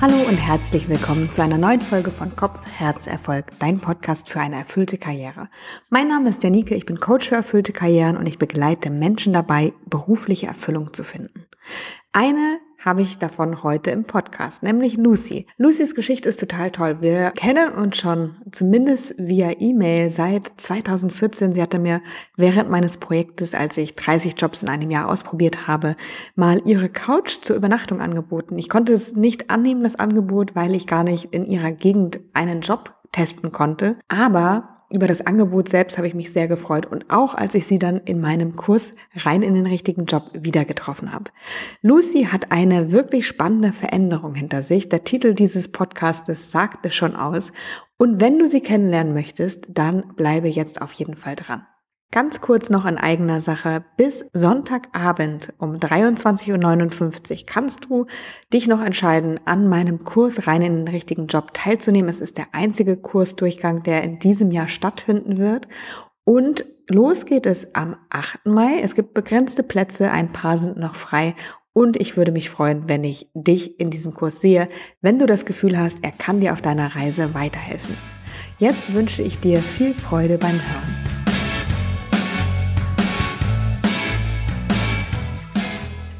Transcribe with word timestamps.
Hallo 0.00 0.16
und 0.26 0.38
herzlich 0.38 0.88
willkommen 0.88 1.30
zu 1.30 1.42
einer 1.42 1.58
neuen 1.58 1.82
Folge 1.82 2.10
von 2.10 2.34
Kopf, 2.34 2.64
Herz, 2.64 3.06
Erfolg, 3.06 3.58
dein 3.58 3.80
Podcast 3.80 4.30
für 4.30 4.40
eine 4.40 4.56
erfüllte 4.56 4.96
Karriere. 4.96 5.50
Mein 5.90 6.08
Name 6.08 6.30
ist 6.30 6.42
Janike, 6.42 6.74
ich 6.74 6.86
bin 6.86 6.98
Coach 6.98 7.28
für 7.28 7.34
erfüllte 7.34 7.74
Karrieren 7.74 8.16
und 8.16 8.26
ich 8.26 8.38
begleite 8.38 8.88
Menschen 8.88 9.34
dabei, 9.34 9.74
berufliche 9.84 10.46
Erfüllung 10.46 10.94
zu 10.94 11.04
finden. 11.04 11.44
Eine 12.12 12.60
habe 12.84 13.02
ich 13.02 13.18
davon 13.18 13.62
heute 13.62 13.90
im 13.90 14.04
Podcast, 14.04 14.62
nämlich 14.62 14.96
Lucy. 14.96 15.46
Lucys 15.58 15.94
Geschichte 15.94 16.28
ist 16.28 16.40
total 16.40 16.70
toll. 16.70 16.98
Wir 17.00 17.30
kennen 17.32 17.72
uns 17.72 17.98
schon 17.98 18.36
zumindest 18.50 19.14
via 19.18 19.52
E-Mail 19.58 20.10
seit 20.10 20.50
2014. 20.56 21.52
Sie 21.52 21.60
hatte 21.60 21.78
mir 21.78 22.00
während 22.36 22.70
meines 22.70 22.96
Projektes, 22.96 23.54
als 23.54 23.76
ich 23.76 23.94
30 23.94 24.34
Jobs 24.38 24.62
in 24.62 24.70
einem 24.70 24.90
Jahr 24.90 25.08
ausprobiert 25.08 25.66
habe, 25.66 25.94
mal 26.34 26.62
ihre 26.64 26.88
Couch 26.88 27.38
zur 27.42 27.56
Übernachtung 27.56 28.00
angeboten. 28.00 28.58
Ich 28.58 28.70
konnte 28.70 28.94
es 28.94 29.14
nicht 29.14 29.50
annehmen, 29.50 29.82
das 29.82 29.96
Angebot, 29.96 30.56
weil 30.56 30.74
ich 30.74 30.86
gar 30.86 31.04
nicht 31.04 31.34
in 31.34 31.44
ihrer 31.44 31.72
Gegend 31.72 32.20
einen 32.32 32.62
Job 32.62 32.94
testen 33.12 33.52
konnte. 33.52 33.96
Aber 34.08 34.79
über 34.90 35.06
das 35.06 35.24
Angebot 35.24 35.68
selbst 35.68 35.98
habe 35.98 36.08
ich 36.08 36.14
mich 36.14 36.32
sehr 36.32 36.48
gefreut 36.48 36.86
und 36.86 37.06
auch 37.10 37.34
als 37.34 37.54
ich 37.54 37.66
sie 37.66 37.78
dann 37.78 37.98
in 37.98 38.20
meinem 38.20 38.56
Kurs 38.56 38.92
rein 39.14 39.42
in 39.42 39.54
den 39.54 39.66
richtigen 39.66 40.04
Job 40.04 40.30
wieder 40.34 40.64
getroffen 40.64 41.12
habe. 41.12 41.30
Lucy 41.80 42.24
hat 42.24 42.50
eine 42.50 42.90
wirklich 42.90 43.26
spannende 43.26 43.72
Veränderung 43.72 44.34
hinter 44.34 44.62
sich. 44.62 44.88
Der 44.88 45.04
Titel 45.04 45.34
dieses 45.34 45.70
Podcastes 45.70 46.50
sagte 46.50 46.90
schon 46.90 47.14
aus. 47.14 47.52
Und 47.98 48.20
wenn 48.20 48.38
du 48.38 48.48
sie 48.48 48.60
kennenlernen 48.60 49.14
möchtest, 49.14 49.66
dann 49.68 50.14
bleibe 50.16 50.48
jetzt 50.48 50.82
auf 50.82 50.92
jeden 50.92 51.16
Fall 51.16 51.36
dran. 51.36 51.66
Ganz 52.12 52.40
kurz 52.40 52.70
noch 52.70 52.86
in 52.86 52.98
eigener 52.98 53.40
Sache. 53.40 53.84
Bis 53.96 54.26
Sonntagabend 54.32 55.52
um 55.58 55.76
23.59 55.76 56.50
Uhr 57.30 57.46
kannst 57.46 57.84
du 57.84 58.06
dich 58.52 58.66
noch 58.66 58.82
entscheiden, 58.82 59.38
an 59.44 59.68
meinem 59.68 60.02
Kurs 60.02 60.48
rein 60.48 60.60
in 60.62 60.74
den 60.74 60.88
richtigen 60.88 61.28
Job 61.28 61.54
teilzunehmen. 61.54 62.10
Es 62.10 62.20
ist 62.20 62.36
der 62.36 62.48
einzige 62.50 62.96
Kursdurchgang, 62.96 63.84
der 63.84 64.02
in 64.02 64.18
diesem 64.18 64.50
Jahr 64.50 64.66
stattfinden 64.66 65.38
wird. 65.38 65.68
Und 66.24 66.64
los 66.88 67.26
geht 67.26 67.46
es 67.46 67.76
am 67.76 67.94
8. 68.10 68.44
Mai. 68.44 68.80
Es 68.82 68.96
gibt 68.96 69.14
begrenzte 69.14 69.62
Plätze, 69.62 70.10
ein 70.10 70.32
paar 70.32 70.58
sind 70.58 70.78
noch 70.78 70.96
frei. 70.96 71.36
Und 71.72 71.96
ich 71.96 72.16
würde 72.16 72.32
mich 72.32 72.50
freuen, 72.50 72.88
wenn 72.88 73.04
ich 73.04 73.30
dich 73.34 73.78
in 73.78 73.90
diesem 73.90 74.12
Kurs 74.12 74.40
sehe, 74.40 74.68
wenn 75.00 75.20
du 75.20 75.26
das 75.26 75.44
Gefühl 75.44 75.78
hast, 75.78 76.02
er 76.02 76.10
kann 76.10 76.40
dir 76.40 76.54
auf 76.54 76.60
deiner 76.60 76.96
Reise 76.96 77.34
weiterhelfen. 77.34 77.96
Jetzt 78.58 78.92
wünsche 78.94 79.22
ich 79.22 79.38
dir 79.38 79.60
viel 79.60 79.94
Freude 79.94 80.38
beim 80.38 80.54
Hören. 80.54 81.10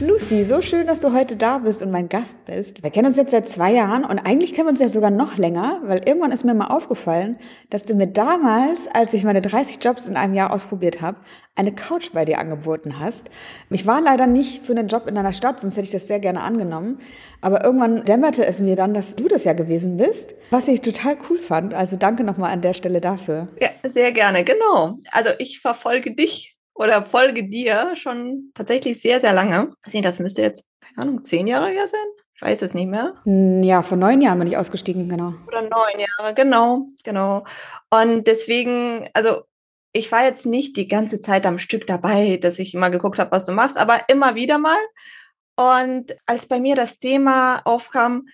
Lucy, 0.01 0.45
so 0.45 0.63
schön, 0.63 0.87
dass 0.87 1.01
du 1.01 1.13
heute 1.13 1.37
da 1.37 1.59
bist 1.59 1.83
und 1.83 1.91
mein 1.91 2.09
Gast 2.09 2.47
bist. 2.47 2.83
Wir 2.83 2.89
kennen 2.89 3.09
uns 3.09 3.19
jetzt 3.19 3.33
seit 3.33 3.51
zwei 3.51 3.71
Jahren 3.71 4.07
und 4.07 4.19
eigentlich 4.19 4.55
kennen 4.55 4.67
wir 4.67 4.71
uns 4.71 4.81
ja 4.81 4.89
sogar 4.89 5.11
noch 5.11 5.37
länger, 5.37 5.83
weil 5.85 5.99
irgendwann 6.09 6.33
ist 6.33 6.43
mir 6.43 6.55
mal 6.55 6.69
aufgefallen, 6.69 7.39
dass 7.69 7.85
du 7.85 7.95
mir 7.95 8.07
damals, 8.07 8.89
als 8.95 9.13
ich 9.13 9.25
meine 9.25 9.43
30 9.43 9.85
Jobs 9.85 10.09
in 10.09 10.17
einem 10.17 10.33
Jahr 10.33 10.55
ausprobiert 10.55 11.03
habe, 11.03 11.19
eine 11.55 11.75
Couch 11.75 12.13
bei 12.15 12.25
dir 12.25 12.39
angeboten 12.39 12.99
hast. 12.99 13.29
Ich 13.69 13.87
war 13.87 14.01
leider 14.01 14.27
nicht 14.27 14.65
für 14.65 14.73
einen 14.73 14.89
Job 14.89 15.07
in 15.07 15.17
deiner 15.17 15.35
Stadt, 15.35 15.61
sonst 15.61 15.77
hätte 15.77 15.85
ich 15.85 15.93
das 15.93 16.07
sehr 16.07 16.19
gerne 16.19 16.41
angenommen. 16.41 16.99
Aber 17.43 17.63
irgendwann 17.63 18.07
dämmerte 18.07 18.47
es 18.47 18.59
mir 18.61 18.77
dann, 18.77 18.95
dass 18.95 19.17
du 19.17 19.29
das 19.29 19.45
ja 19.45 19.53
gewesen 19.53 19.99
bist, 19.99 20.35
was 20.49 20.67
ich 20.69 20.81
total 20.81 21.19
cool 21.29 21.39
fand. 21.39 21.75
Also 21.75 21.97
danke 21.97 22.25
nochmal 22.25 22.53
an 22.53 22.63
der 22.63 22.73
Stelle 22.73 23.03
dafür. 23.03 23.49
Ja, 23.61 23.69
sehr 23.83 24.13
gerne, 24.13 24.45
genau. 24.45 24.97
Also 25.13 25.29
ich 25.39 25.61
verfolge 25.61 26.15
dich 26.15 26.57
oder 26.81 27.03
folge 27.03 27.47
dir 27.47 27.95
schon 27.95 28.53
tatsächlich 28.55 29.03
sehr, 29.03 29.21
sehr 29.21 29.35
lange. 29.35 29.71
Also 29.83 30.01
das 30.01 30.19
müsste 30.19 30.41
jetzt, 30.41 30.65
keine 30.81 31.03
Ahnung, 31.09 31.25
zehn 31.27 31.47
Jahre 31.47 31.69
her 31.69 31.87
sein. 31.87 32.01
Ich 32.35 32.41
weiß 32.41 32.63
es 32.63 32.73
nicht 32.73 32.89
mehr. 32.89 33.13
Ja, 33.27 33.83
vor 33.83 33.99
neun 33.99 34.23
Jahren 34.23 34.39
bin 34.39 34.49
ich 34.49 34.57
ausgestiegen, 34.57 35.07
genau. 35.07 35.35
Oder 35.47 35.61
neun 35.61 35.99
Jahre, 35.99 36.33
genau, 36.33 36.89
genau. 37.05 37.45
Und 37.91 38.27
deswegen, 38.27 39.11
also 39.13 39.43
ich 39.93 40.11
war 40.11 40.25
jetzt 40.25 40.47
nicht 40.47 40.75
die 40.79 40.89
ganze 40.89 41.21
Zeit 41.21 41.45
am 41.45 41.59
Stück 41.59 41.87
dabei, 41.87 42.39
dass 42.39 42.59
ich 42.59 42.73
immer 42.73 42.89
geguckt 42.89 43.19
habe, 43.19 43.33
was 43.33 43.45
du 43.45 43.53
machst, 43.53 43.77
aber 43.77 44.01
immer 44.09 44.35
wieder 44.35 44.57
mal. 44.57 44.79
Und 45.57 46.17
als 46.25 46.47
bei 46.47 46.61
mir 46.61 46.77
das 46.77 46.97
Thema 46.97 47.61
aufkam, 47.67 48.27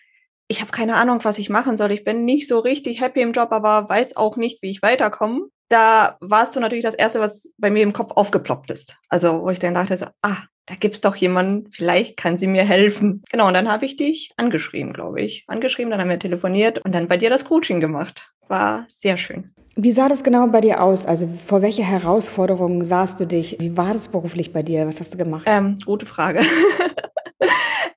ich 0.46 0.60
habe 0.60 0.70
keine 0.70 0.94
Ahnung, 0.94 1.18
was 1.24 1.38
ich 1.38 1.50
machen 1.50 1.76
soll. 1.76 1.90
Ich 1.90 2.04
bin 2.04 2.24
nicht 2.24 2.46
so 2.46 2.60
richtig 2.60 3.00
happy 3.00 3.22
im 3.22 3.32
Job, 3.32 3.50
aber 3.50 3.88
weiß 3.88 4.16
auch 4.16 4.36
nicht, 4.36 4.62
wie 4.62 4.70
ich 4.70 4.82
weiterkomme 4.82 5.48
da 5.68 6.16
warst 6.20 6.54
du 6.56 6.60
natürlich 6.60 6.84
das 6.84 6.94
Erste, 6.94 7.20
was 7.20 7.52
bei 7.58 7.70
mir 7.70 7.82
im 7.82 7.92
Kopf 7.92 8.12
aufgeploppt 8.12 8.70
ist. 8.70 8.96
Also 9.08 9.42
wo 9.42 9.50
ich 9.50 9.58
dann 9.58 9.74
dachte, 9.74 9.96
so, 9.96 10.06
ah, 10.22 10.36
da 10.66 10.74
gibt's 10.74 11.00
doch 11.00 11.16
jemanden, 11.16 11.70
vielleicht 11.70 12.16
kann 12.16 12.38
sie 12.38 12.48
mir 12.48 12.64
helfen. 12.64 13.22
Genau, 13.30 13.48
und 13.48 13.54
dann 13.54 13.70
habe 13.70 13.86
ich 13.86 13.96
dich 13.96 14.32
angeschrieben, 14.36 14.92
glaube 14.92 15.20
ich. 15.20 15.44
Angeschrieben, 15.46 15.90
dann 15.90 16.00
haben 16.00 16.10
wir 16.10 16.18
telefoniert 16.18 16.78
und 16.84 16.94
dann 16.94 17.08
bei 17.08 17.16
dir 17.16 17.30
das 17.30 17.44
Coaching 17.44 17.80
gemacht. 17.80 18.32
War 18.48 18.86
sehr 18.88 19.16
schön. 19.16 19.52
Wie 19.76 19.92
sah 19.92 20.08
das 20.08 20.24
genau 20.24 20.46
bei 20.46 20.62
dir 20.62 20.82
aus? 20.82 21.04
Also 21.04 21.28
vor 21.44 21.62
welche 21.62 21.82
Herausforderungen 21.82 22.84
sahst 22.84 23.20
du 23.20 23.26
dich? 23.26 23.58
Wie 23.60 23.76
war 23.76 23.92
das 23.92 24.08
beruflich 24.08 24.52
bei 24.52 24.62
dir? 24.62 24.86
Was 24.86 25.00
hast 25.00 25.14
du 25.14 25.18
gemacht? 25.18 25.44
Ähm, 25.46 25.78
gute 25.84 26.06
Frage. 26.06 26.40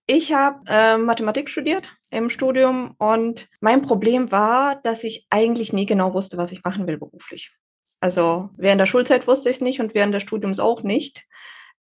ich 0.09 0.33
habe 0.33 0.61
äh, 0.67 0.97
Mathematik 0.97 1.49
studiert 1.49 1.87
im 2.09 2.31
Studium 2.31 2.95
und 2.97 3.47
mein 3.61 3.83
Problem 3.83 4.31
war, 4.31 4.81
dass 4.81 5.03
ich 5.03 5.27
eigentlich 5.29 5.71
nie 5.71 5.85
genau 5.85 6.15
wusste, 6.15 6.35
was 6.37 6.51
ich 6.51 6.63
machen 6.63 6.87
will 6.87 6.97
beruflich. 6.97 7.51
Also 7.99 8.49
während 8.57 8.81
der 8.81 8.87
Schulzeit 8.87 9.27
wusste 9.27 9.49
ich 9.49 9.57
es 9.57 9.61
nicht 9.61 9.79
und 9.79 9.93
während 9.93 10.15
des 10.15 10.23
Studiums 10.23 10.59
auch 10.59 10.81
nicht. 10.81 11.27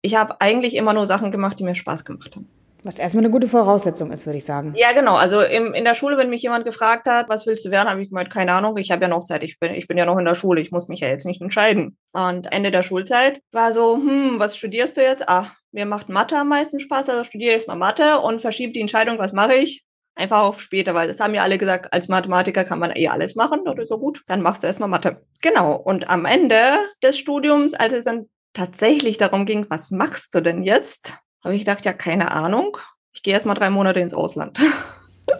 Ich 0.01 0.15
habe 0.15 0.41
eigentlich 0.41 0.75
immer 0.75 0.93
nur 0.93 1.07
Sachen 1.07 1.31
gemacht, 1.31 1.57
die 1.57 1.63
mir 1.63 1.73
Spaß 1.73 2.03
gemacht 2.03 2.35
haben. 2.35 2.49
Was 2.83 2.99
erstmal 2.99 3.23
eine 3.23 3.31
gute 3.31 3.47
Voraussetzung 3.47 4.11
ist, 4.11 4.25
würde 4.25 4.37
ich 4.37 4.45
sagen. 4.45 4.73
Ja, 4.75 4.91
genau. 4.91 5.15
Also 5.15 5.41
im, 5.41 5.73
in 5.73 5.85
der 5.85 5.95
Schule, 5.95 6.17
wenn 6.17 6.29
mich 6.29 6.41
jemand 6.41 6.65
gefragt 6.65 7.05
hat, 7.07 7.29
was 7.29 7.47
willst 7.47 7.65
du 7.65 7.71
werden, 7.71 7.89
habe 7.89 8.01
ich 8.01 8.09
gemeint, 8.09 8.29
keine 8.29 8.51
Ahnung, 8.51 8.75
ich 8.77 8.91
habe 8.91 9.03
ja 9.03 9.07
noch 9.07 9.23
Zeit, 9.23 9.43
ich 9.43 9.57
bin, 9.57 9.73
ich 9.73 9.87
bin 9.87 9.97
ja 9.97 10.05
noch 10.05 10.17
in 10.17 10.25
der 10.25 10.35
Schule, 10.35 10.59
ich 10.59 10.71
muss 10.71 10.89
mich 10.89 10.99
ja 10.99 11.07
jetzt 11.07 11.25
nicht 11.25 11.41
entscheiden. 11.41 11.97
Und 12.11 12.51
Ende 12.51 12.71
der 12.71 12.83
Schulzeit 12.83 13.41
war 13.53 13.71
so, 13.71 13.95
hm, 13.95 14.35
was 14.37 14.57
studierst 14.57 14.97
du 14.97 15.01
jetzt? 15.01 15.27
Ah, 15.29 15.51
mir 15.71 15.85
macht 15.85 16.09
Mathe 16.09 16.37
am 16.37 16.49
meisten 16.49 16.79
Spaß, 16.79 17.09
also 17.09 17.23
studiere 17.23 17.53
jetzt 17.53 17.67
mal 17.67 17.75
Mathe 17.75 18.19
und 18.19 18.41
verschiebe 18.41 18.73
die 18.73 18.81
Entscheidung, 18.81 19.17
was 19.19 19.33
mache 19.33 19.55
ich? 19.55 19.87
einfach 20.17 20.41
auf 20.41 20.61
später, 20.61 20.93
weil 20.93 21.07
das 21.07 21.19
haben 21.19 21.33
ja 21.33 21.43
alle 21.43 21.57
gesagt, 21.57 21.93
als 21.93 22.07
Mathematiker 22.07 22.63
kann 22.63 22.79
man 22.79 22.91
eh 22.95 23.07
alles 23.07 23.35
machen 23.35 23.61
oder 23.61 23.85
so 23.85 23.97
gut. 23.99 24.23
Dann 24.27 24.41
machst 24.41 24.63
du 24.63 24.67
erstmal 24.67 24.89
Mathe. 24.89 25.21
Genau. 25.41 25.75
Und 25.75 26.09
am 26.09 26.25
Ende 26.25 26.79
des 27.03 27.17
Studiums, 27.17 27.73
als 27.73 27.93
es 27.93 28.05
dann 28.05 28.27
tatsächlich 28.53 29.17
darum 29.17 29.45
ging, 29.45 29.65
was 29.69 29.91
machst 29.91 30.33
du 30.33 30.41
denn 30.41 30.63
jetzt, 30.63 31.17
habe 31.43 31.55
ich 31.55 31.61
gedacht, 31.61 31.85
ja, 31.85 31.93
keine 31.93 32.31
Ahnung. 32.31 32.77
Ich 33.13 33.23
gehe 33.23 33.33
erstmal 33.33 33.55
drei 33.55 33.69
Monate 33.69 33.99
ins 33.99 34.13
Ausland. 34.13 34.59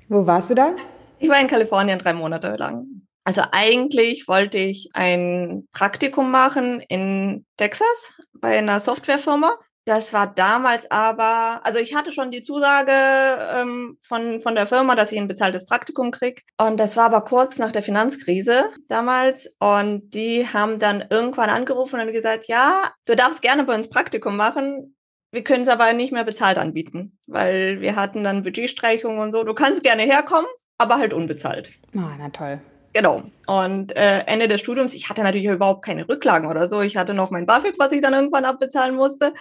Wo 0.08 0.26
warst 0.26 0.50
du 0.50 0.54
da? 0.54 0.74
Ich 1.18 1.28
war 1.28 1.40
in 1.40 1.46
Kalifornien 1.46 1.98
drei 1.98 2.12
Monate 2.12 2.56
lang. 2.56 3.05
Also 3.26 3.42
eigentlich 3.50 4.28
wollte 4.28 4.56
ich 4.56 4.90
ein 4.94 5.66
Praktikum 5.72 6.30
machen 6.30 6.80
in 6.80 7.44
Texas 7.56 8.14
bei 8.34 8.56
einer 8.56 8.78
Softwarefirma. 8.78 9.56
Das 9.84 10.12
war 10.12 10.32
damals 10.32 10.88
aber, 10.92 11.60
also 11.64 11.80
ich 11.80 11.96
hatte 11.96 12.12
schon 12.12 12.30
die 12.30 12.42
Zusage 12.42 12.92
ähm, 12.92 13.98
von, 14.06 14.40
von 14.42 14.54
der 14.54 14.68
Firma, 14.68 14.94
dass 14.94 15.10
ich 15.10 15.18
ein 15.18 15.26
bezahltes 15.26 15.66
Praktikum 15.66 16.12
krieg. 16.12 16.44
Und 16.56 16.78
das 16.78 16.96
war 16.96 17.06
aber 17.06 17.22
kurz 17.22 17.58
nach 17.58 17.72
der 17.72 17.82
Finanzkrise 17.82 18.68
damals. 18.88 19.48
Und 19.58 20.10
die 20.14 20.46
haben 20.46 20.78
dann 20.78 21.04
irgendwann 21.10 21.50
angerufen 21.50 21.98
und 21.98 22.12
gesagt, 22.12 22.46
ja, 22.46 22.92
du 23.06 23.16
darfst 23.16 23.42
gerne 23.42 23.64
bei 23.64 23.74
uns 23.74 23.88
Praktikum 23.88 24.36
machen. 24.36 24.96
Wir 25.32 25.42
können 25.42 25.62
es 25.62 25.68
aber 25.68 25.92
nicht 25.94 26.12
mehr 26.12 26.24
bezahlt 26.24 26.58
anbieten, 26.58 27.18
weil 27.26 27.80
wir 27.80 27.96
hatten 27.96 28.22
dann 28.22 28.44
Budgetstreichungen 28.44 29.18
und 29.18 29.32
so. 29.32 29.42
Du 29.42 29.54
kannst 29.54 29.82
gerne 29.82 30.02
herkommen, 30.02 30.46
aber 30.78 30.98
halt 30.98 31.12
unbezahlt. 31.12 31.72
Ah, 31.96 32.14
na 32.16 32.28
toll. 32.28 32.60
Genau. 32.96 33.20
Und 33.46 33.94
äh, 33.94 34.20
Ende 34.20 34.48
des 34.48 34.62
Studiums, 34.62 34.94
ich 34.94 35.10
hatte 35.10 35.22
natürlich 35.22 35.44
überhaupt 35.44 35.84
keine 35.84 36.08
Rücklagen 36.08 36.48
oder 36.48 36.66
so. 36.66 36.80
Ich 36.80 36.96
hatte 36.96 37.12
noch 37.12 37.30
mein 37.30 37.44
BAföG, 37.44 37.74
was 37.76 37.92
ich 37.92 38.00
dann 38.00 38.14
irgendwann 38.14 38.46
abbezahlen 38.46 38.96
musste. 38.96 39.34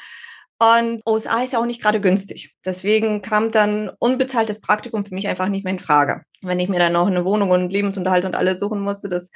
Und 0.60 1.02
USA 1.08 1.42
ist 1.42 1.54
ja 1.54 1.60
auch 1.60 1.66
nicht 1.66 1.82
gerade 1.82 2.02
günstig. 2.02 2.54
Deswegen 2.66 3.22
kam 3.22 3.52
dann 3.52 3.92
unbezahltes 3.98 4.60
Praktikum 4.60 5.06
für 5.06 5.16
mich 5.16 5.30
einfach 5.30 5.48
nicht 5.48 5.64
mehr 5.64 5.72
in 5.72 5.80
Frage. 5.80 6.24
Wenn 6.42 6.60
ich 6.60 6.68
mir 6.68 6.80
dann 6.80 6.92
noch 6.92 7.08
eine 7.08 7.24
Wohnung 7.24 7.52
und 7.52 7.72
Lebensunterhalt 7.72 8.26
und 8.26 8.36
alles 8.36 8.60
suchen 8.60 8.82
musste, 8.82 9.08
das 9.08 9.30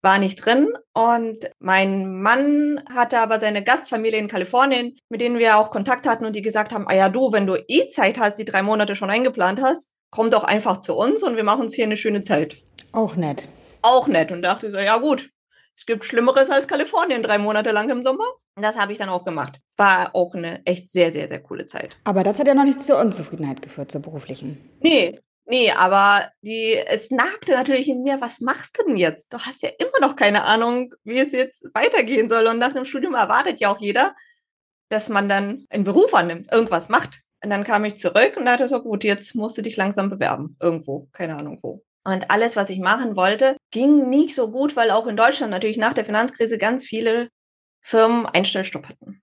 war 0.00 0.20
nicht 0.20 0.36
drin. 0.36 0.68
Und 0.92 1.50
mein 1.58 2.22
Mann 2.22 2.80
hatte 2.94 3.18
aber 3.18 3.40
seine 3.40 3.64
Gastfamilie 3.64 4.20
in 4.20 4.28
Kalifornien, 4.28 4.96
mit 5.08 5.20
denen 5.20 5.40
wir 5.40 5.56
auch 5.56 5.70
Kontakt 5.70 6.06
hatten 6.06 6.24
und 6.24 6.36
die 6.36 6.42
gesagt 6.42 6.72
haben, 6.72 6.86
ah 6.86 6.94
ja, 6.94 7.08
du, 7.08 7.32
wenn 7.32 7.48
du 7.48 7.56
eh 7.66 7.88
Zeit 7.88 8.20
hast, 8.20 8.38
die 8.38 8.44
drei 8.44 8.62
Monate 8.62 8.94
schon 8.94 9.10
eingeplant 9.10 9.60
hast, 9.60 9.88
komm 10.10 10.30
doch 10.30 10.44
einfach 10.44 10.78
zu 10.78 10.94
uns 10.94 11.24
und 11.24 11.34
wir 11.34 11.42
machen 11.42 11.62
uns 11.62 11.74
hier 11.74 11.84
eine 11.84 11.96
schöne 11.96 12.20
Zeit. 12.20 12.62
Auch 12.96 13.14
nett. 13.14 13.46
Auch 13.82 14.06
nett. 14.06 14.32
Und 14.32 14.40
dachte 14.40 14.70
so, 14.70 14.78
ja 14.78 14.96
gut, 14.96 15.28
es 15.76 15.84
gibt 15.84 16.02
Schlimmeres 16.02 16.48
als 16.48 16.66
Kalifornien 16.66 17.22
drei 17.22 17.36
Monate 17.36 17.70
lang 17.70 17.90
im 17.90 18.02
Sommer. 18.02 18.24
Und 18.54 18.62
das 18.62 18.78
habe 18.78 18.90
ich 18.90 18.96
dann 18.96 19.10
auch 19.10 19.22
gemacht. 19.22 19.60
War 19.76 20.14
auch 20.14 20.34
eine 20.34 20.64
echt 20.64 20.88
sehr, 20.88 21.12
sehr, 21.12 21.28
sehr 21.28 21.42
coole 21.42 21.66
Zeit. 21.66 21.98
Aber 22.04 22.24
das 22.24 22.38
hat 22.38 22.46
ja 22.46 22.54
noch 22.54 22.64
nicht 22.64 22.80
zur 22.80 22.98
Unzufriedenheit 22.98 23.60
geführt, 23.60 23.92
zur 23.92 24.00
beruflichen. 24.00 24.78
Nee, 24.80 25.20
nee, 25.44 25.70
aber 25.72 26.30
die, 26.40 26.74
es 26.86 27.10
nagte 27.10 27.52
natürlich 27.52 27.86
in 27.86 28.02
mir, 28.02 28.18
was 28.22 28.40
machst 28.40 28.78
du 28.78 28.86
denn 28.86 28.96
jetzt? 28.96 29.30
Du 29.30 29.40
hast 29.40 29.62
ja 29.62 29.68
immer 29.78 30.00
noch 30.00 30.16
keine 30.16 30.44
Ahnung, 30.44 30.94
wie 31.04 31.18
es 31.18 31.32
jetzt 31.32 31.66
weitergehen 31.74 32.30
soll. 32.30 32.46
Und 32.46 32.58
nach 32.58 32.72
dem 32.72 32.86
Studium 32.86 33.12
erwartet 33.12 33.60
ja 33.60 33.70
auch 33.70 33.78
jeder, 33.78 34.16
dass 34.88 35.10
man 35.10 35.28
dann 35.28 35.66
einen 35.68 35.84
Beruf 35.84 36.14
annimmt, 36.14 36.50
irgendwas 36.50 36.88
macht. 36.88 37.20
Und 37.44 37.50
dann 37.50 37.62
kam 37.62 37.84
ich 37.84 37.98
zurück 37.98 38.38
und 38.38 38.46
dachte 38.46 38.66
so, 38.68 38.80
gut, 38.80 39.04
jetzt 39.04 39.34
musst 39.34 39.58
du 39.58 39.60
dich 39.60 39.76
langsam 39.76 40.08
bewerben. 40.08 40.56
Irgendwo, 40.62 41.10
keine 41.12 41.36
Ahnung 41.36 41.58
wo. 41.60 41.84
Und 42.06 42.30
alles, 42.30 42.54
was 42.54 42.70
ich 42.70 42.78
machen 42.78 43.16
wollte, 43.16 43.56
ging 43.72 44.08
nicht 44.08 44.32
so 44.36 44.48
gut, 44.52 44.76
weil 44.76 44.92
auch 44.92 45.08
in 45.08 45.16
Deutschland 45.16 45.50
natürlich 45.50 45.76
nach 45.76 45.92
der 45.92 46.04
Finanzkrise 46.04 46.56
ganz 46.56 46.84
viele 46.84 47.30
Firmen 47.82 48.26
Einstellstopp 48.26 48.88
hatten. 48.88 49.22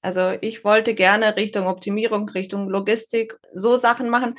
Also 0.00 0.32
ich 0.40 0.64
wollte 0.64 0.94
gerne 0.94 1.36
Richtung 1.36 1.66
Optimierung, 1.66 2.26
Richtung 2.30 2.70
Logistik, 2.70 3.36
so 3.52 3.76
Sachen 3.76 4.08
machen. 4.08 4.36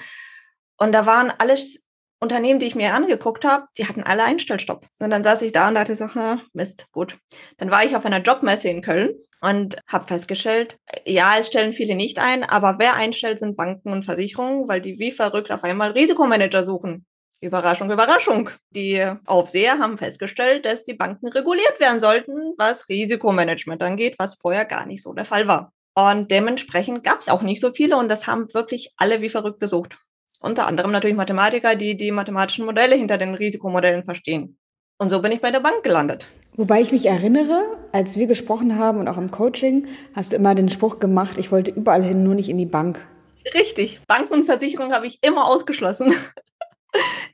Und 0.77 0.93
da 0.93 1.05
waren 1.05 1.31
alles 1.37 1.83
Unternehmen, 2.19 2.59
die 2.59 2.65
ich 2.65 2.73
mir 2.73 2.91
angeguckt 2.95 3.45
habe, 3.45 3.67
die 3.77 3.87
hatten 3.87 4.01
alle 4.01 4.23
Einstellstopp. 4.23 4.87
Und 4.97 5.11
dann 5.11 5.23
saß 5.23 5.43
ich 5.43 5.51
da 5.51 5.67
und 5.67 5.75
dachte 5.75 5.95
so, 5.95 6.11
hm, 6.11 6.41
Mist, 6.53 6.87
gut. 6.91 7.19
Dann 7.57 7.69
war 7.69 7.85
ich 7.85 7.95
auf 7.95 8.03
einer 8.03 8.23
Jobmesse 8.23 8.67
in 8.67 8.81
Köln 8.81 9.13
und 9.41 9.77
habe 9.87 10.07
festgestellt, 10.07 10.79
ja, 11.05 11.35
es 11.37 11.45
stellen 11.45 11.73
viele 11.73 11.93
nicht 11.93 12.17
ein, 12.17 12.43
aber 12.43 12.77
wer 12.79 12.95
einstellt, 12.95 13.37
sind 13.37 13.55
Banken 13.55 13.91
und 13.91 14.05
Versicherungen, 14.05 14.67
weil 14.67 14.81
die 14.81 14.97
wie 14.97 15.11
verrückt 15.11 15.51
auf 15.51 15.63
einmal 15.63 15.91
Risikomanager 15.91 16.63
suchen. 16.63 17.05
Überraschung, 17.45 17.92
Überraschung. 17.92 18.50
Die 18.71 19.03
Aufseher 19.25 19.80
haben 19.80 19.97
festgestellt, 19.97 20.65
dass 20.65 20.83
die 20.83 20.94
Banken 20.94 21.27
reguliert 21.27 21.80
werden 21.80 22.00
sollten, 22.00 22.53
was 22.57 22.89
Risikomanagement 22.89 23.81
angeht, 23.81 24.15
was 24.18 24.36
vorher 24.36 24.65
gar 24.65 24.86
nicht 24.86 25.03
so 25.03 25.13
der 25.13 25.25
Fall 25.25 25.47
war. 25.47 25.71
Und 25.95 26.30
dementsprechend 26.30 27.03
gab 27.03 27.21
es 27.21 27.30
auch 27.30 27.42
nicht 27.42 27.62
so 27.62 27.71
viele 27.74 27.97
und 27.97 28.09
das 28.09 28.27
haben 28.27 28.53
wirklich 28.53 28.94
alle 28.97 29.21
wie 29.21 29.30
verrückt 29.30 29.59
gesucht. 29.59 29.97
Unter 30.42 30.68
anderem 30.68 30.92
natürlich 30.92 31.15
Mathematiker, 31.15 31.75
die 31.75 31.95
die 31.95 32.12
mathematischen 32.12 32.65
Modelle 32.65 32.95
hinter 32.95 33.18
den 33.18 33.33
Risikomodellen 33.33 34.03
verstehen. 34.03 34.57
Und 34.97 35.09
so 35.09 35.21
bin 35.21 35.31
ich 35.31 35.42
bei 35.42 35.51
der 35.51 35.59
Bank 35.59 35.83
gelandet. 35.83 36.27
Wobei 36.56 36.81
ich 36.81 36.92
mich 36.92 37.06
erinnere, 37.06 37.63
als 37.92 38.18
wir 38.18 38.27
gesprochen 38.27 38.77
haben 38.77 39.00
und 39.00 39.07
auch 39.07 39.18
im 39.18 39.31
Coaching, 39.31 39.88
hast 40.13 40.31
du 40.31 40.38
immer 40.38 40.56
den 40.56 40.69
Spruch 40.69 41.00
gemacht, 41.00 41.38
ich 41.38 41.51
wollte 41.51 41.71
überall 41.71 42.03
hin, 42.03 42.24
nur 42.24 42.36
nicht 42.36 42.50
in 42.50 42.57
die 42.57 42.65
Bank. 42.65 43.06
Richtig. 43.53 44.00
Banken 44.07 44.33
und 44.33 44.45
Versicherung 44.45 44.94
habe 44.94 45.07
ich 45.07 45.19
immer 45.21 45.47
ausgeschlossen. 45.47 46.13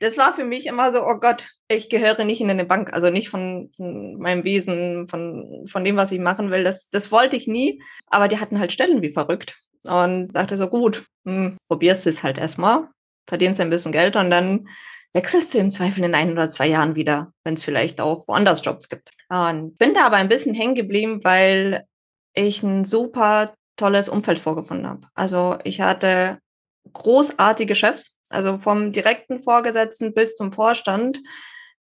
Das 0.00 0.18
war 0.18 0.34
für 0.34 0.44
mich 0.44 0.66
immer 0.66 0.92
so, 0.92 1.02
oh 1.02 1.14
Gott, 1.20 1.50
ich 1.68 1.88
gehöre 1.88 2.24
nicht 2.24 2.40
in 2.40 2.50
eine 2.50 2.64
Bank, 2.64 2.92
also 2.92 3.10
nicht 3.10 3.28
von, 3.28 3.70
von 3.76 4.18
meinem 4.18 4.44
Wesen, 4.44 5.08
von, 5.08 5.66
von 5.70 5.84
dem, 5.84 5.96
was 5.96 6.10
ich 6.10 6.18
machen 6.18 6.50
will. 6.50 6.64
Das, 6.64 6.88
das 6.90 7.12
wollte 7.12 7.36
ich 7.36 7.46
nie. 7.46 7.82
Aber 8.08 8.28
die 8.28 8.38
hatten 8.38 8.58
halt 8.58 8.72
Stellen 8.72 9.02
wie 9.02 9.10
verrückt. 9.10 9.58
Und 9.86 10.32
dachte 10.32 10.56
so, 10.56 10.68
gut, 10.68 11.04
hm, 11.24 11.56
probierst 11.68 12.06
es 12.06 12.22
halt 12.22 12.38
erstmal, 12.38 12.88
verdienst 13.28 13.60
ein 13.60 13.70
bisschen 13.70 13.92
Geld 13.92 14.16
und 14.16 14.30
dann 14.30 14.68
wechselst 15.12 15.52
du 15.54 15.58
im 15.58 15.70
Zweifel 15.70 16.04
in 16.04 16.14
ein 16.14 16.32
oder 16.32 16.48
zwei 16.48 16.68
Jahren 16.68 16.94
wieder, 16.94 17.32
wenn 17.44 17.54
es 17.54 17.62
vielleicht 17.62 18.00
auch 18.00 18.26
woanders 18.28 18.62
Jobs 18.64 18.88
gibt. 18.88 19.10
Und 19.28 19.76
bin 19.78 19.94
da 19.94 20.06
aber 20.06 20.16
ein 20.16 20.28
bisschen 20.28 20.54
hängen 20.54 20.74
geblieben, 20.74 21.20
weil 21.22 21.84
ich 22.34 22.62
ein 22.62 22.84
super 22.84 23.54
tolles 23.76 24.08
Umfeld 24.08 24.40
vorgefunden 24.40 24.86
habe. 24.86 25.08
Also 25.14 25.58
ich 25.64 25.80
hatte 25.80 26.38
großartige 26.92 27.74
Chefs, 27.74 28.16
also 28.32 28.58
vom 28.58 28.92
direkten 28.92 29.42
Vorgesetzten 29.42 30.14
bis 30.14 30.36
zum 30.36 30.52
Vorstand. 30.52 31.20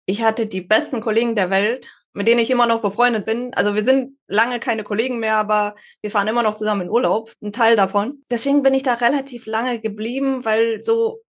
Ich 0.06 0.22
hatte 0.22 0.46
die 0.46 0.60
besten 0.60 1.00
Kollegen 1.00 1.34
der 1.34 1.50
Welt, 1.50 1.90
mit 2.12 2.26
denen 2.26 2.40
ich 2.40 2.50
immer 2.50 2.66
noch 2.66 2.82
befreundet 2.82 3.26
bin. 3.26 3.54
Also 3.54 3.74
wir 3.74 3.84
sind 3.84 4.18
lange 4.26 4.58
keine 4.60 4.84
Kollegen 4.84 5.18
mehr, 5.18 5.36
aber 5.36 5.76
wir 6.02 6.10
fahren 6.10 6.28
immer 6.28 6.42
noch 6.42 6.54
zusammen 6.54 6.82
in 6.82 6.90
Urlaub, 6.90 7.32
ein 7.42 7.52
Teil 7.52 7.76
davon. 7.76 8.22
Deswegen 8.30 8.62
bin 8.62 8.74
ich 8.74 8.82
da 8.82 8.94
relativ 8.94 9.46
lange 9.46 9.80
geblieben, 9.80 10.44
weil 10.44 10.82
so 10.82 11.20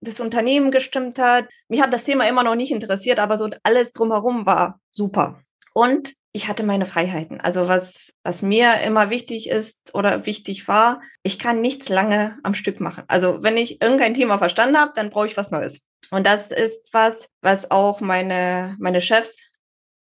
das 0.00 0.20
Unternehmen 0.20 0.70
gestimmt 0.70 1.18
hat. 1.18 1.46
Mich 1.68 1.80
hat 1.80 1.92
das 1.92 2.04
Thema 2.04 2.28
immer 2.28 2.42
noch 2.42 2.54
nicht 2.54 2.72
interessiert, 2.72 3.18
aber 3.18 3.38
so 3.38 3.48
alles 3.62 3.92
drumherum 3.92 4.46
war 4.46 4.80
super. 4.92 5.40
Und 5.72 6.14
ich 6.36 6.48
hatte 6.48 6.64
meine 6.64 6.84
Freiheiten. 6.84 7.40
Also 7.40 7.66
was, 7.66 8.12
was 8.22 8.42
mir 8.42 8.82
immer 8.82 9.08
wichtig 9.08 9.48
ist 9.48 9.94
oder 9.94 10.26
wichtig 10.26 10.68
war, 10.68 11.00
ich 11.22 11.38
kann 11.38 11.62
nichts 11.62 11.88
lange 11.88 12.38
am 12.42 12.52
Stück 12.52 12.78
machen. 12.78 13.04
Also 13.08 13.42
wenn 13.42 13.56
ich 13.56 13.80
irgendein 13.80 14.12
Thema 14.12 14.36
verstanden 14.36 14.78
habe, 14.78 14.92
dann 14.94 15.08
brauche 15.08 15.26
ich 15.26 15.38
was 15.38 15.50
Neues. 15.50 15.80
Und 16.10 16.26
das 16.26 16.50
ist 16.50 16.92
was, 16.92 17.30
was 17.40 17.70
auch 17.70 18.02
meine, 18.02 18.76
meine 18.78 19.00
Chefs 19.00 19.50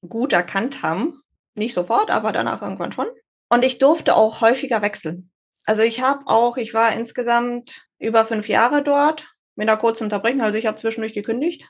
gut 0.08 0.32
erkannt 0.32 0.82
haben. 0.82 1.20
Nicht 1.54 1.74
sofort, 1.74 2.10
aber 2.10 2.32
danach 2.32 2.62
irgendwann 2.62 2.92
schon. 2.92 3.08
Und 3.50 3.62
ich 3.62 3.76
durfte 3.76 4.16
auch 4.16 4.40
häufiger 4.40 4.80
wechseln. 4.80 5.30
Also 5.66 5.82
ich 5.82 6.00
habe 6.00 6.22
auch, 6.24 6.56
ich 6.56 6.72
war 6.72 6.94
insgesamt 6.94 7.82
über 7.98 8.24
fünf 8.24 8.48
Jahre 8.48 8.82
dort 8.82 9.34
mit 9.54 9.68
einer 9.68 9.78
kurzen 9.78 10.04
Unterbrechung. 10.04 10.40
Also 10.40 10.56
ich 10.56 10.64
habe 10.64 10.78
zwischendurch 10.78 11.12
gekündigt 11.12 11.68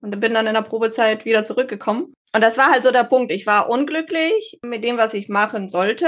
und 0.00 0.20
bin 0.20 0.32
dann 0.32 0.46
in 0.46 0.54
der 0.54 0.62
Probezeit 0.62 1.24
wieder 1.24 1.44
zurückgekommen. 1.44 2.14
Und 2.36 2.42
das 2.42 2.58
war 2.58 2.70
halt 2.70 2.82
so 2.82 2.90
der 2.90 3.04
Punkt. 3.04 3.32
Ich 3.32 3.46
war 3.46 3.70
unglücklich 3.70 4.58
mit 4.60 4.84
dem, 4.84 4.98
was 4.98 5.14
ich 5.14 5.30
machen 5.30 5.70
sollte. 5.70 6.06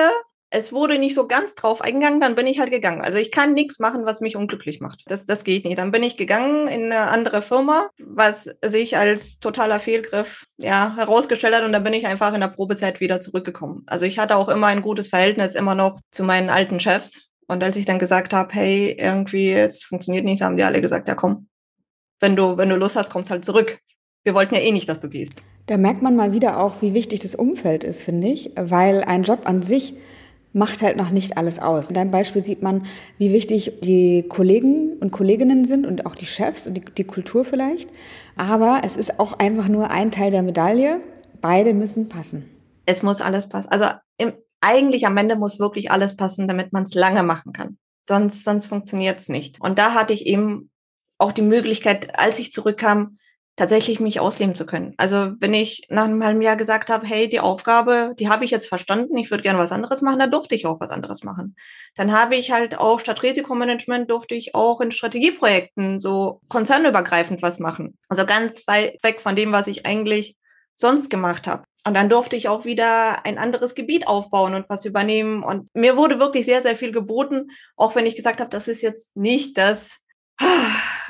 Es 0.50 0.74
wurde 0.74 0.98
nicht 0.98 1.14
so 1.14 1.26
ganz 1.26 1.54
drauf 1.54 1.80
eingegangen, 1.80 2.20
dann 2.20 2.34
bin 2.34 2.46
ich 2.46 2.60
halt 2.60 2.70
gegangen. 2.70 3.00
Also 3.00 3.16
ich 3.16 3.30
kann 3.30 3.54
nichts 3.54 3.78
machen, 3.78 4.04
was 4.04 4.20
mich 4.20 4.36
unglücklich 4.36 4.78
macht. 4.82 5.04
Das, 5.06 5.24
das 5.24 5.42
geht 5.42 5.64
nicht. 5.64 5.78
Dann 5.78 5.90
bin 5.90 6.02
ich 6.02 6.18
gegangen 6.18 6.68
in 6.68 6.92
eine 6.92 7.08
andere 7.08 7.40
Firma, 7.40 7.88
was 7.98 8.50
sich 8.62 8.98
als 8.98 9.38
totaler 9.38 9.78
Fehlgriff 9.78 10.44
ja, 10.58 10.94
herausgestellt 10.96 11.54
hat 11.54 11.64
und 11.64 11.72
dann 11.72 11.84
bin 11.84 11.94
ich 11.94 12.06
einfach 12.06 12.34
in 12.34 12.42
der 12.42 12.48
Probezeit 12.48 13.00
wieder 13.00 13.22
zurückgekommen. 13.22 13.84
Also 13.86 14.04
ich 14.04 14.18
hatte 14.18 14.36
auch 14.36 14.50
immer 14.50 14.66
ein 14.66 14.82
gutes 14.82 15.08
Verhältnis 15.08 15.54
immer 15.54 15.74
noch 15.74 15.98
zu 16.10 16.24
meinen 16.24 16.50
alten 16.50 16.78
Chefs. 16.78 17.28
Und 17.46 17.64
als 17.64 17.74
ich 17.76 17.86
dann 17.86 17.98
gesagt 17.98 18.34
habe, 18.34 18.52
hey, 18.52 18.94
irgendwie, 18.98 19.52
es 19.52 19.82
funktioniert 19.82 20.26
nicht, 20.26 20.42
haben 20.42 20.58
die 20.58 20.64
alle 20.64 20.82
gesagt, 20.82 21.08
ja 21.08 21.14
komm, 21.14 21.48
wenn 22.20 22.36
du, 22.36 22.58
wenn 22.58 22.68
du 22.68 22.76
Lust 22.76 22.96
hast, 22.96 23.10
kommst 23.10 23.30
halt 23.30 23.46
zurück. 23.46 23.80
Wir 24.28 24.34
wollten 24.34 24.56
ja 24.56 24.60
eh 24.60 24.72
nicht, 24.72 24.90
dass 24.90 25.00
du 25.00 25.08
gehst. 25.08 25.42
Da 25.68 25.78
merkt 25.78 26.02
man 26.02 26.14
mal 26.14 26.34
wieder 26.34 26.60
auch, 26.60 26.82
wie 26.82 26.92
wichtig 26.92 27.20
das 27.20 27.34
Umfeld 27.34 27.82
ist, 27.82 28.02
finde 28.02 28.28
ich, 28.28 28.50
weil 28.56 29.02
ein 29.02 29.22
Job 29.22 29.40
an 29.44 29.62
sich 29.62 29.94
macht 30.52 30.82
halt 30.82 30.98
noch 30.98 31.08
nicht 31.08 31.38
alles 31.38 31.58
aus. 31.58 31.88
In 31.88 31.94
deinem 31.94 32.10
Beispiel 32.10 32.44
sieht 32.44 32.60
man, 32.60 32.84
wie 33.16 33.32
wichtig 33.32 33.80
die 33.80 34.26
Kollegen 34.28 34.98
und 35.00 35.12
Kolleginnen 35.12 35.64
sind 35.64 35.86
und 35.86 36.04
auch 36.04 36.14
die 36.14 36.26
Chefs 36.26 36.66
und 36.66 36.74
die, 36.74 36.84
die 36.84 37.04
Kultur 37.04 37.46
vielleicht. 37.46 37.88
Aber 38.36 38.82
es 38.84 38.98
ist 38.98 39.18
auch 39.18 39.38
einfach 39.38 39.68
nur 39.68 39.88
ein 39.88 40.10
Teil 40.10 40.30
der 40.30 40.42
Medaille. 40.42 41.00
Beide 41.40 41.72
müssen 41.72 42.10
passen. 42.10 42.50
Es 42.84 43.02
muss 43.02 43.22
alles 43.22 43.48
passen. 43.48 43.70
Also 43.70 43.86
im, 44.18 44.34
eigentlich 44.60 45.06
am 45.06 45.16
Ende 45.16 45.36
muss 45.36 45.58
wirklich 45.58 45.90
alles 45.90 46.16
passen, 46.16 46.46
damit 46.48 46.74
man 46.74 46.82
es 46.82 46.92
lange 46.92 47.22
machen 47.22 47.54
kann. 47.54 47.78
Sonst, 48.06 48.44
sonst 48.44 48.66
funktioniert 48.66 49.20
es 49.20 49.30
nicht. 49.30 49.58
Und 49.58 49.78
da 49.78 49.94
hatte 49.94 50.12
ich 50.12 50.26
eben 50.26 50.68
auch 51.16 51.32
die 51.32 51.40
Möglichkeit, 51.40 52.18
als 52.18 52.38
ich 52.38 52.52
zurückkam, 52.52 53.16
tatsächlich 53.58 53.98
mich 53.98 54.20
ausleben 54.20 54.54
zu 54.54 54.66
können. 54.66 54.94
Also 54.98 55.32
wenn 55.40 55.52
ich 55.52 55.82
nach 55.88 56.04
einem 56.04 56.22
halben 56.22 56.40
Jahr 56.40 56.56
gesagt 56.56 56.90
habe, 56.90 57.04
hey, 57.04 57.28
die 57.28 57.40
Aufgabe, 57.40 58.14
die 58.16 58.28
habe 58.28 58.44
ich 58.44 58.52
jetzt 58.52 58.68
verstanden, 58.68 59.18
ich 59.18 59.32
würde 59.32 59.42
gerne 59.42 59.58
was 59.58 59.72
anderes 59.72 60.00
machen, 60.00 60.20
dann 60.20 60.30
durfte 60.30 60.54
ich 60.54 60.64
auch 60.64 60.78
was 60.78 60.92
anderes 60.92 61.24
machen. 61.24 61.56
Dann 61.96 62.12
habe 62.12 62.36
ich 62.36 62.52
halt 62.52 62.78
auch 62.78 63.00
statt 63.00 63.22
Risikomanagement 63.24 64.08
durfte 64.08 64.36
ich 64.36 64.54
auch 64.54 64.80
in 64.80 64.92
Strategieprojekten 64.92 65.98
so 65.98 66.40
konzernübergreifend 66.48 67.42
was 67.42 67.58
machen. 67.58 67.98
Also 68.08 68.24
ganz 68.24 68.64
weit 68.68 68.96
weg 69.02 69.20
von 69.20 69.34
dem, 69.34 69.50
was 69.50 69.66
ich 69.66 69.86
eigentlich 69.86 70.36
sonst 70.76 71.10
gemacht 71.10 71.48
habe. 71.48 71.64
Und 71.84 71.94
dann 71.94 72.08
durfte 72.08 72.36
ich 72.36 72.48
auch 72.48 72.64
wieder 72.64 73.26
ein 73.26 73.38
anderes 73.38 73.74
Gebiet 73.74 74.06
aufbauen 74.06 74.54
und 74.54 74.68
was 74.68 74.84
übernehmen. 74.84 75.42
Und 75.42 75.68
mir 75.74 75.96
wurde 75.96 76.20
wirklich 76.20 76.44
sehr, 76.44 76.62
sehr 76.62 76.76
viel 76.76 76.92
geboten, 76.92 77.50
auch 77.76 77.96
wenn 77.96 78.06
ich 78.06 78.14
gesagt 78.14 78.38
habe, 78.38 78.50
das 78.50 78.68
ist 78.68 78.82
jetzt 78.82 79.16
nicht 79.16 79.58
das, 79.58 79.98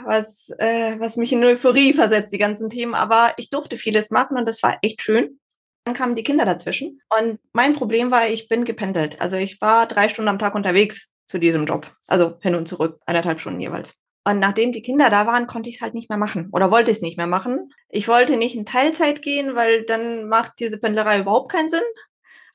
was, 0.05 0.51
äh, 0.59 0.97
was 0.99 1.17
mich 1.17 1.33
in 1.33 1.45
Euphorie 1.45 1.93
versetzt, 1.93 2.33
die 2.33 2.39
ganzen 2.39 2.71
Themen. 2.71 2.95
Aber 2.95 3.33
ich 3.37 3.51
durfte 3.51 3.77
vieles 3.77 4.11
machen 4.11 4.37
und 4.37 4.49
das 4.49 4.63
war 4.63 4.79
echt 4.83 5.03
schön. 5.03 5.39
Dann 5.85 5.95
kamen 5.95 6.15
die 6.15 6.25
Kinder 6.25 6.45
dazwischen. 6.45 7.01
Und 7.19 7.39
mein 7.53 7.73
Problem 7.73 8.11
war, 8.11 8.29
ich 8.29 8.49
bin 8.49 8.65
gependelt. 8.65 9.21
Also 9.21 9.37
ich 9.37 9.61
war 9.61 9.87
drei 9.87 10.09
Stunden 10.09 10.29
am 10.29 10.39
Tag 10.39 10.55
unterwegs 10.55 11.09
zu 11.27 11.39
diesem 11.39 11.67
Job. 11.67 11.91
Also 12.09 12.39
hin 12.41 12.55
und 12.55 12.69
zurück, 12.69 13.01
eineinhalb 13.07 13.41
Stunden 13.41 13.61
jeweils. 13.61 13.95
Und 14.25 14.41
nachdem 14.41 14.73
die 14.73 14.83
Kinder 14.83 15.09
da 15.09 15.27
waren, 15.27 15.47
konnte 15.47 15.71
ich 15.71 15.77
es 15.77 15.81
halt 15.81 15.95
nicht 15.95 16.11
mehr 16.11 16.19
machen 16.19 16.51
oder 16.53 16.71
wollte 16.71 16.91
es 16.91 17.01
nicht 17.01 17.17
mehr 17.17 17.27
machen. 17.27 17.71
Ich 17.89 18.09
wollte 18.09 18.37
nicht 18.37 18.57
in 18.57 18.67
Teilzeit 18.67 19.23
gehen, 19.23 19.55
weil 19.55 19.85
dann 19.85 20.29
macht 20.29 20.53
diese 20.59 20.77
Pendlerei 20.77 21.21
überhaupt 21.21 21.51
keinen 21.51 21.71
Sinn. 21.71 21.81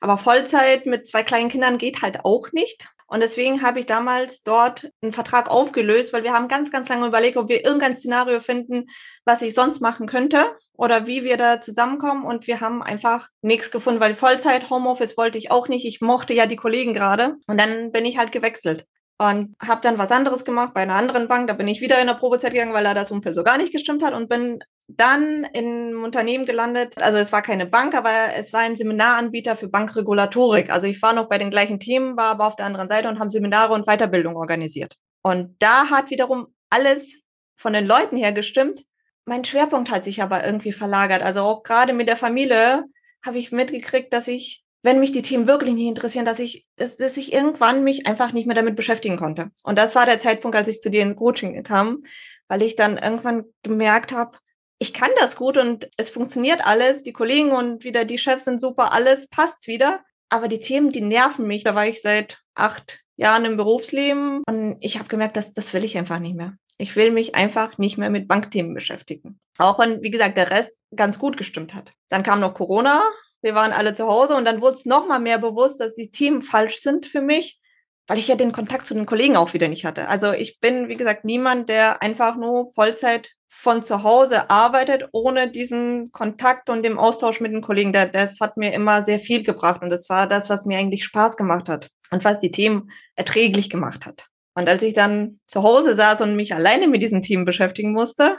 Aber 0.00 0.18
Vollzeit 0.18 0.86
mit 0.86 1.06
zwei 1.06 1.24
kleinen 1.24 1.48
Kindern 1.48 1.78
geht 1.78 2.02
halt 2.02 2.24
auch 2.24 2.52
nicht. 2.52 2.88
Und 3.06 3.22
deswegen 3.22 3.62
habe 3.62 3.80
ich 3.80 3.86
damals 3.86 4.42
dort 4.42 4.90
einen 5.02 5.12
Vertrag 5.12 5.50
aufgelöst, 5.50 6.12
weil 6.12 6.24
wir 6.24 6.32
haben 6.32 6.48
ganz, 6.48 6.70
ganz 6.70 6.88
lange 6.88 7.06
überlegt, 7.06 7.36
ob 7.36 7.48
wir 7.48 7.64
irgendein 7.64 7.94
Szenario 7.94 8.40
finden, 8.40 8.86
was 9.24 9.42
ich 9.42 9.54
sonst 9.54 9.80
machen 9.80 10.06
könnte 10.06 10.46
oder 10.72 11.06
wie 11.06 11.24
wir 11.24 11.36
da 11.36 11.60
zusammenkommen. 11.60 12.24
Und 12.24 12.46
wir 12.46 12.60
haben 12.60 12.82
einfach 12.82 13.28
nichts 13.42 13.70
gefunden, 13.70 14.00
weil 14.00 14.14
Vollzeit 14.14 14.70
Homeoffice 14.70 15.16
wollte 15.16 15.38
ich 15.38 15.50
auch 15.50 15.68
nicht. 15.68 15.84
Ich 15.84 16.00
mochte 16.00 16.32
ja 16.34 16.46
die 16.46 16.56
Kollegen 16.56 16.94
gerade. 16.94 17.36
Und 17.46 17.60
dann 17.60 17.92
bin 17.92 18.06
ich 18.06 18.18
halt 18.18 18.32
gewechselt 18.32 18.86
und 19.18 19.54
habe 19.64 19.80
dann 19.82 19.98
was 19.98 20.10
anderes 20.10 20.44
gemacht 20.44 20.74
bei 20.74 20.82
einer 20.82 20.96
anderen 20.96 21.28
Bank. 21.28 21.48
Da 21.48 21.54
bin 21.54 21.68
ich 21.68 21.80
wieder 21.80 22.00
in 22.00 22.06
der 22.06 22.14
Probezeit 22.14 22.52
gegangen, 22.52 22.72
weil 22.72 22.84
da 22.84 22.94
das 22.94 23.10
Umfeld 23.10 23.34
so 23.34 23.44
gar 23.44 23.58
nicht 23.58 23.72
gestimmt 23.72 24.02
hat 24.02 24.14
und 24.14 24.28
bin 24.28 24.58
dann 24.86 25.44
in 25.52 25.66
einem 25.66 26.04
Unternehmen 26.04 26.46
gelandet. 26.46 26.98
Also 26.98 27.18
es 27.18 27.32
war 27.32 27.42
keine 27.42 27.66
Bank, 27.66 27.94
aber 27.94 28.10
es 28.36 28.52
war 28.52 28.60
ein 28.60 28.76
Seminaranbieter 28.76 29.56
für 29.56 29.68
Bankregulatorik. 29.68 30.70
Also 30.70 30.86
ich 30.86 31.00
war 31.02 31.12
noch 31.12 31.28
bei 31.28 31.38
den 31.38 31.50
gleichen 31.50 31.80
Themen, 31.80 32.16
war 32.16 32.30
aber 32.30 32.46
auf 32.46 32.56
der 32.56 32.66
anderen 32.66 32.88
Seite 32.88 33.08
und 33.08 33.18
haben 33.18 33.30
Seminare 33.30 33.72
und 33.72 33.86
Weiterbildung 33.86 34.36
organisiert. 34.36 34.96
Und 35.22 35.56
da 35.58 35.90
hat 35.90 36.10
wiederum 36.10 36.48
alles 36.70 37.22
von 37.56 37.72
den 37.72 37.86
Leuten 37.86 38.16
her 38.16 38.32
gestimmt. 38.32 38.82
Mein 39.24 39.44
Schwerpunkt 39.44 39.90
hat 39.90 40.04
sich 40.04 40.22
aber 40.22 40.44
irgendwie 40.44 40.72
verlagert. 40.72 41.22
Also 41.22 41.40
auch 41.40 41.62
gerade 41.62 41.94
mit 41.94 42.08
der 42.08 42.16
Familie 42.18 42.84
habe 43.24 43.38
ich 43.38 43.52
mitgekriegt, 43.52 44.12
dass 44.12 44.28
ich 44.28 44.64
wenn 44.84 45.00
mich 45.00 45.12
die 45.12 45.22
Themen 45.22 45.46
wirklich 45.46 45.74
nicht 45.74 45.88
interessieren, 45.88 46.26
dass 46.26 46.38
ich, 46.38 46.66
dass, 46.76 46.96
dass 46.96 47.16
ich 47.16 47.32
irgendwann 47.32 47.84
mich 47.84 48.06
einfach 48.06 48.32
nicht 48.32 48.46
mehr 48.46 48.54
damit 48.54 48.76
beschäftigen 48.76 49.16
konnte. 49.16 49.50
Und 49.62 49.78
das 49.78 49.94
war 49.94 50.04
der 50.04 50.18
Zeitpunkt, 50.18 50.54
als 50.58 50.68
ich 50.68 50.80
zu 50.80 50.90
dir 50.90 51.00
in 51.00 51.16
Coaching 51.16 51.62
kam, 51.62 52.02
weil 52.48 52.60
ich 52.60 52.76
dann 52.76 52.98
irgendwann 52.98 53.44
gemerkt 53.62 54.12
habe, 54.12 54.36
ich 54.78 54.92
kann 54.92 55.10
das 55.18 55.36
gut 55.36 55.56
und 55.56 55.88
es 55.96 56.10
funktioniert 56.10 56.66
alles, 56.66 57.02
die 57.02 57.12
Kollegen 57.12 57.52
und 57.52 57.84
wieder 57.84 58.04
die 58.04 58.18
Chefs 58.18 58.44
sind 58.44 58.60
super, 58.60 58.92
alles 58.92 59.28
passt 59.28 59.66
wieder. 59.66 60.02
Aber 60.30 60.48
die 60.48 60.58
Themen, 60.58 60.90
die 60.90 61.00
nerven 61.00 61.46
mich. 61.46 61.64
Da 61.64 61.74
war 61.74 61.86
ich 61.86 62.02
seit 62.02 62.38
acht 62.54 63.00
Jahren 63.16 63.44
im 63.44 63.56
Berufsleben 63.56 64.42
und 64.48 64.76
ich 64.80 64.98
habe 64.98 65.08
gemerkt, 65.08 65.36
dass 65.36 65.52
das 65.52 65.72
will 65.72 65.84
ich 65.84 65.96
einfach 65.96 66.18
nicht 66.18 66.34
mehr. 66.34 66.54
Ich 66.76 66.96
will 66.96 67.12
mich 67.12 67.36
einfach 67.36 67.78
nicht 67.78 67.98
mehr 67.98 68.10
mit 68.10 68.26
Bankthemen 68.26 68.74
beschäftigen. 68.74 69.38
Auch 69.58 69.78
wenn, 69.78 70.02
wie 70.02 70.10
gesagt, 70.10 70.36
der 70.36 70.50
Rest 70.50 70.72
ganz 70.96 71.20
gut 71.20 71.36
gestimmt 71.36 71.74
hat. 71.74 71.92
Dann 72.08 72.24
kam 72.24 72.40
noch 72.40 72.54
Corona. 72.54 73.02
Wir 73.42 73.54
waren 73.54 73.72
alle 73.72 73.94
zu 73.94 74.08
Hause 74.08 74.34
und 74.34 74.44
dann 74.44 74.60
wurde 74.60 74.74
es 74.74 74.86
noch 74.86 75.06
mal 75.06 75.20
mehr 75.20 75.38
bewusst, 75.38 75.78
dass 75.78 75.94
die 75.94 76.10
Themen 76.10 76.42
falsch 76.42 76.78
sind 76.78 77.06
für 77.06 77.20
mich, 77.20 77.60
weil 78.08 78.18
ich 78.18 78.26
ja 78.26 78.34
den 78.34 78.52
Kontakt 78.52 78.86
zu 78.86 78.94
den 78.94 79.06
Kollegen 79.06 79.36
auch 79.36 79.52
wieder 79.52 79.68
nicht 79.68 79.84
hatte. 79.84 80.08
Also 80.08 80.32
ich 80.32 80.58
bin, 80.58 80.88
wie 80.88 80.96
gesagt, 80.96 81.24
niemand, 81.24 81.68
der 81.68 82.02
einfach 82.02 82.36
nur 82.36 82.72
Vollzeit 82.72 83.30
von 83.56 83.82
zu 83.82 84.02
Hause 84.02 84.50
arbeitet, 84.50 85.08
ohne 85.12 85.48
diesen 85.48 86.10
Kontakt 86.10 86.68
und 86.68 86.82
dem 86.82 86.98
Austausch 86.98 87.40
mit 87.40 87.52
den 87.52 87.62
Kollegen. 87.62 87.92
Das 87.92 88.40
hat 88.40 88.56
mir 88.56 88.74
immer 88.74 89.02
sehr 89.02 89.20
viel 89.20 89.42
gebracht 89.42 89.80
und 89.80 89.90
das 89.90 90.10
war 90.10 90.26
das, 90.26 90.50
was 90.50 90.64
mir 90.64 90.76
eigentlich 90.76 91.04
Spaß 91.04 91.36
gemacht 91.36 91.68
hat 91.68 91.88
und 92.10 92.24
was 92.24 92.40
die 92.40 92.50
Themen 92.50 92.90
erträglich 93.14 93.70
gemacht 93.70 94.06
hat. 94.06 94.26
Und 94.54 94.68
als 94.68 94.82
ich 94.82 94.92
dann 94.92 95.38
zu 95.46 95.62
Hause 95.62 95.94
saß 95.94 96.20
und 96.20 96.36
mich 96.36 96.54
alleine 96.54 96.88
mit 96.88 97.02
diesen 97.02 97.22
Themen 97.22 97.44
beschäftigen 97.44 97.92
musste, 97.92 98.36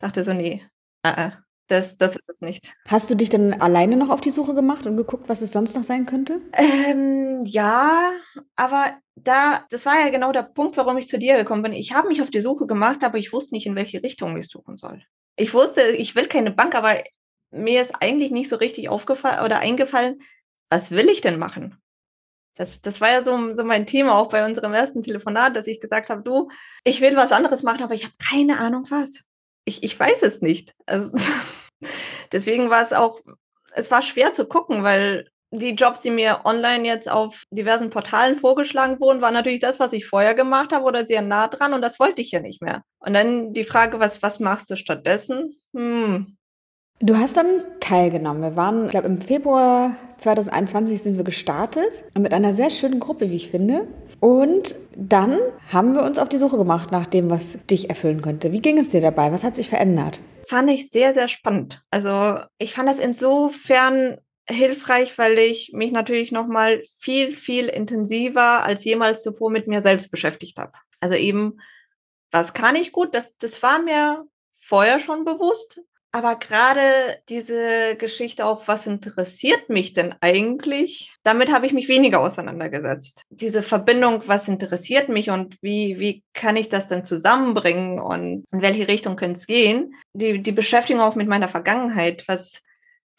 dachte 0.00 0.22
so, 0.22 0.32
nee, 0.32 0.62
uh, 1.06 1.30
das, 1.68 1.96
das 1.96 2.16
ist 2.16 2.28
es 2.28 2.40
nicht. 2.40 2.72
Hast 2.88 3.08
du 3.10 3.14
dich 3.14 3.30
dann 3.30 3.52
alleine 3.54 3.96
noch 3.96 4.08
auf 4.08 4.20
die 4.20 4.30
Suche 4.30 4.54
gemacht 4.54 4.86
und 4.86 4.96
geguckt, 4.96 5.28
was 5.28 5.42
es 5.42 5.52
sonst 5.52 5.76
noch 5.76 5.84
sein 5.84 6.06
könnte? 6.06 6.40
Ähm, 6.54 7.44
ja, 7.44 8.10
aber 8.56 8.92
da, 9.14 9.64
das 9.70 9.86
war 9.86 10.00
ja 10.00 10.08
genau 10.08 10.32
der 10.32 10.42
Punkt, 10.42 10.76
warum 10.76 10.96
ich 10.96 11.08
zu 11.08 11.18
dir 11.18 11.36
gekommen 11.36 11.62
bin. 11.62 11.72
Ich 11.72 11.94
habe 11.94 12.08
mich 12.08 12.22
auf 12.22 12.30
die 12.30 12.40
Suche 12.40 12.66
gemacht, 12.66 13.04
aber 13.04 13.18
ich 13.18 13.32
wusste 13.32 13.54
nicht, 13.54 13.66
in 13.66 13.76
welche 13.76 14.02
Richtung 14.02 14.36
ich 14.36 14.48
suchen 14.48 14.76
soll. 14.76 15.02
Ich 15.36 15.54
wusste, 15.54 15.82
ich 15.82 16.16
will 16.16 16.26
keine 16.26 16.50
Bank, 16.50 16.74
aber 16.74 16.96
mir 17.50 17.80
ist 17.82 17.94
eigentlich 18.00 18.30
nicht 18.30 18.48
so 18.48 18.56
richtig 18.56 18.88
aufgefallen 18.88 19.44
oder 19.44 19.60
eingefallen, 19.60 20.20
was 20.70 20.90
will 20.90 21.08
ich 21.08 21.20
denn 21.20 21.38
machen? 21.38 21.80
Das, 22.56 22.80
das 22.80 23.00
war 23.00 23.10
ja 23.10 23.22
so, 23.22 23.54
so 23.54 23.62
mein 23.62 23.86
Thema 23.86 24.18
auch 24.18 24.28
bei 24.28 24.44
unserem 24.44 24.74
ersten 24.74 25.02
Telefonat, 25.02 25.54
dass 25.54 25.68
ich 25.68 25.80
gesagt 25.80 26.10
habe, 26.10 26.22
du, 26.22 26.48
ich 26.82 27.00
will 27.00 27.14
was 27.14 27.30
anderes 27.30 27.62
machen, 27.62 27.82
aber 27.84 27.94
ich 27.94 28.04
habe 28.04 28.14
keine 28.18 28.58
Ahnung 28.58 28.84
was. 28.90 29.27
Ich, 29.68 29.82
ich 29.82 29.98
weiß 29.98 30.22
es 30.22 30.40
nicht. 30.40 30.74
Also, 30.86 31.10
deswegen 32.32 32.70
war 32.70 32.82
es 32.82 32.92
auch, 32.92 33.20
es 33.74 33.90
war 33.90 34.02
schwer 34.02 34.32
zu 34.32 34.46
gucken, 34.46 34.82
weil 34.82 35.28
die 35.50 35.70
Jobs, 35.70 36.00
die 36.00 36.10
mir 36.10 36.40
online 36.44 36.86
jetzt 36.86 37.10
auf 37.10 37.44
diversen 37.50 37.90
Portalen 37.90 38.36
vorgeschlagen 38.36 39.00
wurden, 39.00 39.22
waren 39.22 39.34
natürlich 39.34 39.60
das, 39.60 39.80
was 39.80 39.92
ich 39.92 40.06
vorher 40.06 40.34
gemacht 40.34 40.72
habe 40.72 40.84
oder 40.84 41.06
sehr 41.06 41.22
nah 41.22 41.48
dran 41.48 41.72
und 41.72 41.82
das 41.82 41.98
wollte 41.98 42.20
ich 42.20 42.30
ja 42.32 42.40
nicht 42.40 42.60
mehr. 42.60 42.82
Und 42.98 43.14
dann 43.14 43.52
die 43.52 43.64
Frage, 43.64 44.00
was, 44.00 44.22
was 44.22 44.40
machst 44.40 44.70
du 44.70 44.76
stattdessen? 44.76 45.56
Hm. 45.74 46.36
Du 47.00 47.16
hast 47.16 47.36
dann 47.36 47.62
teilgenommen. 47.80 48.42
Wir 48.42 48.56
waren, 48.56 48.86
ich 48.86 48.90
glaube, 48.90 49.06
im 49.06 49.20
Februar 49.20 49.96
2021 50.18 51.02
sind 51.02 51.16
wir 51.16 51.24
gestartet 51.24 52.04
mit 52.18 52.34
einer 52.34 52.52
sehr 52.52 52.70
schönen 52.70 52.98
Gruppe, 52.98 53.30
wie 53.30 53.36
ich 53.36 53.50
finde. 53.50 53.86
Und 54.20 54.74
dann 54.96 55.38
haben 55.68 55.94
wir 55.94 56.02
uns 56.02 56.18
auf 56.18 56.28
die 56.28 56.38
Suche 56.38 56.56
gemacht 56.56 56.90
nach 56.90 57.06
dem, 57.06 57.30
was 57.30 57.64
dich 57.66 57.88
erfüllen 57.88 58.22
könnte. 58.22 58.52
Wie 58.52 58.60
ging 58.60 58.78
es 58.78 58.88
dir 58.88 59.00
dabei? 59.00 59.30
Was 59.32 59.44
hat 59.44 59.54
sich 59.54 59.68
verändert? 59.68 60.20
Fand 60.48 60.70
ich 60.70 60.90
sehr, 60.90 61.14
sehr 61.14 61.28
spannend. 61.28 61.82
Also 61.90 62.38
ich 62.58 62.74
fand 62.74 62.88
das 62.88 62.98
insofern 62.98 64.18
hilfreich, 64.48 65.16
weil 65.18 65.38
ich 65.38 65.72
mich 65.72 65.92
natürlich 65.92 66.32
noch 66.32 66.46
mal 66.46 66.82
viel, 66.98 67.36
viel 67.36 67.66
intensiver 67.66 68.64
als 68.64 68.84
jemals 68.84 69.22
zuvor 69.22 69.50
mit 69.50 69.68
mir 69.68 69.82
selbst 69.82 70.10
beschäftigt 70.10 70.58
habe. 70.58 70.72
Also 71.00 71.14
eben, 71.14 71.60
was 72.30 72.54
kann 72.54 72.76
ich 72.76 72.92
gut? 72.92 73.14
Das, 73.14 73.36
das 73.36 73.62
war 73.62 73.80
mir 73.80 74.24
vorher 74.50 74.98
schon 74.98 75.24
bewusst. 75.24 75.80
Aber 76.18 76.34
gerade 76.34 76.80
diese 77.28 77.94
Geschichte 77.96 78.44
auch, 78.44 78.66
was 78.66 78.88
interessiert 78.88 79.68
mich 79.68 79.92
denn 79.92 80.16
eigentlich? 80.20 81.16
Damit 81.22 81.52
habe 81.52 81.64
ich 81.64 81.72
mich 81.72 81.86
weniger 81.86 82.18
auseinandergesetzt. 82.18 83.22
Diese 83.30 83.62
Verbindung, 83.62 84.24
was 84.26 84.48
interessiert 84.48 85.08
mich 85.08 85.30
und 85.30 85.56
wie, 85.62 86.00
wie 86.00 86.24
kann 86.34 86.56
ich 86.56 86.68
das 86.68 86.88
denn 86.88 87.04
zusammenbringen 87.04 88.00
und 88.00 88.44
in 88.50 88.62
welche 88.62 88.88
Richtung 88.88 89.14
könnte 89.14 89.38
es 89.38 89.46
gehen? 89.46 89.94
Die, 90.12 90.42
die 90.42 90.50
Beschäftigung 90.50 91.02
auch 91.02 91.14
mit 91.14 91.28
meiner 91.28 91.46
Vergangenheit. 91.46 92.24
Was, 92.26 92.62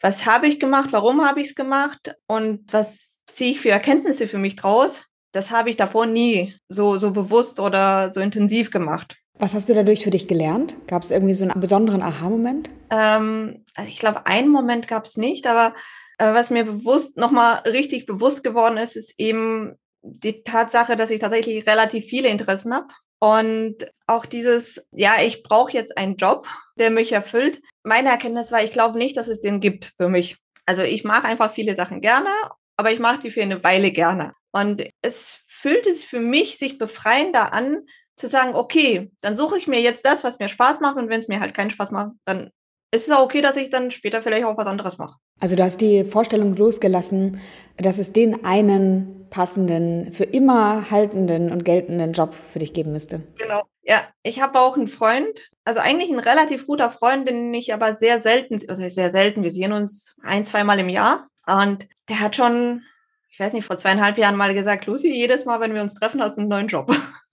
was 0.02 0.26
habe 0.26 0.46
ich 0.46 0.60
gemacht? 0.60 0.90
Warum 0.92 1.26
habe 1.26 1.40
ich 1.40 1.46
es 1.46 1.54
gemacht? 1.54 2.14
Und 2.26 2.70
was 2.70 3.20
ziehe 3.30 3.52
ich 3.52 3.60
für 3.62 3.70
Erkenntnisse 3.70 4.26
für 4.26 4.36
mich 4.36 4.56
draus? 4.56 5.06
Das 5.32 5.50
habe 5.50 5.70
ich 5.70 5.76
davor 5.76 6.04
nie 6.04 6.54
so, 6.68 6.98
so 6.98 7.12
bewusst 7.12 7.60
oder 7.60 8.12
so 8.12 8.20
intensiv 8.20 8.70
gemacht. 8.70 9.16
Was 9.40 9.54
hast 9.54 9.70
du 9.70 9.74
dadurch 9.74 10.04
für 10.04 10.10
dich 10.10 10.28
gelernt? 10.28 10.76
Gab 10.86 11.02
es 11.02 11.10
irgendwie 11.10 11.32
so 11.32 11.46
einen 11.46 11.58
besonderen 11.58 12.02
Aha-Moment? 12.02 12.68
Ähm, 12.90 13.64
also 13.74 13.88
ich 13.88 13.98
glaube, 13.98 14.26
einen 14.26 14.50
Moment 14.50 14.86
gab 14.86 15.06
es 15.06 15.16
nicht, 15.16 15.46
aber 15.46 15.74
äh, 16.18 16.34
was 16.34 16.50
mir 16.50 16.64
bewusst 16.64 17.16
nochmal 17.16 17.60
richtig 17.60 18.04
bewusst 18.04 18.44
geworden 18.44 18.76
ist, 18.76 18.96
ist 18.96 19.14
eben 19.18 19.76
die 20.02 20.42
Tatsache, 20.42 20.94
dass 20.94 21.08
ich 21.08 21.20
tatsächlich 21.20 21.66
relativ 21.66 22.04
viele 22.04 22.28
Interessen 22.28 22.74
habe. 22.74 22.88
Und 23.18 23.76
auch 24.06 24.26
dieses, 24.26 24.86
ja, 24.92 25.14
ich 25.24 25.42
brauche 25.42 25.72
jetzt 25.72 25.96
einen 25.96 26.16
Job, 26.16 26.46
der 26.78 26.90
mich 26.90 27.12
erfüllt. 27.12 27.62
Meine 27.82 28.10
Erkenntnis 28.10 28.52
war, 28.52 28.62
ich 28.62 28.72
glaube 28.72 28.98
nicht, 28.98 29.16
dass 29.16 29.28
es 29.28 29.40
den 29.40 29.60
gibt 29.60 29.94
für 29.96 30.10
mich. 30.10 30.36
Also 30.66 30.82
ich 30.82 31.02
mache 31.02 31.26
einfach 31.26 31.54
viele 31.54 31.74
Sachen 31.76 32.02
gerne, 32.02 32.28
aber 32.76 32.92
ich 32.92 32.98
mache 32.98 33.20
die 33.20 33.30
für 33.30 33.42
eine 33.42 33.64
Weile 33.64 33.90
gerne. 33.90 34.34
Und 34.52 34.84
es 35.00 35.44
fühlt 35.48 35.86
es 35.86 36.04
für 36.04 36.20
mich 36.20 36.58
sich 36.58 36.76
befreiender 36.76 37.54
an, 37.54 37.86
zu 38.20 38.28
sagen, 38.28 38.54
okay, 38.54 39.10
dann 39.22 39.36
suche 39.36 39.58
ich 39.58 39.66
mir 39.66 39.80
jetzt 39.80 40.04
das, 40.04 40.22
was 40.22 40.38
mir 40.38 40.48
Spaß 40.48 40.80
macht 40.80 40.96
und 40.96 41.08
wenn 41.08 41.20
es 41.20 41.28
mir 41.28 41.40
halt 41.40 41.54
keinen 41.54 41.70
Spaß 41.70 41.90
macht, 41.90 42.12
dann 42.24 42.50
ist 42.92 43.08
es 43.08 43.14
auch 43.14 43.22
okay, 43.22 43.40
dass 43.40 43.56
ich 43.56 43.70
dann 43.70 43.90
später 43.90 44.20
vielleicht 44.22 44.44
auch 44.44 44.56
was 44.56 44.66
anderes 44.66 44.98
mache. 44.98 45.16
Also 45.40 45.56
du 45.56 45.62
hast 45.62 45.80
die 45.80 46.04
Vorstellung 46.04 46.54
losgelassen, 46.56 47.40
dass 47.76 47.98
es 47.98 48.12
den 48.12 48.44
einen 48.44 49.26
passenden, 49.30 50.12
für 50.12 50.24
immer 50.24 50.90
haltenden 50.90 51.50
und 51.50 51.64
geltenden 51.64 52.12
Job 52.12 52.34
für 52.52 52.58
dich 52.58 52.72
geben 52.72 52.92
müsste. 52.92 53.22
Genau. 53.38 53.62
Ja, 53.82 54.04
ich 54.22 54.42
habe 54.42 54.60
auch 54.60 54.76
einen 54.76 54.88
Freund, 54.88 55.38
also 55.64 55.80
eigentlich 55.80 56.10
ein 56.10 56.18
relativ 56.18 56.66
guter 56.66 56.90
Freund, 56.90 57.28
den 57.28 57.54
ich 57.54 57.72
aber 57.72 57.94
sehr 57.94 58.20
selten, 58.20 58.60
also 58.68 58.86
sehr 58.88 59.10
selten, 59.10 59.42
wir 59.42 59.50
sehen 59.50 59.72
uns 59.72 60.16
ein, 60.22 60.44
zweimal 60.44 60.78
im 60.78 60.88
Jahr. 60.88 61.28
Und 61.46 61.88
der 62.08 62.20
hat 62.20 62.36
schon 62.36 62.82
ich 63.30 63.38
weiß 63.38 63.52
nicht, 63.52 63.64
vor 63.64 63.76
zweieinhalb 63.76 64.18
Jahren 64.18 64.36
mal 64.36 64.52
gesagt, 64.54 64.86
Lucy, 64.86 65.12
jedes 65.12 65.44
Mal, 65.44 65.60
wenn 65.60 65.72
wir 65.72 65.82
uns 65.82 65.94
treffen, 65.94 66.20
hast 66.20 66.36
du 66.36 66.40
einen 66.40 66.50
neuen 66.50 66.66
Job. 66.66 66.92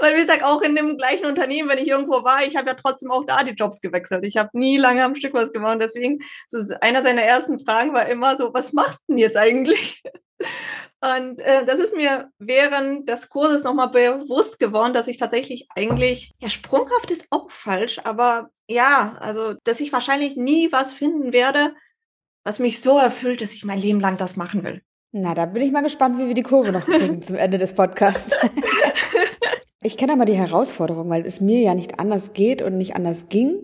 Weil 0.00 0.16
wie 0.16 0.20
gesagt, 0.20 0.44
auch 0.44 0.60
in 0.60 0.76
dem 0.76 0.98
gleichen 0.98 1.24
Unternehmen, 1.24 1.68
wenn 1.70 1.78
ich 1.78 1.88
irgendwo 1.88 2.24
war, 2.24 2.44
ich 2.44 2.56
habe 2.56 2.68
ja 2.68 2.74
trotzdem 2.74 3.10
auch 3.10 3.24
da 3.24 3.42
die 3.42 3.52
Jobs 3.52 3.80
gewechselt. 3.80 4.26
Ich 4.26 4.36
habe 4.36 4.50
nie 4.52 4.76
lange 4.76 5.02
am 5.02 5.14
Stück 5.14 5.32
was 5.32 5.52
gemacht. 5.52 5.78
Deswegen, 5.80 6.18
so 6.46 6.58
einer 6.80 7.02
seiner 7.02 7.22
ersten 7.22 7.58
Fragen 7.58 7.94
war 7.94 8.06
immer 8.06 8.36
so, 8.36 8.52
was 8.52 8.74
machst 8.74 8.98
du 9.06 9.14
denn 9.14 9.18
jetzt 9.18 9.36
eigentlich? 9.36 10.02
Und 11.00 11.38
äh, 11.40 11.64
das 11.66 11.78
ist 11.78 11.94
mir 11.94 12.30
während 12.38 13.08
des 13.08 13.28
Kurses 13.28 13.62
nochmal 13.62 13.88
bewusst 13.88 14.58
geworden, 14.58 14.94
dass 14.94 15.06
ich 15.06 15.18
tatsächlich 15.18 15.68
eigentlich, 15.74 16.32
ja, 16.40 16.48
sprunghaft 16.48 17.10
ist 17.10 17.26
auch 17.30 17.50
falsch, 17.50 18.00
aber 18.04 18.48
ja, 18.68 19.16
also, 19.20 19.54
dass 19.64 19.80
ich 19.80 19.92
wahrscheinlich 19.92 20.36
nie 20.36 20.72
was 20.72 20.94
finden 20.94 21.34
werde, 21.34 21.74
was 22.44 22.58
mich 22.58 22.80
so 22.80 22.98
erfüllt, 22.98 23.40
dass 23.40 23.52
ich 23.52 23.64
mein 23.64 23.78
Leben 23.78 24.00
lang 24.00 24.16
das 24.16 24.36
machen 24.36 24.62
will. 24.62 24.82
Na, 25.12 25.34
da 25.34 25.46
bin 25.46 25.62
ich 25.62 25.72
mal 25.72 25.82
gespannt, 25.82 26.18
wie 26.18 26.26
wir 26.28 26.34
die 26.34 26.42
Kurve 26.42 26.72
noch 26.72 26.84
kriegen 26.84 27.22
zum 27.22 27.36
Ende 27.36 27.56
des 27.56 27.72
Podcasts. 27.72 28.36
ich 29.82 29.96
kenne 29.96 30.12
aber 30.12 30.24
die 30.24 30.34
Herausforderung, 30.34 31.08
weil 31.08 31.24
es 31.24 31.40
mir 31.40 31.60
ja 31.60 31.74
nicht 31.74 31.98
anders 31.98 32.32
geht 32.32 32.62
und 32.62 32.76
nicht 32.76 32.96
anders 32.96 33.28
ging, 33.28 33.60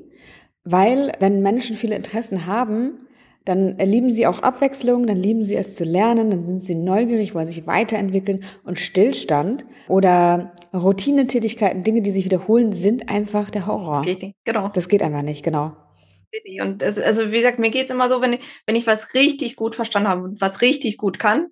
weil 0.65 1.13
wenn 1.19 1.43
Menschen 1.43 1.77
viele 1.77 1.97
Interessen 1.97 2.47
haben, 2.47 3.07
dann 3.45 3.79
lieben 3.79 4.11
sie 4.11 4.27
auch 4.27 4.41
Abwechslung, 4.41 5.07
dann 5.07 5.17
lieben 5.17 5.43
sie 5.43 5.57
es 5.57 5.75
zu 5.75 5.85
lernen, 5.85 6.31
dann 6.31 6.47
sind 6.47 6.63
sie 6.63 6.75
neugierig, 6.75 7.35
wollen 7.35 7.47
sich 7.47 7.67
weiterentwickeln 7.67 8.45
und 8.65 8.79
Stillstand 8.79 9.65
oder 9.89 10.53
Routinetätigkeiten, 10.73 11.83
Dinge, 11.83 12.03
die 12.03 12.11
sich 12.11 12.25
wiederholen, 12.25 12.73
sind 12.73 13.09
einfach 13.09 13.51
der 13.51 13.67
Horror. 13.67 13.97
Das 13.97 14.07
geht 14.07 14.23
nicht, 14.23 14.35
genau. 14.45 14.69
Das 14.69 14.89
geht 14.89 15.03
einfach 15.03 15.23
nicht, 15.23 15.43
genau. 15.43 15.73
Und 16.63 16.83
es, 16.83 16.99
also 16.99 17.31
wie 17.33 17.37
gesagt, 17.37 17.59
mir 17.59 17.71
geht's 17.71 17.91
immer 17.91 18.09
so, 18.09 18.21
wenn 18.21 18.35
ich, 18.35 18.41
wenn 18.67 18.77
ich 18.77 18.87
was 18.87 19.15
richtig 19.15 19.57
gut 19.57 19.75
verstanden 19.75 20.09
habe 20.09 20.23
und 20.23 20.41
was 20.41 20.61
richtig 20.61 20.97
gut 20.97 21.19
kann, 21.19 21.49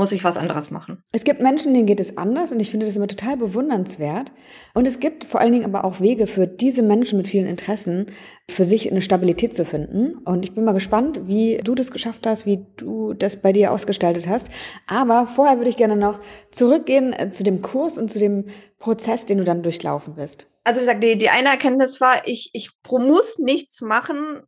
muss 0.00 0.12
ich 0.12 0.24
was 0.24 0.36
anderes 0.36 0.70
machen. 0.70 1.04
Es 1.12 1.24
gibt 1.24 1.40
Menschen, 1.40 1.74
denen 1.74 1.86
geht 1.86 2.00
es 2.00 2.16
anders 2.16 2.50
und 2.50 2.60
ich 2.60 2.70
finde 2.70 2.86
das 2.86 2.96
immer 2.96 3.06
total 3.06 3.36
bewundernswert. 3.36 4.32
Und 4.74 4.86
es 4.86 4.98
gibt 4.98 5.24
vor 5.24 5.40
allen 5.40 5.52
Dingen 5.52 5.64
aber 5.64 5.84
auch 5.84 6.00
Wege 6.00 6.26
für 6.26 6.46
diese 6.46 6.82
Menschen 6.82 7.16
mit 7.18 7.28
vielen 7.28 7.46
Interessen, 7.46 8.06
für 8.48 8.64
sich 8.64 8.90
eine 8.90 9.02
Stabilität 9.02 9.54
zu 9.54 9.64
finden. 9.64 10.14
Und 10.24 10.44
ich 10.44 10.54
bin 10.54 10.64
mal 10.64 10.72
gespannt, 10.72 11.20
wie 11.26 11.58
du 11.58 11.74
das 11.74 11.90
geschafft 11.92 12.26
hast, 12.26 12.46
wie 12.46 12.66
du 12.76 13.14
das 13.14 13.36
bei 13.36 13.52
dir 13.52 13.72
ausgestaltet 13.72 14.26
hast. 14.26 14.48
Aber 14.86 15.26
vorher 15.26 15.58
würde 15.58 15.70
ich 15.70 15.76
gerne 15.76 15.96
noch 15.96 16.18
zurückgehen 16.50 17.12
äh, 17.12 17.30
zu 17.30 17.44
dem 17.44 17.62
Kurs 17.62 17.98
und 17.98 18.10
zu 18.10 18.18
dem 18.18 18.46
Prozess, 18.78 19.26
den 19.26 19.38
du 19.38 19.44
dann 19.44 19.62
durchlaufen 19.62 20.14
bist 20.14 20.46
also 20.64 20.80
wie 20.80 20.84
gesagt, 20.84 21.02
die, 21.02 21.18
die 21.18 21.30
eine 21.30 21.48
Erkenntnis 21.48 22.00
war, 22.00 22.26
ich, 22.28 22.50
ich 22.52 22.70
muss 22.90 23.38
nichts 23.38 23.80
machen 23.80 24.42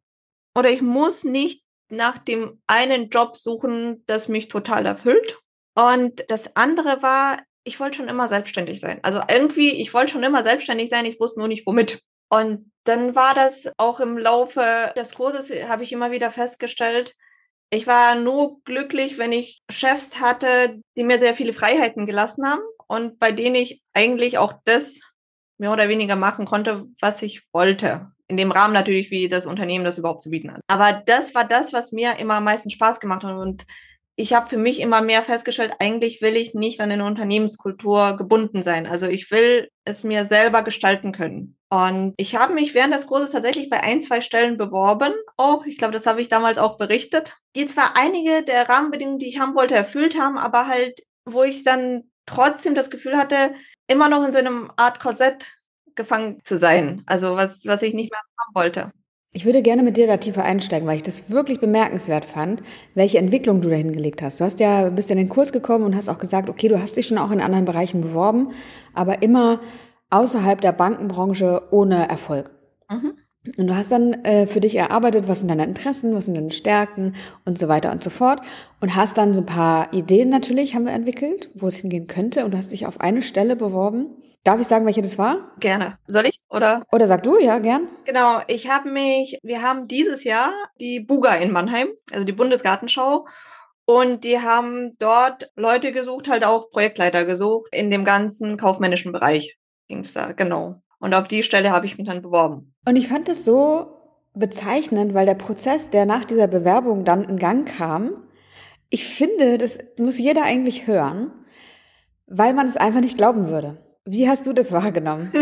oder 0.56 0.71
ich 0.71 0.82
muss 0.82 1.25
nicht 1.25 1.64
nach 1.88 2.18
dem 2.18 2.61
einen 2.66 3.11
Job 3.11 3.37
suchen, 3.37 4.02
das 4.06 4.28
mich 4.28 4.49
total 4.49 4.87
erfüllt. 4.87 5.38
Und 5.75 6.25
das 6.29 6.57
andere 6.57 7.02
war, 7.02 7.38
ich 7.64 7.81
wollte 7.81 7.99
schon 7.99 8.09
immer 8.09 8.29
selbstständig 8.29 8.81
sein. 8.81 9.00
Also 9.02 9.21
irgendwie, 9.29 9.81
ich 9.81 9.95
wollte 9.95 10.12
schon 10.12 10.23
immer 10.23 10.43
selbstständig 10.43 10.91
sein, 10.91 11.05
ich 11.05 11.21
wusste 11.21 11.38
nur 11.38 11.49
nicht 11.49 11.67
womit. 11.67 12.02
Und 12.29 12.73
dann 12.85 13.14
war 13.14 13.35
das 13.35 13.71
auch 13.76 14.00
im 14.00 14.19
Laufe 14.19 14.93
des 14.97 15.14
Kurses, 15.14 15.50
habe 15.69 15.85
ich 15.85 15.93
immer 15.93 16.11
wieder 16.11 16.31
festgestellt, 16.31 17.14
ich 17.75 17.87
war 17.87 18.17
nur 18.17 18.62
glücklich, 18.64 19.17
wenn 19.17 19.33
ich 19.33 19.62
Chefs 19.71 20.21
hatte, 20.21 20.79
die 20.95 21.05
mir 21.05 21.19
sehr 21.19 21.35
viele 21.35 21.55
Freiheiten 21.55 22.05
gelassen 22.05 22.47
haben 22.47 22.61
und 22.87 23.19
bei 23.19 23.33
denen 23.33 23.55
ich 23.55 23.83
eigentlich 23.95 24.37
auch 24.37 24.52
das 24.67 25.00
mehr 25.57 25.73
oder 25.73 25.88
weniger 25.88 26.14
machen 26.14 26.45
konnte, 26.45 26.85
was 27.00 27.23
ich 27.23 27.47
wollte. 27.50 28.12
In 28.29 28.37
dem 28.37 28.52
Rahmen 28.52 28.75
natürlich, 28.75 29.11
wie 29.11 29.26
das 29.26 29.47
Unternehmen 29.47 29.87
das 29.87 29.97
überhaupt 29.97 30.21
zu 30.21 30.29
bieten 30.29 30.52
hat. 30.52 30.61
Aber 30.67 30.93
das 30.93 31.35
war 31.35 31.47
das, 31.47 31.73
was 31.73 31.93
mir 31.93 32.19
immer 32.19 32.35
am 32.35 32.45
meisten 32.45 32.69
Spaß 32.69 33.00
gemacht 33.00 33.25
hat. 33.25 33.37
Und 33.37 33.64
ich 34.16 34.35
habe 34.35 34.49
für 34.49 34.59
mich 34.59 34.81
immer 34.81 35.00
mehr 35.00 35.23
festgestellt, 35.23 35.75
eigentlich 35.78 36.21
will 36.21 36.37
ich 36.37 36.54
nicht 36.54 36.81
an 36.81 36.90
eine 36.90 37.04
Unternehmenskultur 37.04 38.16
gebunden 38.16 38.62
sein. 38.62 38.87
Also 38.87 39.07
ich 39.07 39.31
will 39.31 39.69
es 39.85 40.04
mir 40.04 40.25
selber 40.25 40.62
gestalten 40.62 41.12
können. 41.12 41.57
Und 41.71 42.12
ich 42.19 42.37
habe 42.37 42.52
mich 42.52 42.75
während 42.75 42.92
des 42.92 43.07
Kurses 43.07 43.31
tatsächlich 43.31 43.71
bei 43.71 43.83
ein, 43.83 44.02
zwei 44.02 44.21
Stellen 44.21 44.59
beworben. 44.59 45.14
Auch, 45.38 45.64
ich 45.64 45.78
glaube, 45.78 45.95
das 45.95 46.07
habe 46.07 46.21
ich 46.21 46.28
damals 46.28 46.59
auch 46.59 46.76
berichtet. 46.76 47.37
Die 47.57 47.64
zwar 47.66 47.97
einige 47.97 48.42
der 48.42 48.69
Rahmenbedingungen, 48.69 49.19
die 49.19 49.28
ich 49.28 49.40
haben 49.40 49.54
wollte, 49.54 49.75
erfüllt 49.75 50.19
haben, 50.19 50.37
aber 50.37 50.66
halt, 50.66 51.00
wo 51.25 51.42
ich 51.42 51.62
dann 51.62 52.11
trotzdem 52.26 52.75
das 52.75 52.90
Gefühl 52.90 53.16
hatte, 53.16 53.54
immer 53.87 54.09
noch 54.09 54.25
in 54.25 54.33
so 54.33 54.38
einem 54.38 54.71
Art 54.76 55.00
Korsett 55.00 55.50
gefangen 55.95 56.40
zu 56.45 56.59
sein. 56.59 57.02
Also 57.07 57.37
was, 57.37 57.64
was 57.66 57.81
ich 57.83 57.95
nicht 57.95 58.11
mehr 58.11 58.21
haben 58.21 58.54
wollte. 58.54 58.92
Ich 59.35 59.47
würde 59.47 59.62
gerne 59.62 59.83
mit 59.83 59.97
dir 59.97 60.07
da 60.07 60.19
tiefer 60.19 60.45
einsteigen, 60.45 60.87
weil 60.87 60.97
ich 60.97 61.03
das 61.03 61.31
wirklich 61.31 61.59
bemerkenswert 61.59 62.27
fand, 62.27 62.62
welche 62.95 63.17
Entwicklung 63.17 63.62
du 63.62 63.71
da 63.71 63.77
hingelegt 63.77 64.21
hast. 64.21 64.41
Du 64.41 64.45
hast 64.45 64.61
ja, 64.61 64.91
bist 64.91 65.11
in 65.11 65.17
den 65.17 65.31
Kurs 65.31 65.53
gekommen 65.53 65.87
und 65.87 65.97
hast 65.97 66.11
auch 66.11 66.19
gesagt, 66.19 66.51
okay, 66.51 66.69
du 66.69 66.79
hast 66.79 66.99
dich 66.99 67.07
schon 67.07 67.17
auch 67.17 67.31
in 67.31 67.41
anderen 67.41 67.65
Bereichen 67.65 68.03
beworben, 68.03 68.51
aber 68.93 69.23
immer 69.23 69.61
außerhalb 70.11 70.61
der 70.61 70.73
Bankenbranche 70.73 71.62
ohne 71.71 72.11
Erfolg. 72.11 72.51
Mhm. 72.91 73.15
Und 73.58 73.66
du 73.66 73.76
hast 73.76 73.90
dann 73.90 74.12
äh, 74.25 74.46
für 74.46 74.61
dich 74.61 74.76
erarbeitet, 74.76 75.26
was 75.26 75.40
sind 75.40 75.49
deine 75.49 75.64
Interessen, 75.64 76.14
was 76.14 76.26
sind 76.26 76.34
deine 76.34 76.52
Stärken 76.52 77.16
und 77.44 77.58
so 77.58 77.68
weiter 77.68 77.90
und 77.90 78.02
so 78.02 78.11
fort. 78.11 78.40
Und 78.80 78.94
hast 78.94 79.18
dann 79.18 79.34
so 79.34 79.40
ein 79.40 79.46
paar 79.46 79.92
Ideen 79.92 80.28
natürlich, 80.28 80.75
haben 80.75 80.87
wir 80.87 80.92
entwickelt, 80.92 81.50
wo 81.54 81.66
es 81.66 81.76
hingehen 81.76 82.06
könnte. 82.06 82.44
Und 82.44 82.52
du 82.52 82.58
hast 82.58 82.72
dich 82.72 82.87
auf 82.87 83.00
eine 83.00 83.22
Stelle 83.22 83.56
beworben. 83.56 84.06
Darf 84.44 84.61
ich 84.61 84.66
sagen, 84.66 84.87
welche 84.87 85.02
das 85.02 85.18
war? 85.18 85.52
Gerne. 85.61 85.99
Soll 86.06 86.26
ich? 86.26 86.40
Oder? 86.50 86.84
Oder 86.92 87.06
sag 87.06 87.22
du, 87.22 87.38
ja, 87.38 87.58
gern. 87.58 87.88
Genau, 88.04 88.40
ich 88.49 88.68
habe 88.68 88.90
mich, 88.90 89.38
wir 89.42 89.62
haben 89.62 89.87
dieses 89.87 90.25
Jahr 90.25 90.50
die 90.80 91.00
Buga 91.00 91.34
in 91.34 91.52
Mannheim, 91.52 91.88
also 92.12 92.25
die 92.25 92.32
Bundesgartenschau. 92.32 93.26
Und 93.84 94.25
die 94.25 94.40
haben 94.40 94.92
dort 94.99 95.50
Leute 95.56 95.92
gesucht, 95.92 96.28
halt 96.28 96.44
auch 96.44 96.70
Projektleiter 96.70 97.25
gesucht 97.25 97.68
in 97.72 97.90
dem 97.90 98.04
ganzen 98.04 98.56
kaufmännischen 98.56 99.12
Bereich 99.12 99.58
ging 99.92 100.00
es 100.00 100.14
da, 100.14 100.32
genau. 100.32 100.82
Und 101.00 101.14
auf 101.14 101.28
die 101.28 101.42
Stelle 101.42 101.70
habe 101.70 101.84
ich 101.84 101.99
mich 101.99 102.06
dann 102.06 102.22
beworben. 102.22 102.72
Und 102.85 102.97
ich 102.97 103.09
fand 103.09 103.29
es 103.29 103.45
so 103.45 103.99
bezeichnend, 104.35 105.15
weil 105.15 105.27
der 105.27 105.35
Prozess, 105.35 105.91
der 105.91 106.07
nach 106.07 106.25
dieser 106.25 106.49
Bewerbung 106.49 107.05
dann 107.05 107.25
in 107.25 107.39
Gang 107.39 107.69
kam, 107.69 108.29
ich 108.91 109.07
finde, 109.07 109.59
das 109.59 109.79
muss 109.99 110.19
jeder 110.19 110.43
eigentlich 110.43 110.87
hören, 110.87 111.33
weil 112.27 112.55
man 112.55 112.67
es 112.67 112.77
einfach 112.77 113.01
nicht 113.01 113.17
glauben 113.17 113.49
würde. 113.49 113.79
Wie 114.05 114.29
hast 114.29 114.47
du 114.47 114.53
das 114.53 114.73
wahrgenommen? 114.73 115.33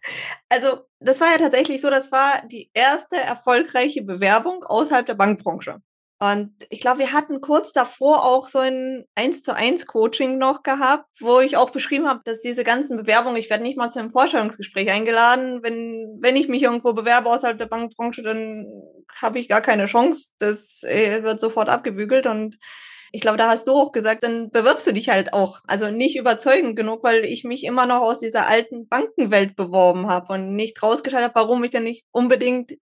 also, 0.48 0.80
das 0.98 1.20
war 1.20 1.28
ja 1.28 1.38
tatsächlich 1.38 1.80
so, 1.80 1.90
das 1.90 2.12
war 2.12 2.42
die 2.46 2.70
erste 2.74 3.16
erfolgreiche 3.16 4.02
Bewerbung 4.02 4.64
außerhalb 4.64 5.06
der 5.06 5.14
Bankbranche. 5.14 5.80
Und 6.22 6.52
ich 6.68 6.82
glaube, 6.82 6.98
wir 6.98 7.12
hatten 7.12 7.40
kurz 7.40 7.72
davor 7.72 8.26
auch 8.26 8.46
so 8.46 8.58
ein 8.58 9.04
1 9.14 9.42
zu 9.42 9.56
1 9.56 9.86
Coaching 9.86 10.36
noch 10.36 10.62
gehabt, 10.62 11.06
wo 11.18 11.40
ich 11.40 11.56
auch 11.56 11.70
beschrieben 11.70 12.06
habe, 12.06 12.20
dass 12.24 12.42
diese 12.42 12.62
ganzen 12.62 12.98
Bewerbungen, 12.98 13.38
ich 13.38 13.48
werde 13.48 13.62
nicht 13.62 13.78
mal 13.78 13.90
zu 13.90 14.00
einem 14.00 14.10
Vorstellungsgespräch 14.10 14.90
eingeladen. 14.90 15.62
Wenn, 15.62 16.18
wenn 16.20 16.36
ich 16.36 16.48
mich 16.48 16.62
irgendwo 16.62 16.92
bewerbe 16.92 17.30
außerhalb 17.30 17.56
der 17.56 17.66
Bankbranche, 17.66 18.22
dann 18.22 18.66
habe 19.16 19.38
ich 19.38 19.48
gar 19.48 19.62
keine 19.62 19.86
Chance. 19.86 20.32
Das 20.38 20.82
äh, 20.82 21.22
wird 21.22 21.40
sofort 21.40 21.70
abgebügelt 21.70 22.26
und 22.26 22.58
ich 23.12 23.22
glaube, 23.22 23.38
da 23.38 23.48
hast 23.48 23.66
du 23.66 23.72
auch 23.72 23.90
gesagt, 23.90 24.22
dann 24.22 24.50
bewirbst 24.50 24.86
du 24.86 24.92
dich 24.92 25.08
halt 25.08 25.32
auch. 25.32 25.60
Also 25.66 25.90
nicht 25.90 26.16
überzeugend 26.16 26.76
genug, 26.76 27.02
weil 27.02 27.24
ich 27.24 27.44
mich 27.44 27.64
immer 27.64 27.86
noch 27.86 28.02
aus 28.02 28.20
dieser 28.20 28.46
alten 28.46 28.88
Bankenwelt 28.88 29.56
beworben 29.56 30.06
habe 30.08 30.34
und 30.34 30.54
nicht 30.54 30.82
rausgestellt 30.82 31.24
habe, 31.24 31.34
warum 31.34 31.64
ich 31.64 31.70
denn 31.70 31.84
nicht 31.84 32.04
unbedingt 32.12 32.74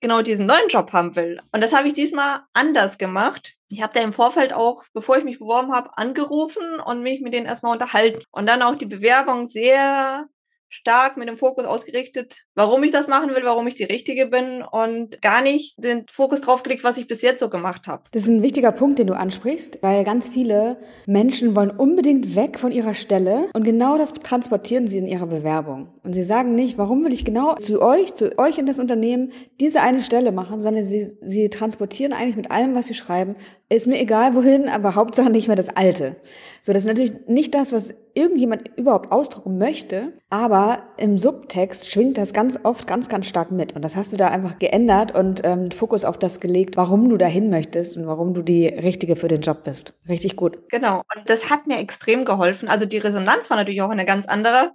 genau 0.00 0.22
diesen 0.22 0.46
neuen 0.46 0.68
Job 0.68 0.92
haben 0.92 1.16
will. 1.16 1.40
Und 1.52 1.62
das 1.62 1.74
habe 1.74 1.88
ich 1.88 1.94
diesmal 1.94 2.40
anders 2.52 2.98
gemacht. 2.98 3.54
Ich 3.68 3.82
habe 3.82 3.92
da 3.92 4.00
im 4.00 4.12
Vorfeld 4.12 4.52
auch, 4.52 4.84
bevor 4.92 5.18
ich 5.18 5.24
mich 5.24 5.38
beworben 5.38 5.72
habe, 5.72 5.96
angerufen 5.96 6.80
und 6.80 7.02
mich 7.02 7.20
mit 7.20 7.34
denen 7.34 7.46
erstmal 7.46 7.72
unterhalten. 7.72 8.22
Und 8.30 8.46
dann 8.46 8.62
auch 8.62 8.76
die 8.76 8.86
Bewerbung 8.86 9.46
sehr 9.46 10.26
stark 10.68 11.16
mit 11.16 11.28
dem 11.28 11.36
Fokus 11.36 11.64
ausgerichtet, 11.64 12.44
warum 12.54 12.82
ich 12.84 12.90
das 12.90 13.08
machen 13.08 13.30
will, 13.30 13.42
warum 13.44 13.66
ich 13.66 13.74
die 13.74 13.84
Richtige 13.84 14.26
bin 14.26 14.62
und 14.62 15.20
gar 15.22 15.42
nicht 15.42 15.74
den 15.82 16.04
Fokus 16.10 16.40
drauf 16.40 16.62
gelegt, 16.62 16.84
was 16.84 16.98
ich 16.98 17.06
bis 17.06 17.22
jetzt 17.22 17.40
so 17.40 17.48
gemacht 17.48 17.86
habe. 17.86 18.04
Das 18.12 18.24
ist 18.24 18.28
ein 18.28 18.42
wichtiger 18.42 18.72
Punkt, 18.72 18.98
den 18.98 19.06
du 19.06 19.14
ansprichst, 19.14 19.78
weil 19.82 20.04
ganz 20.04 20.28
viele 20.28 20.78
Menschen 21.06 21.56
wollen 21.56 21.70
unbedingt 21.70 22.36
weg 22.36 22.58
von 22.58 22.72
ihrer 22.72 22.94
Stelle 22.94 23.48
und 23.54 23.64
genau 23.64 23.98
das 23.98 24.12
transportieren 24.12 24.88
sie 24.88 24.98
in 24.98 25.06
ihrer 25.06 25.26
Bewerbung. 25.26 25.88
Und 26.02 26.12
sie 26.12 26.24
sagen 26.24 26.54
nicht, 26.54 26.78
warum 26.78 27.04
will 27.04 27.12
ich 27.12 27.24
genau 27.24 27.54
zu 27.56 27.82
euch, 27.82 28.14
zu 28.14 28.38
euch 28.38 28.58
in 28.58 28.66
das 28.66 28.78
Unternehmen 28.78 29.32
diese 29.60 29.80
eine 29.80 30.02
Stelle 30.02 30.32
machen, 30.32 30.62
sondern 30.62 30.84
sie, 30.84 31.16
sie 31.22 31.48
transportieren 31.48 32.12
eigentlich 32.12 32.36
mit 32.36 32.50
allem, 32.50 32.74
was 32.74 32.86
sie 32.86 32.94
schreiben, 32.94 33.36
ist 33.70 33.86
mir 33.86 34.00
egal 34.00 34.34
wohin, 34.34 34.68
aber 34.68 34.94
Hauptsache 34.94 35.28
nicht 35.28 35.46
mehr 35.46 35.56
das 35.56 35.68
Alte. 35.68 36.16
So, 36.62 36.72
das 36.72 36.84
ist 36.84 36.88
natürlich 36.88 37.12
nicht 37.26 37.54
das, 37.54 37.72
was 37.72 37.92
irgendjemand 38.14 38.70
überhaupt 38.76 39.12
ausdrucken 39.12 39.58
möchte, 39.58 40.14
aber 40.30 40.84
im 40.96 41.18
Subtext 41.18 41.90
schwingt 41.90 42.16
das 42.16 42.32
ganz 42.32 42.58
oft 42.62 42.86
ganz, 42.86 43.08
ganz 43.08 43.26
stark 43.26 43.50
mit. 43.50 43.76
Und 43.76 43.82
das 43.82 43.94
hast 43.94 44.12
du 44.12 44.16
da 44.16 44.28
einfach 44.28 44.58
geändert 44.58 45.14
und 45.14 45.42
ähm, 45.44 45.70
Fokus 45.70 46.04
auf 46.04 46.18
das 46.18 46.40
gelegt, 46.40 46.76
warum 46.78 47.10
du 47.10 47.18
dahin 47.18 47.50
möchtest 47.50 47.96
und 47.96 48.06
warum 48.06 48.32
du 48.32 48.42
die 48.42 48.66
Richtige 48.66 49.16
für 49.16 49.28
den 49.28 49.42
Job 49.42 49.64
bist. 49.64 49.92
Richtig 50.08 50.36
gut. 50.36 50.58
Genau. 50.70 51.02
Und 51.14 51.28
das 51.28 51.50
hat 51.50 51.66
mir 51.66 51.78
extrem 51.78 52.24
geholfen. 52.24 52.68
Also 52.68 52.86
die 52.86 52.98
Resonanz 52.98 53.50
war 53.50 53.58
natürlich 53.58 53.82
auch 53.82 53.90
eine 53.90 54.06
ganz 54.06 54.26
andere. 54.26 54.72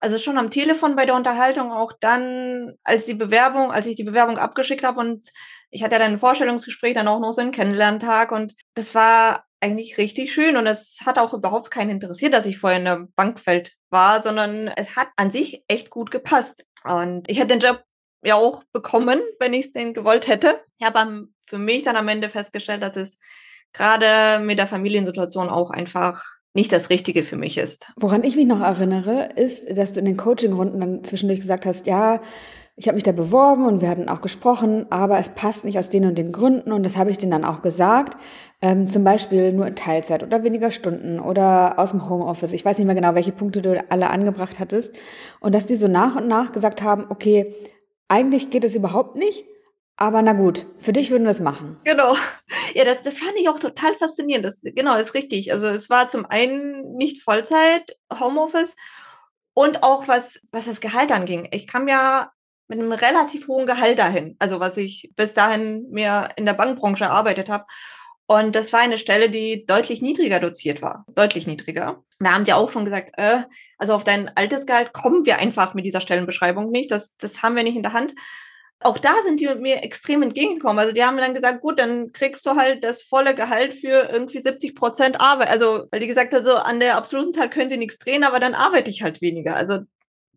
Also 0.00 0.18
schon 0.18 0.36
am 0.36 0.50
Telefon 0.50 0.96
bei 0.96 1.06
der 1.06 1.14
Unterhaltung, 1.14 1.72
auch 1.72 1.92
dann, 1.98 2.74
als 2.84 3.06
die 3.06 3.14
Bewerbung, 3.14 3.72
als 3.72 3.86
ich 3.86 3.94
die 3.94 4.04
Bewerbung 4.04 4.36
abgeschickt 4.36 4.84
habe 4.84 5.00
und 5.00 5.32
ich 5.74 5.82
hatte 5.82 5.96
ja 5.96 5.98
dann 5.98 6.12
ein 6.12 6.18
Vorstellungsgespräch, 6.18 6.94
dann 6.94 7.08
auch 7.08 7.18
noch 7.18 7.32
so 7.32 7.40
einen 7.40 7.50
Kennenlerntag 7.50 8.30
und 8.30 8.54
das 8.74 8.94
war 8.94 9.44
eigentlich 9.60 9.98
richtig 9.98 10.32
schön 10.32 10.56
und 10.56 10.66
es 10.68 11.00
hat 11.04 11.18
auch 11.18 11.34
überhaupt 11.34 11.72
keinen 11.72 11.90
interessiert, 11.90 12.32
dass 12.32 12.46
ich 12.46 12.58
vorher 12.58 12.78
in 12.78 12.84
der 12.84 13.08
Bankwelt 13.16 13.72
war, 13.90 14.22
sondern 14.22 14.68
es 14.68 14.94
hat 14.94 15.08
an 15.16 15.32
sich 15.32 15.64
echt 15.66 15.90
gut 15.90 16.12
gepasst. 16.12 16.64
Und 16.84 17.28
ich 17.28 17.38
hätte 17.38 17.56
den 17.56 17.60
Job 17.60 17.82
ja 18.22 18.36
auch 18.36 18.62
bekommen, 18.72 19.20
wenn 19.40 19.52
ich 19.52 19.66
es 19.66 19.72
denn 19.72 19.94
gewollt 19.94 20.28
hätte. 20.28 20.60
Ich 20.78 20.86
habe 20.86 21.26
für 21.48 21.58
mich 21.58 21.82
dann 21.82 21.96
am 21.96 22.08
Ende 22.08 22.28
festgestellt, 22.28 22.82
dass 22.82 22.96
es 22.96 23.18
gerade 23.72 24.44
mit 24.44 24.58
der 24.58 24.68
Familiensituation 24.68 25.48
auch 25.48 25.70
einfach 25.70 26.22
nicht 26.54 26.70
das 26.70 26.88
Richtige 26.88 27.24
für 27.24 27.36
mich 27.36 27.58
ist. 27.58 27.92
Woran 27.96 28.22
ich 28.22 28.36
mich 28.36 28.46
noch 28.46 28.60
erinnere, 28.60 29.30
ist, 29.34 29.76
dass 29.76 29.92
du 29.92 29.98
in 29.98 30.06
den 30.06 30.16
Coaching-Runden 30.16 30.78
dann 30.78 31.04
zwischendurch 31.04 31.40
gesagt 31.40 31.66
hast, 31.66 31.88
ja, 31.88 32.20
ich 32.76 32.88
habe 32.88 32.96
mich 32.96 33.04
da 33.04 33.12
beworben 33.12 33.66
und 33.66 33.80
wir 33.80 33.88
hatten 33.88 34.08
auch 34.08 34.20
gesprochen, 34.20 34.86
aber 34.90 35.18
es 35.18 35.28
passt 35.28 35.64
nicht 35.64 35.78
aus 35.78 35.90
den 35.90 36.06
und 36.06 36.18
den 36.18 36.32
Gründen 36.32 36.72
und 36.72 36.82
das 36.82 36.96
habe 36.96 37.10
ich 37.10 37.18
denen 37.18 37.30
dann 37.30 37.44
auch 37.44 37.62
gesagt. 37.62 38.18
Ähm, 38.60 38.88
zum 38.88 39.04
Beispiel 39.04 39.52
nur 39.52 39.66
in 39.66 39.76
Teilzeit 39.76 40.22
oder 40.22 40.42
weniger 40.42 40.70
Stunden 40.70 41.20
oder 41.20 41.78
aus 41.78 41.90
dem 41.90 42.08
Homeoffice. 42.08 42.52
Ich 42.52 42.64
weiß 42.64 42.78
nicht 42.78 42.86
mehr 42.86 42.94
genau, 42.94 43.14
welche 43.14 43.32
Punkte 43.32 43.62
du 43.62 43.84
alle 43.90 44.10
angebracht 44.10 44.58
hattest. 44.58 44.94
Und 45.40 45.54
dass 45.54 45.66
die 45.66 45.76
so 45.76 45.86
nach 45.86 46.16
und 46.16 46.26
nach 46.26 46.50
gesagt 46.50 46.82
haben, 46.82 47.06
okay, 47.10 47.54
eigentlich 48.08 48.50
geht 48.50 48.64
es 48.64 48.74
überhaupt 48.74 49.16
nicht, 49.16 49.44
aber 49.96 50.22
na 50.22 50.32
gut, 50.32 50.66
für 50.78 50.92
dich 50.92 51.10
würden 51.10 51.24
wir 51.24 51.30
es 51.30 51.40
machen. 51.40 51.78
Genau. 51.84 52.16
Ja, 52.74 52.84
das, 52.84 53.02
das 53.02 53.20
fand 53.20 53.34
ich 53.38 53.48
auch 53.48 53.60
total 53.60 53.94
faszinierend. 53.94 54.44
Das, 54.44 54.60
genau, 54.62 54.96
ist 54.96 55.14
richtig. 55.14 55.52
Also 55.52 55.68
es 55.68 55.90
war 55.90 56.08
zum 56.08 56.26
einen 56.26 56.96
nicht 56.96 57.22
Vollzeit, 57.22 57.96
Homeoffice 58.18 58.74
und 59.52 59.84
auch 59.84 60.08
was, 60.08 60.40
was 60.50 60.64
das 60.64 60.80
Gehalt 60.80 61.12
anging. 61.12 61.46
Ich 61.52 61.68
kam 61.68 61.86
ja 61.86 62.32
mit 62.68 62.78
einem 62.78 62.92
relativ 62.92 63.48
hohen 63.48 63.66
Gehalt 63.66 63.98
dahin, 63.98 64.36
also 64.38 64.60
was 64.60 64.76
ich 64.76 65.10
bis 65.16 65.34
dahin 65.34 65.90
mehr 65.90 66.30
in 66.36 66.46
der 66.46 66.54
Bankbranche 66.54 67.04
erarbeitet 67.04 67.48
habe. 67.48 67.64
Und 68.26 68.56
das 68.56 68.72
war 68.72 68.80
eine 68.80 68.96
Stelle, 68.96 69.28
die 69.28 69.66
deutlich 69.66 70.00
niedriger 70.00 70.40
doziert 70.40 70.80
war, 70.80 71.04
deutlich 71.14 71.46
niedriger. 71.46 72.02
Da 72.20 72.32
haben 72.32 72.44
die 72.44 72.54
auch 72.54 72.72
schon 72.72 72.86
gesagt, 72.86 73.10
äh, 73.18 73.42
also 73.76 73.94
auf 73.94 74.04
dein 74.04 74.34
altes 74.34 74.64
Gehalt 74.64 74.94
kommen 74.94 75.26
wir 75.26 75.38
einfach 75.38 75.74
mit 75.74 75.84
dieser 75.84 76.00
Stellenbeschreibung 76.00 76.70
nicht, 76.70 76.90
das, 76.90 77.14
das 77.18 77.42
haben 77.42 77.54
wir 77.54 77.64
nicht 77.64 77.76
in 77.76 77.82
der 77.82 77.92
Hand. 77.92 78.14
Auch 78.80 78.98
da 78.98 79.14
sind 79.24 79.40
die 79.40 79.54
mir 79.54 79.82
extrem 79.82 80.22
entgegengekommen. 80.22 80.78
Also 80.78 80.92
die 80.92 81.02
haben 81.02 81.14
mir 81.14 81.22
dann 81.22 81.34
gesagt, 81.34 81.62
gut, 81.62 81.78
dann 81.78 82.12
kriegst 82.12 82.44
du 82.44 82.56
halt 82.56 82.84
das 82.84 83.02
volle 83.02 83.34
Gehalt 83.34 83.72
für 83.72 84.10
irgendwie 84.10 84.40
70 84.40 84.74
Prozent 84.74 85.20
Arbeit. 85.20 85.48
Also, 85.48 85.86
weil 85.90 86.00
die 86.00 86.06
gesagt 86.06 86.34
hat, 86.34 86.44
so 86.44 86.56
an 86.56 86.80
der 86.80 86.96
absoluten 86.96 87.32
Zahl 87.32 87.48
können 87.48 87.70
sie 87.70 87.78
nichts 87.78 87.98
drehen, 87.98 88.24
aber 88.24 88.40
dann 88.40 88.54
arbeite 88.54 88.90
ich 88.90 89.02
halt 89.02 89.22
weniger. 89.22 89.56
Also 89.56 89.80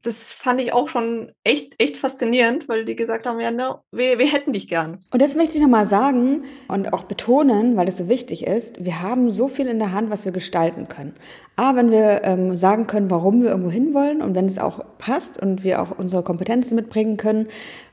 das 0.03 0.33
fand 0.33 0.61
ich 0.61 0.73
auch 0.73 0.87
schon 0.87 1.31
echt, 1.43 1.75
echt 1.79 1.97
faszinierend, 1.97 2.69
weil 2.69 2.85
die 2.85 2.95
gesagt 2.95 3.25
haben, 3.25 3.39
ja, 3.39 3.51
ne, 3.51 3.79
wir, 3.91 4.19
wir 4.19 4.27
hätten 4.27 4.53
dich 4.53 4.67
gern. 4.67 4.99
Und 5.11 5.21
das 5.21 5.35
möchte 5.35 5.55
ich 5.55 5.61
nochmal 5.61 5.85
sagen 5.85 6.43
und 6.67 6.93
auch 6.93 7.03
betonen, 7.03 7.75
weil 7.75 7.85
das 7.85 7.97
so 7.97 8.07
wichtig 8.07 8.45
ist. 8.45 8.83
Wir 8.83 9.01
haben 9.01 9.31
so 9.31 9.47
viel 9.47 9.67
in 9.67 9.79
der 9.79 9.91
Hand, 9.91 10.09
was 10.09 10.25
wir 10.25 10.31
gestalten 10.31 10.87
können. 10.87 11.15
A, 11.55 11.75
wenn 11.75 11.89
wir 11.89 12.21
ähm, 12.23 12.55
sagen 12.55 12.87
können, 12.87 13.09
warum 13.09 13.41
wir 13.41 13.49
irgendwo 13.49 13.71
hinwollen 13.71 14.21
und 14.21 14.35
wenn 14.35 14.45
es 14.45 14.59
auch 14.59 14.79
passt 14.99 15.41
und 15.41 15.63
wir 15.63 15.81
auch 15.81 15.97
unsere 15.97 16.23
Kompetenzen 16.23 16.75
mitbringen 16.75 17.17
können. 17.17 17.47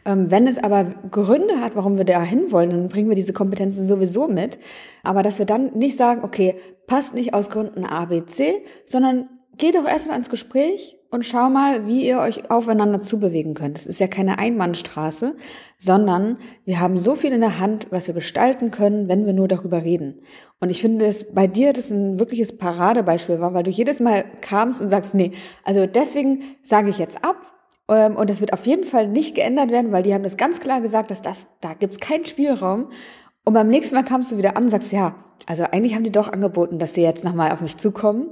Ähm, 0.05 0.31
wenn 0.31 0.47
es 0.47 0.59
aber 0.59 0.85
Gründe 1.11 1.61
hat, 1.61 1.75
warum 1.75 1.97
wir 1.97 2.05
da 2.05 2.23
hinwollen, 2.23 2.71
dann 2.71 2.89
bringen 2.89 3.09
wir 3.09 3.17
diese 3.17 3.33
Kompetenzen 3.33 3.87
sowieso 3.87 4.29
mit. 4.29 4.59
Aber 5.03 5.23
dass 5.23 5.39
wir 5.39 5.47
dann 5.47 5.73
nicht 5.75 5.97
sagen, 5.97 6.25
okay, 6.25 6.57
passt 6.87 7.15
nicht 7.15 7.33
aus 7.33 7.49
Gründen 7.49 7.85
A, 7.85 8.05
B, 8.05 8.25
C, 8.27 8.63
sondern 8.85 9.29
geh 9.57 9.71
doch 9.71 9.87
erstmal 9.87 10.19
ins 10.19 10.31
Gespräch 10.31 10.99
und 11.15 11.25
schau 11.25 11.49
mal, 11.49 11.87
wie 11.87 12.05
ihr 12.05 12.19
euch 12.19 12.51
aufeinander 12.51 13.01
zubewegen 13.01 13.55
könnt. 13.55 13.79
Es 13.79 13.87
ist 13.87 14.01
ja 14.01 14.09
keine 14.09 14.41
Einbahnstraße, 14.41 15.37
sondern 15.79 16.39
wir 16.65 16.81
haben 16.81 16.99
so 16.99 17.15
viel 17.15 17.33
in 17.33 17.41
der 17.41 17.61
Hand, 17.61 17.87
was 17.91 18.09
wir 18.09 18.15
gestalten 18.15 18.73
können, 18.73 19.07
wenn 19.09 19.25
wir 19.25 19.33
nur 19.33 19.47
darüber 19.47 19.85
reden. 19.85 20.23
Und 20.59 20.71
ich 20.71 20.81
finde 20.81 21.07
es 21.07 21.33
bei 21.33 21.47
dir 21.47 21.73
das 21.73 21.93
ein 21.93 22.19
wirkliches 22.19 22.59
Paradebeispiel 22.59 23.39
war, 23.39 23.55
weil 23.55 23.63
du 23.63 23.71
jedes 23.71 24.01
Mal 24.01 24.25
kamst 24.41 24.83
und 24.83 24.89
sagst, 24.89 25.15
nee, 25.15 25.31
also 25.63 25.87
deswegen 25.87 26.43
sage 26.65 26.91
ich 26.91 26.99
jetzt 26.99 27.25
ab. 27.25 27.37
Ähm, 27.89 28.17
und 28.17 28.29
es 28.29 28.41
wird 28.41 28.53
auf 28.53 28.67
jeden 28.67 28.85
Fall 28.85 29.07
nicht 29.07 29.37
geändert 29.37 29.71
werden, 29.71 29.93
weil 29.93 30.03
die 30.03 30.15
haben 30.15 30.25
das 30.25 30.37
ganz 30.37 30.59
klar 30.59 30.81
gesagt, 30.81 31.13
dass 31.13 31.23
das, 31.23 31.47
da 31.61 31.75
gibt's 31.75 32.01
keinen 32.01 32.27
Spielraum. 32.27 32.89
Und 33.45 33.55
beim 33.55 33.69
nächsten 33.69 33.95
Mal 33.95 34.05
kamst 34.05 34.33
du 34.33 34.37
wieder 34.37 34.57
an 34.57 34.65
und 34.65 34.71
sagst, 34.71 34.91
ja, 34.91 35.15
also 35.47 35.63
eigentlich 35.63 35.95
haben 35.95 36.03
die 36.03 36.11
doch 36.11 36.33
angeboten, 36.33 36.81
dass 36.81 36.95
sie 36.95 37.03
jetzt 37.03 37.23
nochmal 37.23 37.53
auf 37.53 37.61
mich 37.61 37.77
zukommen. 37.77 38.31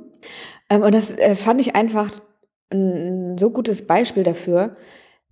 Ähm, 0.68 0.82
und 0.82 0.92
das 0.92 1.16
äh, 1.16 1.36
fand 1.36 1.60
ich 1.60 1.76
einfach 1.76 2.10
ein 2.72 3.38
so 3.38 3.50
gutes 3.50 3.86
Beispiel 3.86 4.22
dafür, 4.22 4.76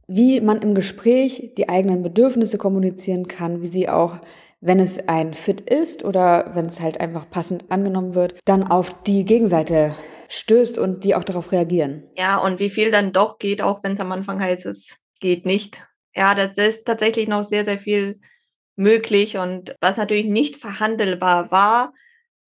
wie 0.07 0.41
man 0.41 0.61
im 0.63 0.75
Gespräch 0.75 1.55
die 1.57 1.69
eigenen 1.69 2.03
Bedürfnisse 2.03 2.59
kommunizieren 2.59 3.29
kann, 3.29 3.63
wie 3.63 3.69
sie 3.69 3.89
auch, 3.89 4.19
wenn 4.61 4.81
es 4.81 5.09
ein 5.09 5.35
Fit 5.35 5.61
ist 5.61 6.05
oder 6.05 6.51
wenn 6.55 6.67
es 6.67 6.81
halt 6.81 7.01
einfach 7.01 7.31
passend 7.31 7.71
angenommen 7.71 8.15
wird, 8.15 8.35
dann 8.45 8.65
auf 8.65 9.03
die 9.05 9.25
Gegenseite 9.25 9.95
stößt 10.29 10.79
und 10.79 11.05
die 11.05 11.15
auch 11.15 11.25
darauf 11.25 11.53
reagieren. 11.53 12.05
Ja, 12.17 12.39
und 12.39 12.59
wie 12.59 12.71
viel 12.71 12.91
dann 12.91 13.13
doch 13.13 13.39
geht, 13.39 13.63
auch 13.63 13.83
wenn 13.83 13.93
es 13.93 14.01
am 14.01 14.13
Anfang 14.13 14.41
heißt, 14.41 14.67
es 14.67 14.99
geht 15.21 15.47
nicht. 15.47 15.83
Ja, 16.15 16.35
das 16.35 16.53
ist 16.57 16.85
tatsächlich 16.85 17.29
noch 17.29 17.45
sehr, 17.45 17.65
sehr 17.65 17.79
viel 17.79 18.21
möglich. 18.77 19.39
Und 19.39 19.77
was 19.81 19.97
natürlich 19.97 20.27
nicht 20.27 20.57
verhandelbar 20.57 21.51
war, 21.51 21.93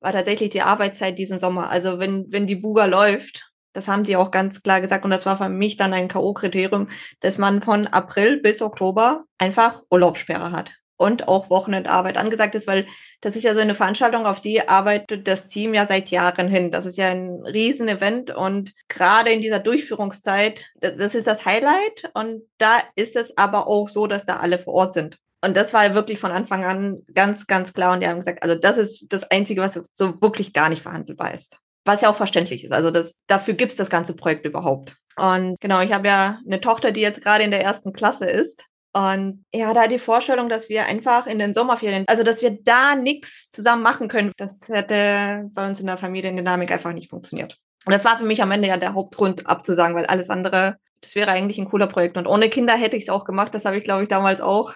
war 0.00 0.12
tatsächlich 0.12 0.50
die 0.50 0.62
Arbeitszeit 0.62 1.18
diesen 1.18 1.38
Sommer. 1.38 1.70
Also 1.70 1.98
wenn, 1.98 2.26
wenn 2.30 2.46
die 2.46 2.56
Buga 2.56 2.86
läuft, 2.86 3.51
das 3.72 3.88
haben 3.88 4.04
sie 4.04 4.16
auch 4.16 4.30
ganz 4.30 4.62
klar 4.62 4.80
gesagt 4.80 5.04
und 5.04 5.10
das 5.10 5.26
war 5.26 5.36
für 5.36 5.48
mich 5.48 5.76
dann 5.76 5.92
ein 5.92 6.08
K.O.-Kriterium, 6.08 6.88
dass 7.20 7.38
man 7.38 7.62
von 7.62 7.86
April 7.86 8.40
bis 8.40 8.62
Oktober 8.62 9.24
einfach 9.38 9.82
Urlaubssperre 9.90 10.52
hat 10.52 10.72
und 10.96 11.26
auch 11.26 11.50
Wochenendarbeit 11.50 12.16
angesagt 12.16 12.54
ist, 12.54 12.66
weil 12.66 12.86
das 13.20 13.34
ist 13.34 13.42
ja 13.42 13.54
so 13.54 13.60
eine 13.60 13.74
Veranstaltung, 13.74 14.24
auf 14.24 14.40
die 14.40 14.68
arbeitet 14.68 15.26
das 15.26 15.48
Team 15.48 15.74
ja 15.74 15.86
seit 15.86 16.10
Jahren 16.10 16.48
hin. 16.48 16.70
Das 16.70 16.86
ist 16.86 16.96
ja 16.96 17.08
ein 17.08 17.42
Riesenevent 17.44 18.30
und 18.30 18.72
gerade 18.88 19.32
in 19.32 19.42
dieser 19.42 19.58
Durchführungszeit, 19.58 20.66
das 20.80 21.14
ist 21.14 21.26
das 21.26 21.44
Highlight 21.44 22.10
und 22.14 22.42
da 22.58 22.78
ist 22.94 23.16
es 23.16 23.36
aber 23.36 23.66
auch 23.66 23.88
so, 23.88 24.06
dass 24.06 24.24
da 24.24 24.36
alle 24.36 24.58
vor 24.58 24.74
Ort 24.74 24.92
sind. 24.92 25.18
Und 25.44 25.56
das 25.56 25.74
war 25.74 25.92
wirklich 25.94 26.20
von 26.20 26.30
Anfang 26.30 26.64
an 26.64 27.02
ganz, 27.12 27.48
ganz 27.48 27.72
klar. 27.72 27.94
Und 27.94 28.00
die 28.00 28.06
haben 28.06 28.18
gesagt, 28.18 28.44
also 28.44 28.54
das 28.54 28.78
ist 28.78 29.06
das 29.08 29.24
Einzige, 29.24 29.60
was 29.60 29.80
so 29.94 30.22
wirklich 30.22 30.52
gar 30.52 30.68
nicht 30.68 30.82
verhandelbar 30.82 31.34
ist 31.34 31.58
was 31.84 32.02
ja 32.02 32.10
auch 32.10 32.16
verständlich 32.16 32.64
ist. 32.64 32.72
Also 32.72 32.90
das, 32.90 33.16
dafür 33.26 33.54
gibt's 33.54 33.76
das 33.76 33.90
ganze 33.90 34.14
Projekt 34.14 34.44
überhaupt. 34.46 34.96
Und 35.16 35.60
genau, 35.60 35.80
ich 35.80 35.92
habe 35.92 36.08
ja 36.08 36.38
eine 36.46 36.60
Tochter, 36.60 36.90
die 36.90 37.00
jetzt 37.00 37.22
gerade 37.22 37.44
in 37.44 37.50
der 37.50 37.62
ersten 37.62 37.92
Klasse 37.92 38.26
ist. 38.26 38.64
Und 38.94 39.44
ja, 39.54 39.72
da 39.72 39.86
die 39.86 39.98
Vorstellung, 39.98 40.48
dass 40.48 40.68
wir 40.68 40.84
einfach 40.84 41.26
in 41.26 41.38
den 41.38 41.54
Sommerferien, 41.54 42.04
also 42.08 42.22
dass 42.22 42.42
wir 42.42 42.58
da 42.62 42.94
nichts 42.94 43.48
zusammen 43.50 43.82
machen 43.82 44.08
können, 44.08 44.32
das 44.36 44.68
hätte 44.68 45.48
bei 45.54 45.66
uns 45.66 45.80
in 45.80 45.86
der 45.86 45.96
Familiendynamik 45.96 46.70
einfach 46.70 46.92
nicht 46.92 47.08
funktioniert. 47.08 47.58
Und 47.86 47.92
das 47.92 48.04
war 48.04 48.18
für 48.18 48.26
mich 48.26 48.42
am 48.42 48.50
Ende 48.50 48.68
ja 48.68 48.76
der 48.76 48.94
Hauptgrund 48.94 49.46
abzusagen, 49.46 49.96
weil 49.96 50.06
alles 50.06 50.28
andere, 50.28 50.76
das 51.00 51.14
wäre 51.14 51.30
eigentlich 51.30 51.58
ein 51.58 51.68
cooler 51.68 51.86
Projekt. 51.86 52.16
Und 52.16 52.26
ohne 52.26 52.48
Kinder 52.48 52.74
hätte 52.74 52.96
ich 52.96 53.04
es 53.04 53.08
auch 53.08 53.24
gemacht. 53.24 53.54
Das 53.54 53.64
habe 53.64 53.78
ich, 53.78 53.84
glaube 53.84 54.02
ich, 54.02 54.08
damals 54.08 54.40
auch 54.40 54.74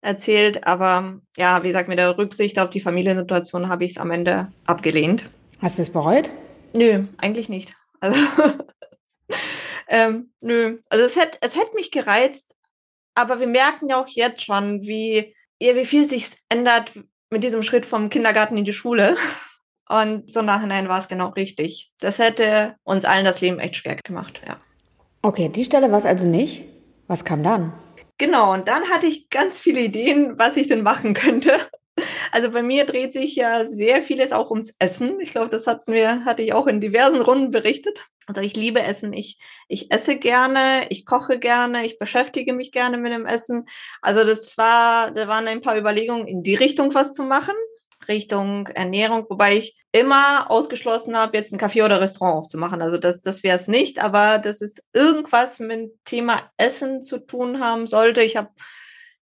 erzählt. 0.00 0.66
Aber 0.66 1.20
ja, 1.36 1.62
wie 1.62 1.68
gesagt, 1.68 1.88
mit 1.88 1.98
der 1.98 2.18
Rücksicht 2.18 2.58
auf 2.58 2.70
die 2.70 2.80
Familiensituation 2.80 3.68
habe 3.68 3.84
ich 3.84 3.92
es 3.92 3.98
am 3.98 4.10
Ende 4.10 4.48
abgelehnt. 4.66 5.24
Hast 5.60 5.78
du 5.78 5.82
es 5.82 5.90
bereut? 5.90 6.30
Nö, 6.76 7.04
eigentlich 7.18 7.48
nicht. 7.48 7.74
Also, 8.00 8.18
ähm, 9.88 10.32
nö. 10.40 10.78
Also 10.88 11.04
es 11.04 11.16
hätte, 11.16 11.38
es 11.40 11.56
hätte 11.56 11.74
mich 11.74 11.90
gereizt, 11.90 12.54
aber 13.14 13.40
wir 13.40 13.46
merken 13.46 13.88
ja 13.88 14.02
auch 14.02 14.08
jetzt 14.08 14.42
schon, 14.42 14.82
wie, 14.82 15.34
ja, 15.60 15.74
wie 15.76 15.86
viel 15.86 16.04
sich 16.04 16.36
ändert 16.48 16.92
mit 17.30 17.44
diesem 17.44 17.62
Schritt 17.62 17.86
vom 17.86 18.10
Kindergarten 18.10 18.56
in 18.56 18.64
die 18.64 18.72
Schule. 18.72 19.16
Und 19.88 20.32
so 20.32 20.40
nachhinein 20.40 20.88
war 20.88 20.98
es 20.98 21.08
genau 21.08 21.28
richtig. 21.28 21.92
Das 21.98 22.18
hätte 22.18 22.76
uns 22.84 23.04
allen 23.04 23.24
das 23.24 23.42
Leben 23.42 23.58
echt 23.58 23.76
schwer 23.76 23.96
gemacht, 23.96 24.40
ja. 24.46 24.58
Okay, 25.20 25.48
die 25.48 25.64
Stelle 25.64 25.90
war 25.90 25.98
es 25.98 26.06
also 26.06 26.28
nicht. 26.28 26.66
Was 27.06 27.24
kam 27.24 27.42
dann? 27.42 27.72
Genau, 28.16 28.52
und 28.52 28.68
dann 28.68 28.88
hatte 28.90 29.06
ich 29.06 29.28
ganz 29.28 29.58
viele 29.60 29.80
Ideen, 29.80 30.38
was 30.38 30.56
ich 30.56 30.68
denn 30.68 30.82
machen 30.82 31.14
könnte. 31.14 31.58
Also 32.32 32.50
bei 32.50 32.62
mir 32.62 32.84
dreht 32.84 33.12
sich 33.12 33.36
ja 33.36 33.66
sehr 33.66 34.00
vieles 34.00 34.32
auch 34.32 34.50
ums 34.50 34.72
Essen. 34.78 35.20
Ich 35.20 35.30
glaube, 35.30 35.50
das 35.50 35.66
hatten 35.66 35.92
wir, 35.92 36.24
hatte 36.24 36.42
ich 36.42 36.52
auch 36.52 36.66
in 36.66 36.80
diversen 36.80 37.20
Runden 37.20 37.50
berichtet. 37.50 38.04
Also 38.26 38.40
ich 38.40 38.56
liebe 38.56 38.82
Essen. 38.82 39.12
Ich, 39.12 39.38
ich 39.68 39.92
esse 39.92 40.18
gerne, 40.18 40.86
ich 40.88 41.06
koche 41.06 41.38
gerne, 41.38 41.86
ich 41.86 41.98
beschäftige 41.98 42.52
mich 42.52 42.72
gerne 42.72 42.96
mit 42.96 43.12
dem 43.12 43.26
Essen. 43.26 43.66
Also 44.02 44.24
das 44.24 44.58
war, 44.58 45.10
da 45.12 45.28
waren 45.28 45.46
ein 45.46 45.60
paar 45.60 45.76
Überlegungen, 45.76 46.26
in 46.26 46.42
die 46.42 46.54
Richtung 46.54 46.94
was 46.94 47.12
zu 47.12 47.22
machen. 47.22 47.54
Richtung 48.08 48.66
Ernährung, 48.66 49.26
wobei 49.28 49.56
ich 49.56 49.76
immer 49.92 50.50
ausgeschlossen 50.50 51.16
habe, 51.16 51.36
jetzt 51.36 51.52
ein 51.52 51.60
Café 51.60 51.84
oder 51.84 52.00
Restaurant 52.00 52.36
aufzumachen. 52.36 52.82
Also 52.82 52.98
das, 52.98 53.22
das 53.22 53.42
wäre 53.42 53.56
es 53.56 53.68
nicht, 53.68 54.02
aber 54.02 54.38
dass 54.38 54.60
es 54.60 54.82
irgendwas 54.92 55.58
mit 55.58 55.70
dem 55.70 55.90
Thema 56.04 56.50
Essen 56.56 57.02
zu 57.02 57.18
tun 57.18 57.60
haben 57.60 57.86
sollte. 57.86 58.22
Ich 58.22 58.36
habe 58.36 58.50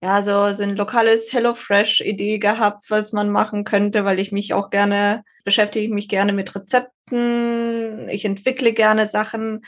ja, 0.03 0.23
so, 0.23 0.53
so 0.53 0.63
ein 0.63 0.77
lokales 0.77 1.33
HelloFresh-Idee 1.33 2.39
gehabt, 2.39 2.85
was 2.91 3.13
man 3.13 3.31
machen 3.31 3.65
könnte, 3.65 4.05
weil 4.05 4.21
ich 4.21 4.31
mich 4.31 4.53
auch 4.53 4.71
gerne, 4.71 5.25
beschäftige 5.45 5.93
mich 5.93 6.09
gerne 6.09 6.33
mit 6.33 6.55
Rezepten, 6.55 8.09
ich 8.11 8.25
entwickle 8.25 8.73
gerne 8.73 9.07
Sachen. 9.07 9.65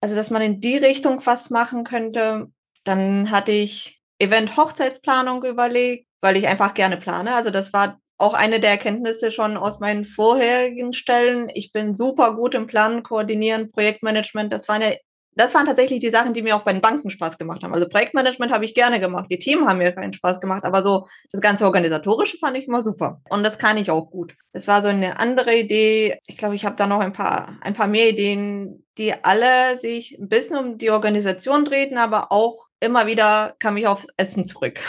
Also, 0.00 0.14
dass 0.14 0.30
man 0.30 0.42
in 0.42 0.60
die 0.60 0.76
Richtung 0.76 1.24
was 1.26 1.50
machen 1.50 1.84
könnte. 1.84 2.48
Dann 2.84 3.30
hatte 3.30 3.52
ich 3.52 4.00
Event-Hochzeitsplanung 4.18 5.44
überlegt, 5.44 6.08
weil 6.20 6.36
ich 6.36 6.48
einfach 6.48 6.74
gerne 6.74 6.96
plane. 6.96 7.34
Also, 7.34 7.50
das 7.50 7.72
war 7.72 8.00
auch 8.18 8.34
eine 8.34 8.60
der 8.60 8.70
Erkenntnisse 8.70 9.32
schon 9.32 9.56
aus 9.56 9.80
meinen 9.80 10.04
vorherigen 10.04 10.92
Stellen. 10.92 11.48
Ich 11.54 11.72
bin 11.72 11.94
super 11.94 12.34
gut 12.36 12.54
im 12.54 12.66
Planen, 12.68 13.02
Koordinieren, 13.02 13.72
Projektmanagement. 13.72 14.52
Das 14.52 14.68
waren 14.68 14.82
ja 14.82 14.92
das 15.34 15.54
waren 15.54 15.66
tatsächlich 15.66 16.00
die 16.00 16.10
Sachen, 16.10 16.34
die 16.34 16.42
mir 16.42 16.56
auch 16.56 16.62
bei 16.62 16.72
den 16.72 16.82
Banken 16.82 17.10
Spaß 17.10 17.38
gemacht 17.38 17.62
haben. 17.62 17.72
Also 17.72 17.88
Projektmanagement 17.88 18.52
habe 18.52 18.64
ich 18.64 18.74
gerne 18.74 19.00
gemacht, 19.00 19.26
die 19.30 19.38
Themen 19.38 19.66
haben 19.66 19.78
mir 19.78 19.92
keinen 19.92 20.12
Spaß 20.12 20.40
gemacht, 20.40 20.64
aber 20.64 20.82
so 20.82 21.08
das 21.30 21.40
ganze 21.40 21.64
Organisatorische 21.64 22.38
fand 22.38 22.56
ich 22.56 22.66
immer 22.66 22.82
super. 22.82 23.20
Und 23.30 23.42
das 23.42 23.58
kann 23.58 23.78
ich 23.78 23.90
auch 23.90 24.10
gut. 24.10 24.34
Es 24.52 24.68
war 24.68 24.82
so 24.82 24.88
eine 24.88 25.18
andere 25.18 25.56
Idee. 25.56 26.18
Ich 26.26 26.36
glaube, 26.36 26.54
ich 26.54 26.64
habe 26.64 26.76
da 26.76 26.86
noch 26.86 27.00
ein 27.00 27.12
paar, 27.12 27.58
ein 27.62 27.74
paar 27.74 27.86
mehr 27.86 28.08
Ideen, 28.08 28.84
die 28.98 29.14
alle 29.24 29.76
sich 29.78 30.18
ein 30.18 30.28
bisschen 30.28 30.56
um 30.56 30.78
die 30.78 30.90
Organisation 30.90 31.64
drehten, 31.64 31.96
aber 31.96 32.30
auch 32.30 32.66
immer 32.80 33.06
wieder 33.06 33.54
kam 33.58 33.76
ich 33.76 33.86
aufs 33.86 34.06
Essen 34.16 34.44
zurück. 34.44 34.80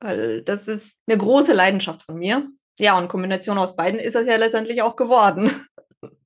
Weil 0.00 0.42
das 0.42 0.68
ist 0.68 0.96
eine 1.06 1.16
große 1.16 1.54
Leidenschaft 1.54 2.02
von 2.02 2.16
mir. 2.18 2.46
Ja, 2.78 2.98
und 2.98 3.08
Kombination 3.08 3.56
aus 3.56 3.76
beiden 3.76 3.98
ist 3.98 4.14
das 4.14 4.26
ja 4.26 4.36
letztendlich 4.36 4.82
auch 4.82 4.96
geworden. 4.96 5.50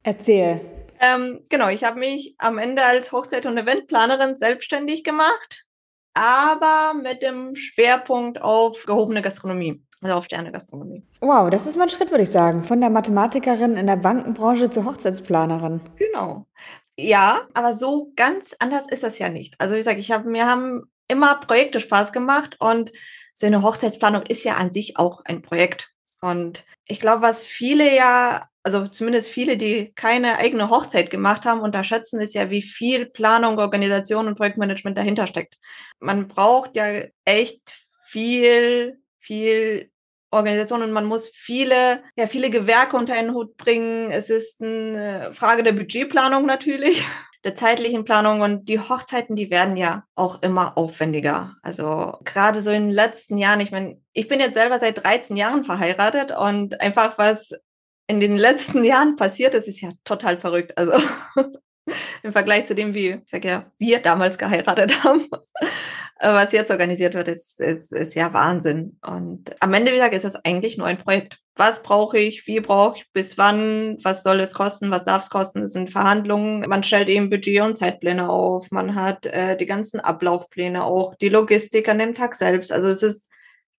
Erzähl. 0.02 0.60
Ähm, 1.00 1.40
genau, 1.48 1.68
ich 1.68 1.82
habe 1.84 1.98
mich 1.98 2.34
am 2.38 2.58
Ende 2.58 2.84
als 2.84 3.10
Hochzeit- 3.10 3.46
und 3.46 3.56
Eventplanerin 3.56 4.36
selbstständig 4.36 5.02
gemacht, 5.02 5.64
aber 6.12 6.92
mit 6.94 7.22
dem 7.22 7.56
Schwerpunkt 7.56 8.42
auf 8.42 8.84
gehobene 8.84 9.22
Gastronomie, 9.22 9.82
also 10.02 10.16
auf 10.16 10.26
Sterne-Gastronomie. 10.26 11.02
Wow, 11.20 11.48
das 11.48 11.66
ist 11.66 11.76
mal 11.76 11.84
ein 11.84 11.90
Schritt, 11.90 12.10
würde 12.10 12.24
ich 12.24 12.30
sagen. 12.30 12.64
Von 12.64 12.82
der 12.82 12.90
Mathematikerin 12.90 13.76
in 13.76 13.86
der 13.86 13.96
Bankenbranche 13.96 14.68
zur 14.68 14.84
Hochzeitsplanerin. 14.84 15.80
Genau. 15.96 16.46
Ja, 16.98 17.46
aber 17.54 17.72
so 17.72 18.12
ganz 18.14 18.54
anders 18.58 18.86
ist 18.90 19.02
das 19.02 19.18
ja 19.18 19.30
nicht. 19.30 19.54
Also 19.58 19.74
wie 19.74 19.78
gesagt, 19.78 19.98
ich 19.98 20.12
habe 20.12 20.28
mir 20.28 20.46
haben 20.46 20.82
immer 21.08 21.36
Projekte 21.36 21.80
Spaß 21.80 22.12
gemacht 22.12 22.56
und 22.60 22.92
so 23.34 23.46
eine 23.46 23.62
Hochzeitsplanung 23.62 24.22
ist 24.22 24.44
ja 24.44 24.56
an 24.56 24.70
sich 24.70 24.98
auch 24.98 25.22
ein 25.24 25.40
Projekt. 25.40 25.90
Und 26.20 26.66
ich 26.84 27.00
glaube, 27.00 27.22
was 27.22 27.46
viele 27.46 27.94
ja 27.96 28.49
also 28.62 28.86
zumindest 28.88 29.30
viele, 29.30 29.56
die 29.56 29.92
keine 29.94 30.38
eigene 30.38 30.68
Hochzeit 30.68 31.10
gemacht 31.10 31.46
haben, 31.46 31.60
unterschätzen 31.60 32.20
ist 32.20 32.34
ja, 32.34 32.50
wie 32.50 32.62
viel 32.62 33.06
Planung, 33.06 33.58
Organisation 33.58 34.26
und 34.26 34.36
Projektmanagement 34.36 34.98
dahinter 34.98 35.26
steckt. 35.26 35.56
Man 35.98 36.28
braucht 36.28 36.76
ja 36.76 37.02
echt 37.24 37.86
viel, 38.04 39.00
viel 39.18 39.90
Organisation 40.30 40.82
und 40.82 40.92
man 40.92 41.06
muss 41.06 41.28
viele, 41.28 42.02
ja, 42.16 42.26
viele 42.26 42.50
Gewerke 42.50 42.96
unter 42.96 43.14
einen 43.14 43.34
Hut 43.34 43.56
bringen. 43.56 44.10
Es 44.10 44.30
ist 44.30 44.62
eine 44.62 45.30
Frage 45.32 45.62
der 45.62 45.72
Budgetplanung 45.72 46.46
natürlich. 46.46 47.04
der 47.44 47.54
zeitlichen 47.54 48.04
Planung 48.04 48.42
und 48.42 48.68
die 48.68 48.78
Hochzeiten, 48.78 49.34
die 49.34 49.50
werden 49.50 49.78
ja 49.78 50.04
auch 50.14 50.42
immer 50.42 50.76
aufwendiger. 50.76 51.56
Also 51.62 52.18
gerade 52.24 52.60
so 52.60 52.70
in 52.70 52.88
den 52.88 52.94
letzten 52.94 53.38
Jahren, 53.38 53.60
ich 53.60 53.70
meine, 53.70 53.98
ich 54.12 54.28
bin 54.28 54.40
jetzt 54.40 54.54
selber 54.54 54.78
seit 54.78 55.02
13 55.02 55.36
Jahren 55.36 55.64
verheiratet 55.64 56.32
und 56.32 56.80
einfach 56.82 57.16
was 57.16 57.52
in 58.10 58.18
den 58.18 58.36
letzten 58.36 58.82
Jahren 58.82 59.14
passiert 59.14 59.54
ist, 59.54 59.68
ist 59.68 59.80
ja 59.80 59.90
total 60.04 60.36
verrückt. 60.36 60.76
Also 60.76 60.92
im 62.24 62.32
Vergleich 62.32 62.66
zu 62.66 62.74
dem, 62.74 62.92
wie, 62.92 63.10
ich 63.10 63.30
sag 63.30 63.44
ja, 63.44 63.70
wir 63.78 64.00
damals 64.00 64.36
geheiratet 64.36 65.04
haben. 65.04 65.28
Was 66.22 66.52
jetzt 66.52 66.70
organisiert 66.70 67.14
wird, 67.14 67.28
ist, 67.28 67.60
ist, 67.60 67.92
ist 67.92 68.14
ja 68.14 68.34
Wahnsinn. 68.34 68.98
Und 69.00 69.54
am 69.60 69.72
Ende, 69.72 69.92
wie 69.92 69.94
gesagt, 69.94 70.14
ist 70.14 70.24
das 70.24 70.44
eigentlich 70.44 70.76
nur 70.76 70.86
ein 70.86 70.98
Projekt. 70.98 71.38
Was 71.54 71.82
brauche 71.82 72.18
ich? 72.18 72.46
Wie 72.46 72.60
brauche 72.60 72.98
ich? 72.98 73.06
Bis 73.12 73.38
wann? 73.38 73.96
Was 74.02 74.22
soll 74.22 74.40
es 74.40 74.52
kosten? 74.52 74.90
Was 74.90 75.04
darf 75.04 75.22
es 75.22 75.30
kosten? 75.30 75.62
Es 75.62 75.72
sind 75.72 75.90
Verhandlungen. 75.90 76.68
Man 76.68 76.82
stellt 76.82 77.08
eben 77.08 77.30
Budget 77.30 77.62
und 77.62 77.78
Zeitpläne 77.78 78.28
auf. 78.28 78.70
Man 78.70 78.96
hat 78.96 79.26
äh, 79.26 79.56
die 79.56 79.66
ganzen 79.66 80.00
Ablaufpläne 80.00 80.84
auch, 80.84 81.14
die 81.14 81.30
Logistik 81.30 81.88
an 81.88 81.98
dem 81.98 82.14
Tag 82.14 82.34
selbst. 82.34 82.72
Also 82.72 82.88
es 82.88 83.02
ist, 83.02 83.28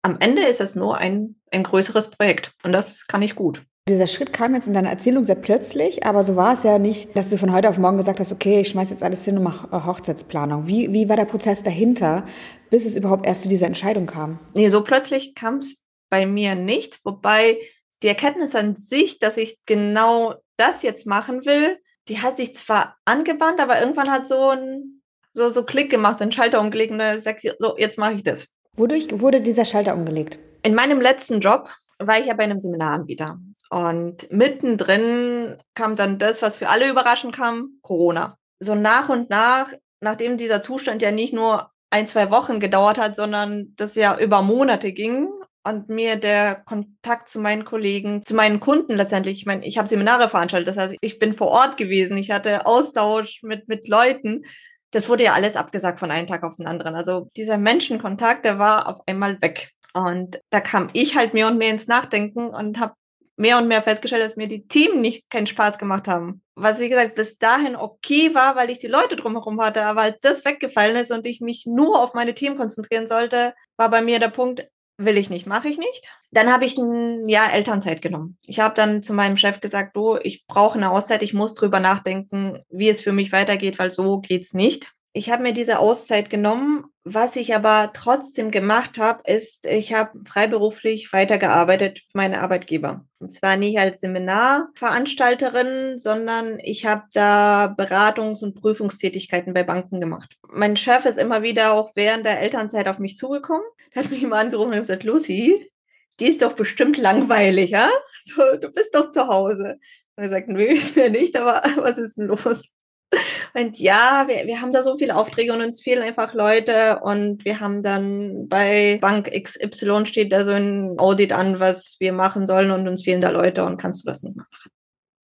am 0.02 0.18
Ende 0.20 0.42
ist 0.42 0.62
es 0.62 0.74
nur 0.74 0.98
ein, 0.98 1.36
ein 1.52 1.64
größeres 1.64 2.10
Projekt. 2.10 2.54
Und 2.64 2.72
das 2.72 3.06
kann 3.06 3.22
ich 3.22 3.36
gut. 3.36 3.64
Dieser 3.90 4.06
Schritt 4.06 4.32
kam 4.32 4.54
jetzt 4.54 4.68
in 4.68 4.74
deiner 4.74 4.92
Erzählung 4.92 5.24
sehr 5.24 5.36
plötzlich, 5.36 6.06
aber 6.06 6.24
so 6.24 6.36
war 6.36 6.54
es 6.54 6.62
ja 6.62 6.78
nicht, 6.78 7.16
dass 7.16 7.32
du 7.32 7.38
von 7.38 7.52
heute 7.52 7.68
auf 7.68 7.80
morgen 7.80 7.98
gesagt 7.98 8.20
hast, 8.20 8.32
okay, 8.32 8.62
ich 8.62 8.70
schmeiß 8.70 8.92
jetzt 8.92 9.02
alles 9.02 9.26
hin 9.26 9.38
und 9.38 9.44
mache 9.44 9.68
äh, 9.76 9.86
Hochzeitsplanung. 9.86 10.68
Wie, 10.68 10.94
wie 10.94 11.10
war 11.10 11.16
der 11.16 11.26
Prozess 11.26 11.64
dahinter, 11.64 12.26
bis 12.70 12.86
es 12.86 12.96
überhaupt 12.96 13.26
erst 13.26 13.42
zu 13.42 13.50
dieser 13.50 13.66
Entscheidung 13.66 14.06
kam? 14.06 14.40
Nee, 14.54 14.70
so 14.70 14.84
plötzlich 14.84 15.34
kam 15.34 15.58
es 15.58 15.84
bei 16.12 16.28
mir 16.28 16.54
nicht, 16.54 17.00
wobei 17.04 17.58
die 18.04 18.08
Erkenntnis 18.08 18.54
an 18.54 18.76
sich, 18.76 19.18
dass 19.18 19.38
ich 19.38 19.60
genau 19.66 20.36
das 20.58 20.84
jetzt 20.84 21.08
machen 21.08 21.46
will, 21.46 21.80
die 22.08 22.20
hat 22.20 22.38
sich 22.38 22.56
zwar 22.56 22.98
angebahnt, 23.06 23.60
aber 23.60 23.80
irgendwann 23.80 24.12
hat 24.12 24.28
so 24.28 24.50
ein 24.50 25.02
so, 25.34 25.50
so 25.50 25.64
Klick 25.64 25.90
gemacht, 25.90 26.20
so 26.20 26.24
ein 26.24 26.32
Schalter 26.32 26.60
umgelegt 26.60 26.92
und 26.92 27.20
sagt, 27.20 27.42
so, 27.58 27.76
jetzt 27.78 27.98
mache 27.98 28.14
ich 28.14 28.24
das. 28.24 28.48
Wodurch 28.74 29.08
wurde 29.20 29.42
dieser 29.42 29.66
Schalter 29.66 29.96
umgelegt? 29.96 30.38
In 30.62 30.76
meinem 30.76 31.02
letzten 31.02 31.40
Job 31.40 31.70
war 32.00 32.20
ich 32.20 32.28
ja 32.28 32.34
bei 32.34 32.44
einem 32.44 32.60
Seminaranbieter. 32.60 33.40
Und 33.72 34.30
mittendrin 34.32 35.56
kam 35.76 35.96
dann 35.96 36.20
das, 36.20 36.42
was 36.42 36.58
für 36.58 36.68
alle 36.68 36.90
überraschend 36.90 37.34
kam, 37.34 37.78
Corona. 37.82 38.38
So 38.60 38.76
nach 38.76 39.08
und 39.08 39.30
nach, 39.30 39.72
nachdem 40.02 40.38
dieser 40.38 40.62
Zustand 40.62 41.02
ja 41.02 41.10
nicht 41.10 41.34
nur 41.34 41.72
ein, 41.90 42.06
zwei 42.06 42.30
Wochen 42.32 42.60
gedauert 42.60 42.98
hat, 42.98 43.16
sondern 43.16 43.74
das 43.78 43.96
ja 43.96 44.18
über 44.18 44.42
Monate 44.42 44.92
ging 44.92 45.30
und 45.64 45.88
mir 45.88 46.18
der 46.18 46.56
Kontakt 46.56 47.30
zu 47.30 47.40
meinen 47.40 47.64
Kollegen, 47.64 48.26
zu 48.26 48.36
meinen 48.36 48.60
Kunden 48.60 48.96
letztendlich, 48.96 49.38
ich 49.38 49.46
meine, 49.46 49.66
ich 49.66 49.78
habe 49.78 49.88
Seminare 49.88 50.28
veranstaltet, 50.28 50.68
das 50.68 50.78
heißt, 50.78 50.98
ich 51.00 51.18
bin 51.18 51.34
vor 51.34 51.48
Ort 51.48 51.78
gewesen, 51.78 52.18
ich 52.18 52.32
hatte 52.32 52.66
Austausch 52.66 53.42
mit, 53.42 53.70
mit 53.70 53.88
Leuten. 53.88 54.44
Das 54.92 55.08
wurde 55.08 55.24
ja 55.24 55.34
alles 55.34 55.56
abgesagt 55.56 56.00
von 56.00 56.12
einem 56.12 56.28
Tag 56.28 56.44
auf 56.44 56.58
den 56.58 56.68
anderen. 56.68 56.96
Also 56.96 57.30
dieser 57.38 57.58
Menschenkontakt, 57.58 58.44
der 58.44 58.60
war 58.60 58.90
auf 58.90 58.98
einmal 59.08 59.42
weg. 59.42 59.72
Und 59.94 60.42
da 60.50 60.60
kam 60.60 60.90
ich 60.92 61.16
halt 61.16 61.34
mehr 61.34 61.48
und 61.48 61.58
mehr 61.58 61.72
ins 61.72 61.88
Nachdenken 61.88 62.50
und 62.50 62.80
habe 62.80 62.94
mehr 63.42 63.58
und 63.58 63.68
mehr 63.68 63.82
festgestellt, 63.82 64.24
dass 64.24 64.38
mir 64.38 64.48
die 64.48 64.68
Themen 64.68 65.02
nicht 65.02 65.30
keinen 65.30 65.48
Spaß 65.48 65.80
gemacht 65.80 66.08
haben. 66.08 66.44
Was, 66.56 66.80
wie 66.80 66.88
gesagt, 66.88 67.16
bis 67.16 67.40
dahin 67.40 67.76
okay 67.76 68.36
war, 68.36 68.56
weil 68.56 68.70
ich 68.70 68.78
die 68.78 68.88
Leute 68.88 69.16
drumherum 69.16 69.60
hatte, 69.60 69.84
aber 69.84 70.02
als 70.02 70.18
das 70.22 70.46
weggefallen 70.46 70.96
ist 70.96 71.12
und 71.12 71.26
ich 71.26 71.42
mich 71.42 71.66
nur 71.66 72.02
auf 72.02 72.14
meine 72.14 72.36
Themen 72.36 72.56
konzentrieren 72.56 73.08
sollte, 73.08 73.54
war 73.78 73.90
bei 73.90 74.02
mir 74.02 74.20
der 74.20 74.30
Punkt, 74.30 74.68
will 74.98 75.18
ich 75.18 75.32
nicht, 75.32 75.48
mache 75.48 75.68
ich 75.68 75.80
nicht. 75.80 76.08
Dann 76.32 76.54
habe 76.54 76.66
ich 76.66 76.78
ein 76.78 77.28
Jahr 77.28 77.52
Elternzeit 77.52 78.04
genommen. 78.04 78.38
Ich 78.46 78.60
habe 78.60 78.76
dann 78.76 79.02
zu 79.02 79.14
meinem 79.14 79.38
Chef 79.38 79.60
gesagt, 79.60 79.96
du, 79.96 80.18
ich 80.22 80.46
brauche 80.46 80.78
eine 80.78 80.92
Auszeit, 80.92 81.24
ich 81.24 81.34
muss 81.34 81.56
drüber 81.56 81.80
nachdenken, 81.80 82.60
wie 82.70 82.90
es 82.90 83.02
für 83.02 83.12
mich 83.12 83.32
weitergeht, 83.32 83.80
weil 83.80 83.92
so 83.92 84.20
geht's 84.20 84.54
nicht. 84.54 84.92
Ich 85.14 85.30
habe 85.30 85.44
mir 85.44 85.54
diese 85.54 85.80
Auszeit 85.80 86.30
genommen. 86.30 86.86
Was 87.04 87.36
ich 87.36 87.56
aber 87.56 87.92
trotzdem 87.94 88.52
gemacht 88.52 89.00
habe, 89.00 89.24
ist, 89.26 89.66
ich 89.66 89.94
habe 89.94 90.20
freiberuflich 90.26 91.12
weitergearbeitet 91.12 92.00
für 92.00 92.18
meine 92.18 92.42
Arbeitgeber. 92.42 93.06
Und 93.20 93.32
zwar 93.32 93.58
nicht 93.58 93.80
als 93.80 94.02
Seminarveranstalterin, 94.02 95.98
sondern 95.98 96.60
ich 96.60 96.86
habe 96.86 97.04
da 97.14 97.74
Beratungs- 97.76 98.44
und 98.44 98.54
Prüfungstätigkeiten 98.62 99.54
bei 99.54 99.64
Banken 99.64 100.00
gemacht. 100.00 100.38
Mein 100.54 100.78
Chef 100.78 101.06
ist 101.06 101.18
immer 101.18 101.42
wieder 101.42 101.74
auch 101.74 101.92
während 101.96 102.26
der 102.26 102.40
Elternzeit 102.40 102.88
auf 102.88 103.00
mich 103.00 103.18
zugekommen, 103.18 103.66
hat 103.96 104.12
mich 104.12 104.22
mal 104.22 104.40
angerufen 104.40 104.74
und 104.74 104.80
gesagt, 104.80 105.04
Lucy, 105.04 105.72
die 106.20 106.28
ist 106.28 106.42
doch 106.42 106.54
bestimmt 106.54 106.98
langweilig, 106.98 107.72
ja? 107.72 107.90
Du, 108.36 108.60
du 108.60 108.70
bist 108.70 108.94
doch 108.94 109.10
zu 109.10 109.28
Hause. 109.28 109.80
Und 110.16 110.24
er 110.24 110.30
sagt, 110.30 110.48
nee, 110.48 110.66
ist 110.66 110.96
mir 110.96 111.10
nicht, 111.10 111.36
aber 111.36 111.64
was 111.78 111.98
ist 111.98 112.18
denn 112.18 112.28
los? 112.28 112.66
Und 113.54 113.78
ja, 113.80 114.26
wir, 114.28 114.48
wir 114.48 114.62
haben 114.62 114.72
da 114.72 114.82
so 114.84 114.98
viele 114.98 115.16
Aufträge 115.16 115.54
und 115.54 115.62
uns 115.62 115.82
fehlen 115.82 116.02
einfach 116.02 116.34
Leute 116.34 117.00
und 117.02 117.44
wir 117.44 117.60
haben 117.60 117.84
dann 117.84 118.48
bei 118.48 118.98
Bank 119.02 119.30
XY 119.32 120.06
steht 120.06 120.32
da 120.32 120.44
so 120.44 120.52
ein 120.52 120.98
Audit 120.98 121.34
an, 121.34 121.60
was 121.60 121.98
wir 122.00 122.14
machen 122.14 122.48
sollen 122.48 122.72
und 122.72 122.88
uns 122.88 123.04
fehlen 123.04 123.22
da 123.22 123.30
Leute 123.30 123.66
und 123.66 123.78
kannst 123.78 124.04
du 124.04 124.10
das 124.10 124.24
nicht 124.24 124.38
machen? 124.38 124.72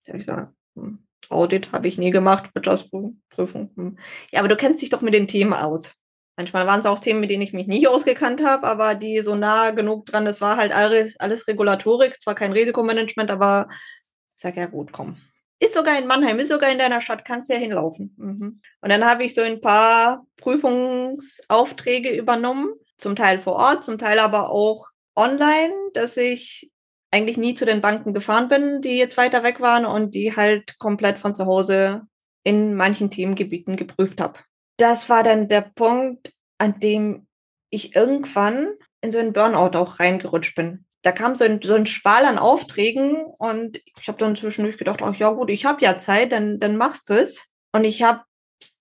Da 0.04 0.10
habe 0.12 0.20
ich 0.20 0.26
gesagt, 0.26 0.54
hm, 0.76 1.00
Audit 1.30 1.72
habe 1.72 1.88
ich 1.88 1.98
nie 1.98 2.12
gemacht, 2.12 2.50
Wirtschaftsprüfung. 2.54 3.72
Hm. 3.76 3.98
Ja, 4.32 4.40
aber 4.40 4.50
du 4.50 4.58
kennst 4.58 4.82
dich 4.82 4.90
doch 4.90 5.02
mit 5.02 5.14
den 5.14 5.28
Themen 5.28 5.54
aus. 5.54 5.94
Manchmal 6.38 6.68
waren 6.68 6.80
es 6.80 6.86
auch 6.86 7.00
Themen, 7.00 7.20
mit 7.20 7.32
denen 7.32 7.42
ich 7.42 7.54
mich 7.54 7.66
nicht 7.68 7.88
ausgekannt 7.88 8.44
habe, 8.46 8.68
aber 8.68 8.94
die 8.94 9.20
so 9.20 9.36
nah 9.36 9.72
genug 9.72 10.06
dran, 10.06 10.26
das 10.26 10.40
war 10.40 10.58
halt 10.58 10.72
alles, 10.72 11.20
alles 11.20 11.48
Regulatorik, 11.48 12.22
zwar 12.22 12.36
kein 12.36 12.52
Risikomanagement, 12.52 13.32
aber 13.32 13.68
ich 14.36 14.42
sage, 14.42 14.60
ja 14.60 14.68
gut, 14.68 14.92
komm, 14.92 15.18
ist 15.60 15.74
sogar 15.74 15.98
in 15.98 16.08
Mannheim, 16.08 16.40
ist 16.40 16.50
sogar 16.50 16.72
in 16.72 16.80
deiner 16.80 17.02
Stadt, 17.02 17.26
kannst 17.26 17.50
ja 17.50 17.58
hinlaufen. 17.58 18.14
Mhm. 18.18 18.62
Und 18.82 18.90
dann 18.90 19.06
habe 19.06 19.24
ich 19.24 19.34
so 19.34 19.42
ein 19.42 19.62
paar 19.62 20.26
Prüfungsaufträge 20.38 22.10
übernommen, 22.10 22.74
zum 22.98 23.16
Teil 23.16 23.40
vor 23.40 23.54
Ort, 23.54 23.84
zum 23.84 23.98
Teil 23.98 24.20
aber 24.20 24.50
auch 24.50 24.88
online, 25.16 25.74
dass 25.94 26.18
ich 26.18 26.72
eigentlich 27.12 27.38
nie 27.38 27.56
zu 27.56 27.66
den 27.66 27.82
Banken 27.82 28.14
gefahren 28.14 28.50
bin, 28.50 28.82
die 28.82 28.98
jetzt 28.98 29.18
weiter 29.18 29.44
weg 29.44 29.60
waren 29.60 29.86
und 29.86 30.14
die 30.14 30.36
halt 30.36 30.78
komplett 30.78 31.20
von 31.20 31.34
zu 31.34 31.46
Hause 31.46 32.02
in 32.44 32.76
manchen 32.76 33.10
Themengebieten 33.10 33.76
geprüft 33.76 34.22
habe. 34.22 34.40
Das 34.78 35.10
war 35.10 35.24
dann 35.24 35.48
der 35.48 35.62
Punkt, 35.62 36.34
an 36.60 36.80
dem 36.80 37.28
ich 37.70 37.96
irgendwann 37.96 38.70
in 39.02 39.12
so 39.12 39.18
einen 39.18 39.34
Burnout 39.34 39.78
auch 39.78 40.00
reingerutscht 40.00 40.56
bin 40.56 40.87
da 41.02 41.12
kam 41.12 41.36
so 41.36 41.44
ein, 41.44 41.62
so 41.62 41.76
ein 41.76 41.86
Schwal 41.86 42.26
an 42.26 42.38
Aufträgen 42.38 43.24
und 43.38 43.80
ich 44.00 44.08
habe 44.08 44.18
dann 44.18 44.36
zwischendurch 44.36 44.78
gedacht, 44.78 45.02
ach 45.02 45.16
ja 45.16 45.30
gut, 45.30 45.50
ich 45.50 45.66
habe 45.66 45.82
ja 45.82 45.98
Zeit, 45.98 46.32
dann, 46.32 46.60
dann 46.60 46.78
machst 46.78 47.10
du 47.10 47.14
es. 47.14 47.46
Und 47.72 47.84
ich 47.84 48.04
habe 48.04 48.22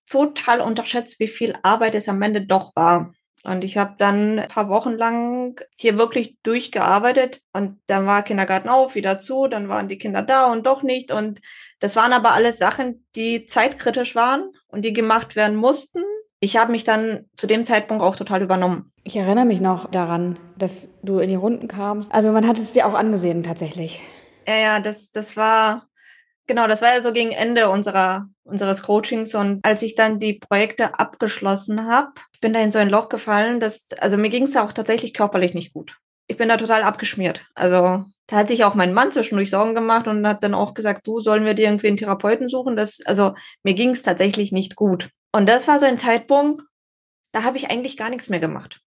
total 0.08 0.60
unterschätzt, 0.60 1.20
wie 1.20 1.28
viel 1.28 1.56
Arbeit 1.62 1.94
es 1.94 2.08
am 2.08 2.22
Ende 2.22 2.46
doch 2.46 2.74
war. 2.74 3.12
Und 3.44 3.62
ich 3.62 3.76
habe 3.76 3.94
dann 3.98 4.40
ein 4.40 4.48
paar 4.48 4.68
Wochen 4.68 4.92
lang 4.92 5.60
hier 5.76 5.98
wirklich 5.98 6.36
durchgearbeitet 6.42 7.42
und 7.52 7.78
dann 7.86 8.04
war 8.04 8.24
Kindergarten 8.24 8.68
auf, 8.68 8.96
wieder 8.96 9.20
zu, 9.20 9.46
dann 9.46 9.68
waren 9.68 9.86
die 9.86 9.98
Kinder 9.98 10.22
da 10.22 10.50
und 10.50 10.66
doch 10.66 10.82
nicht. 10.82 11.12
Und 11.12 11.40
das 11.78 11.94
waren 11.94 12.12
aber 12.12 12.32
alles 12.32 12.58
Sachen, 12.58 13.06
die 13.14 13.46
zeitkritisch 13.46 14.16
waren 14.16 14.42
und 14.66 14.84
die 14.84 14.92
gemacht 14.92 15.36
werden 15.36 15.56
mussten 15.56 16.02
ich 16.40 16.56
habe 16.56 16.72
mich 16.72 16.84
dann 16.84 17.26
zu 17.36 17.46
dem 17.46 17.64
Zeitpunkt 17.64 18.02
auch 18.02 18.16
total 18.16 18.42
übernommen. 18.42 18.92
Ich 19.04 19.16
erinnere 19.16 19.46
mich 19.46 19.60
noch 19.60 19.90
daran, 19.90 20.38
dass 20.56 20.90
du 21.02 21.18
in 21.18 21.28
die 21.28 21.34
Runden 21.34 21.68
kamst. 21.68 22.12
Also 22.12 22.32
man 22.32 22.46
hat 22.46 22.58
es 22.58 22.72
dir 22.72 22.86
auch 22.86 22.94
angesehen 22.94 23.42
tatsächlich. 23.42 24.00
Ja, 24.46 24.56
ja, 24.56 24.80
das, 24.80 25.10
das 25.10 25.36
war, 25.36 25.86
genau, 26.46 26.66
das 26.66 26.82
war 26.82 26.94
ja 26.94 27.00
so 27.00 27.12
gegen 27.12 27.32
Ende 27.32 27.70
unserer, 27.70 28.28
unseres 28.44 28.82
Coachings. 28.82 29.34
Und 29.34 29.64
als 29.64 29.82
ich 29.82 29.94
dann 29.94 30.20
die 30.20 30.34
Projekte 30.34 30.98
abgeschlossen 30.98 31.86
habe, 31.86 32.12
bin 32.40 32.52
da 32.52 32.60
in 32.60 32.72
so 32.72 32.78
ein 32.78 32.90
Loch 32.90 33.08
gefallen, 33.08 33.60
dass, 33.60 33.86
also 33.98 34.16
mir 34.16 34.28
ging 34.28 34.44
es 34.44 34.56
auch 34.56 34.72
tatsächlich 34.72 35.14
körperlich 35.14 35.54
nicht 35.54 35.72
gut. 35.72 35.96
Ich 36.28 36.36
bin 36.36 36.48
da 36.48 36.56
total 36.56 36.82
abgeschmiert. 36.82 37.46
Also 37.54 38.04
da 38.26 38.36
hat 38.36 38.48
sich 38.48 38.64
auch 38.64 38.74
mein 38.74 38.92
Mann 38.92 39.12
zwischendurch 39.12 39.48
Sorgen 39.48 39.76
gemacht 39.76 40.08
und 40.08 40.26
hat 40.26 40.42
dann 40.42 40.54
auch 40.54 40.74
gesagt, 40.74 41.06
du 41.06 41.20
sollen 41.20 41.44
wir 41.44 41.54
dir 41.54 41.66
irgendwie 41.66 41.86
einen 41.86 41.96
Therapeuten 41.96 42.48
suchen. 42.48 42.76
Das, 42.76 43.00
also 43.06 43.34
mir 43.62 43.74
ging 43.74 43.90
es 43.90 44.02
tatsächlich 44.02 44.50
nicht 44.50 44.74
gut. 44.74 45.10
Und 45.36 45.50
das 45.50 45.68
war 45.68 45.78
so 45.78 45.84
ein 45.84 45.98
Zeitpunkt, 45.98 46.62
da 47.34 47.42
habe 47.42 47.58
ich 47.58 47.70
eigentlich 47.70 47.98
gar 47.98 48.08
nichts 48.08 48.30
mehr 48.30 48.40
gemacht. 48.40 48.80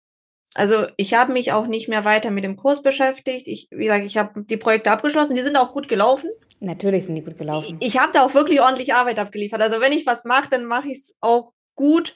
Also 0.56 0.88
ich 0.98 1.14
habe 1.14 1.32
mich 1.32 1.52
auch 1.52 1.68
nicht 1.68 1.90
mehr 1.90 2.06
weiter 2.06 2.32
mit 2.32 2.44
dem 2.44 2.58
Kurs 2.58 2.82
beschäftigt. 2.82 3.48
Ich, 3.48 3.68
wie 3.70 3.84
gesagt, 3.84 4.04
ich 4.04 4.18
habe 4.18 4.44
die 4.44 4.58
Projekte 4.58 4.90
abgeschlossen, 4.90 5.36
die 5.36 5.44
sind 5.44 5.58
auch 5.58 5.74
gut 5.74 5.88
gelaufen. 5.88 6.32
Natürlich 6.60 7.06
sind 7.06 7.14
die 7.14 7.22
gut 7.22 7.38
gelaufen. 7.38 7.78
Ich, 7.80 7.94
ich 7.94 8.02
habe 8.02 8.12
da 8.14 8.26
auch 8.26 8.34
wirklich 8.34 8.62
ordentlich 8.62 8.96
Arbeit 8.96 9.20
abgeliefert. 9.20 9.62
Also 9.62 9.80
wenn 9.80 9.94
ich 9.94 10.08
was 10.08 10.26
mache, 10.26 10.50
dann 10.50 10.66
mache 10.66 10.88
ich 10.88 10.98
es 10.98 11.16
auch 11.22 11.54
gut. 11.76 12.16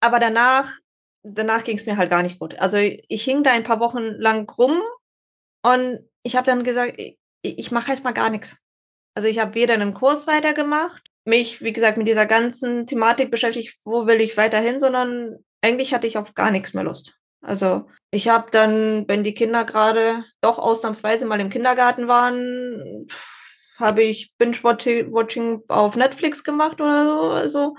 Aber 0.00 0.18
danach, 0.18 0.70
danach 1.22 1.64
ging 1.64 1.78
es 1.78 1.86
mir 1.86 1.96
halt 1.96 2.10
gar 2.10 2.22
nicht 2.22 2.38
gut. 2.38 2.58
Also 2.58 2.76
ich 2.76 3.24
hing 3.24 3.44
da 3.44 3.52
ein 3.52 3.64
paar 3.64 3.80
Wochen 3.80 4.02
lang 4.02 4.46
rum 4.50 4.82
und 5.62 6.00
ich 6.22 6.36
habe 6.36 6.44
dann 6.44 6.64
gesagt, 6.64 6.98
ich, 6.98 7.16
ich 7.40 7.70
mache 7.70 7.92
erstmal 7.92 8.12
gar 8.12 8.28
nichts. 8.28 8.58
Also 9.14 9.26
ich 9.26 9.38
habe 9.38 9.54
weder 9.54 9.72
einen 9.72 9.94
Kurs 9.94 10.26
weitergemacht, 10.26 11.07
mich, 11.28 11.62
wie 11.62 11.72
gesagt, 11.72 11.98
mit 11.98 12.08
dieser 12.08 12.26
ganzen 12.26 12.86
Thematik 12.86 13.30
beschäftigt, 13.30 13.78
wo 13.84 14.06
will 14.06 14.20
ich 14.20 14.36
weiterhin, 14.36 14.80
sondern 14.80 15.36
eigentlich 15.60 15.94
hatte 15.94 16.06
ich 16.06 16.18
auf 16.18 16.34
gar 16.34 16.50
nichts 16.50 16.74
mehr 16.74 16.84
Lust. 16.84 17.18
Also 17.40 17.86
ich 18.10 18.28
habe 18.28 18.50
dann, 18.50 19.06
wenn 19.06 19.22
die 19.22 19.34
Kinder 19.34 19.64
gerade 19.64 20.24
doch 20.40 20.58
ausnahmsweise 20.58 21.26
mal 21.26 21.40
im 21.40 21.50
Kindergarten 21.50 22.08
waren, 22.08 23.06
habe 23.78 24.02
ich 24.02 24.34
Binge-Watching 24.38 25.62
auf 25.68 25.94
Netflix 25.94 26.42
gemacht 26.42 26.80
oder 26.80 27.04
so. 27.04 27.20
Also, 27.30 27.76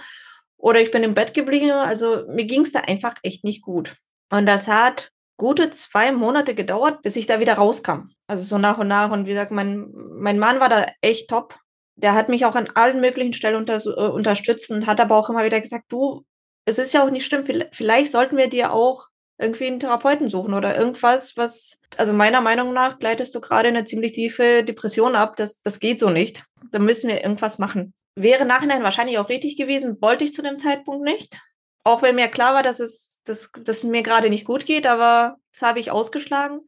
oder 0.58 0.80
ich 0.80 0.92
bin 0.92 1.04
im 1.04 1.14
Bett 1.14 1.34
geblieben. 1.34 1.72
Also 1.72 2.26
mir 2.28 2.46
ging 2.46 2.62
es 2.62 2.72
da 2.72 2.82
einfach 2.82 3.16
echt 3.24 3.44
nicht 3.44 3.62
gut. 3.62 3.96
Und 4.32 4.46
das 4.46 4.68
hat 4.68 5.12
gute 5.38 5.72
zwei 5.72 6.12
Monate 6.12 6.54
gedauert, 6.56 7.02
bis 7.02 7.16
ich 7.16 7.26
da 7.26 7.40
wieder 7.40 7.56
rauskam. 7.56 8.12
Also 8.28 8.44
so 8.44 8.58
nach 8.58 8.78
und 8.78 8.88
nach. 8.88 9.12
Und 9.12 9.26
wie 9.26 9.32
gesagt, 9.32 9.52
mein, 9.52 9.90
mein 9.94 10.40
Mann 10.40 10.60
war 10.60 10.70
da 10.70 10.86
echt 11.02 11.30
top. 11.30 11.58
Der 12.02 12.14
hat 12.14 12.30
mich 12.30 12.46
auch 12.46 12.56
an 12.56 12.70
allen 12.76 13.02
möglichen 13.02 13.34
Stellen 13.34 13.56
unter, 13.56 13.78
äh, 13.78 14.10
unterstützt 14.10 14.72
und 14.72 14.88
hat 14.88 15.02
aber 15.02 15.18
auch 15.18 15.30
immer 15.30 15.44
wieder 15.44 15.60
gesagt, 15.60 15.86
du, 15.90 16.26
es 16.66 16.78
ist 16.78 16.94
ja 16.94 17.04
auch 17.04 17.10
nicht 17.10 17.26
schlimm, 17.26 17.46
vielleicht 17.72 18.12
sollten 18.12 18.38
wir 18.38 18.50
dir 18.50 18.74
auch 18.74 19.08
irgendwie 19.40 19.68
einen 19.68 19.80
Therapeuten 19.80 20.30
suchen 20.30 20.54
oder 20.54 20.78
irgendwas, 20.78 21.38
was, 21.38 21.78
also 21.98 22.12
meiner 22.14 22.42
Meinung 22.42 22.74
nach 22.74 23.00
gleitest 23.00 23.34
du 23.34 23.40
gerade 23.40 23.70
eine 23.70 23.86
ziemlich 23.86 24.12
tiefe 24.12 24.64
Depression 24.64 25.16
ab. 25.16 25.38
Das, 25.38 25.62
das 25.62 25.80
geht 25.80 26.00
so 26.00 26.10
nicht. 26.10 26.44
Da 26.72 26.80
müssen 26.80 27.10
wir 27.10 27.24
irgendwas 27.24 27.58
machen. 27.58 27.94
Wäre 28.16 28.46
nachhinein 28.46 28.84
wahrscheinlich 28.84 29.18
auch 29.18 29.30
richtig 29.30 29.56
gewesen, 29.56 29.98
wollte 30.02 30.26
ich 30.26 30.34
zu 30.34 30.42
dem 30.42 30.60
Zeitpunkt 30.60 31.04
nicht. 31.04 31.40
Auch 31.86 32.02
wenn 32.02 32.16
mir 32.16 32.28
klar 32.28 32.54
war, 32.54 32.64
dass 32.64 32.82
es, 32.82 33.22
dass, 33.24 33.50
dass 33.64 33.84
mir 33.84 34.04
gerade 34.04 34.30
nicht 34.30 34.46
gut 34.46 34.66
geht, 34.66 34.86
aber 34.86 35.38
das 35.54 35.62
habe 35.62 35.80
ich 35.80 35.90
ausgeschlagen. 35.90 36.60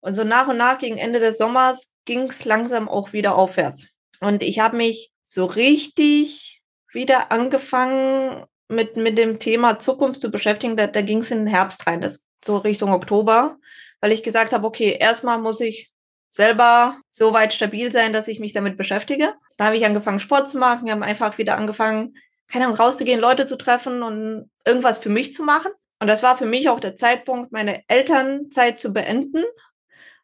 Und 0.00 0.16
so 0.16 0.24
nach 0.24 0.48
und 0.48 0.56
nach 0.56 0.78
gegen 0.78 0.98
Ende 0.98 1.20
des 1.20 1.38
Sommers 1.38 1.86
ging 2.04 2.24
es 2.24 2.44
langsam 2.44 2.88
auch 2.88 3.12
wieder 3.12 3.36
aufwärts. 3.36 3.86
Und 4.20 4.42
ich 4.42 4.58
habe 4.58 4.76
mich 4.76 5.10
so 5.24 5.44
richtig 5.44 6.62
wieder 6.92 7.30
angefangen, 7.30 8.46
mit, 8.68 8.96
mit 8.96 9.16
dem 9.16 9.38
Thema 9.38 9.78
Zukunft 9.78 10.20
zu 10.20 10.30
beschäftigen, 10.30 10.76
da, 10.76 10.86
da 10.86 11.00
ging 11.00 11.18
es 11.18 11.30
in 11.30 11.38
den 11.38 11.46
Herbst 11.46 11.86
rein, 11.86 12.00
das 12.00 12.24
so 12.44 12.58
Richtung 12.58 12.92
Oktober, 12.92 13.56
weil 14.00 14.12
ich 14.12 14.22
gesagt 14.22 14.52
habe, 14.52 14.66
okay, 14.66 14.96
erstmal 14.98 15.38
muss 15.38 15.60
ich 15.60 15.90
selber 16.30 16.98
so 17.10 17.32
weit 17.32 17.54
stabil 17.54 17.90
sein, 17.90 18.12
dass 18.12 18.28
ich 18.28 18.40
mich 18.40 18.52
damit 18.52 18.76
beschäftige. 18.76 19.34
Da 19.56 19.66
habe 19.66 19.76
ich 19.76 19.86
angefangen, 19.86 20.20
Sport 20.20 20.48
zu 20.48 20.58
machen, 20.58 20.90
habe 20.90 21.04
einfach 21.04 21.38
wieder 21.38 21.56
angefangen, 21.56 22.14
keine 22.46 22.66
Ahnung, 22.66 22.76
rauszugehen, 22.76 23.20
Leute 23.20 23.46
zu 23.46 23.56
treffen 23.56 24.02
und 24.02 24.50
irgendwas 24.64 24.98
für 24.98 25.08
mich 25.08 25.32
zu 25.32 25.42
machen. 25.42 25.72
Und 26.00 26.06
das 26.06 26.22
war 26.22 26.36
für 26.36 26.46
mich 26.46 26.68
auch 26.68 26.80
der 26.80 26.96
Zeitpunkt, 26.96 27.50
meine 27.50 27.82
Elternzeit 27.88 28.78
zu 28.78 28.92
beenden 28.92 29.42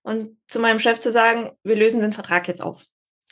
und 0.02 0.36
zu 0.46 0.60
meinem 0.60 0.78
Chef 0.78 1.00
zu 1.00 1.10
sagen, 1.10 1.50
wir 1.64 1.76
lösen 1.76 2.00
den 2.00 2.12
Vertrag 2.12 2.46
jetzt 2.46 2.62
auf. 2.62 2.84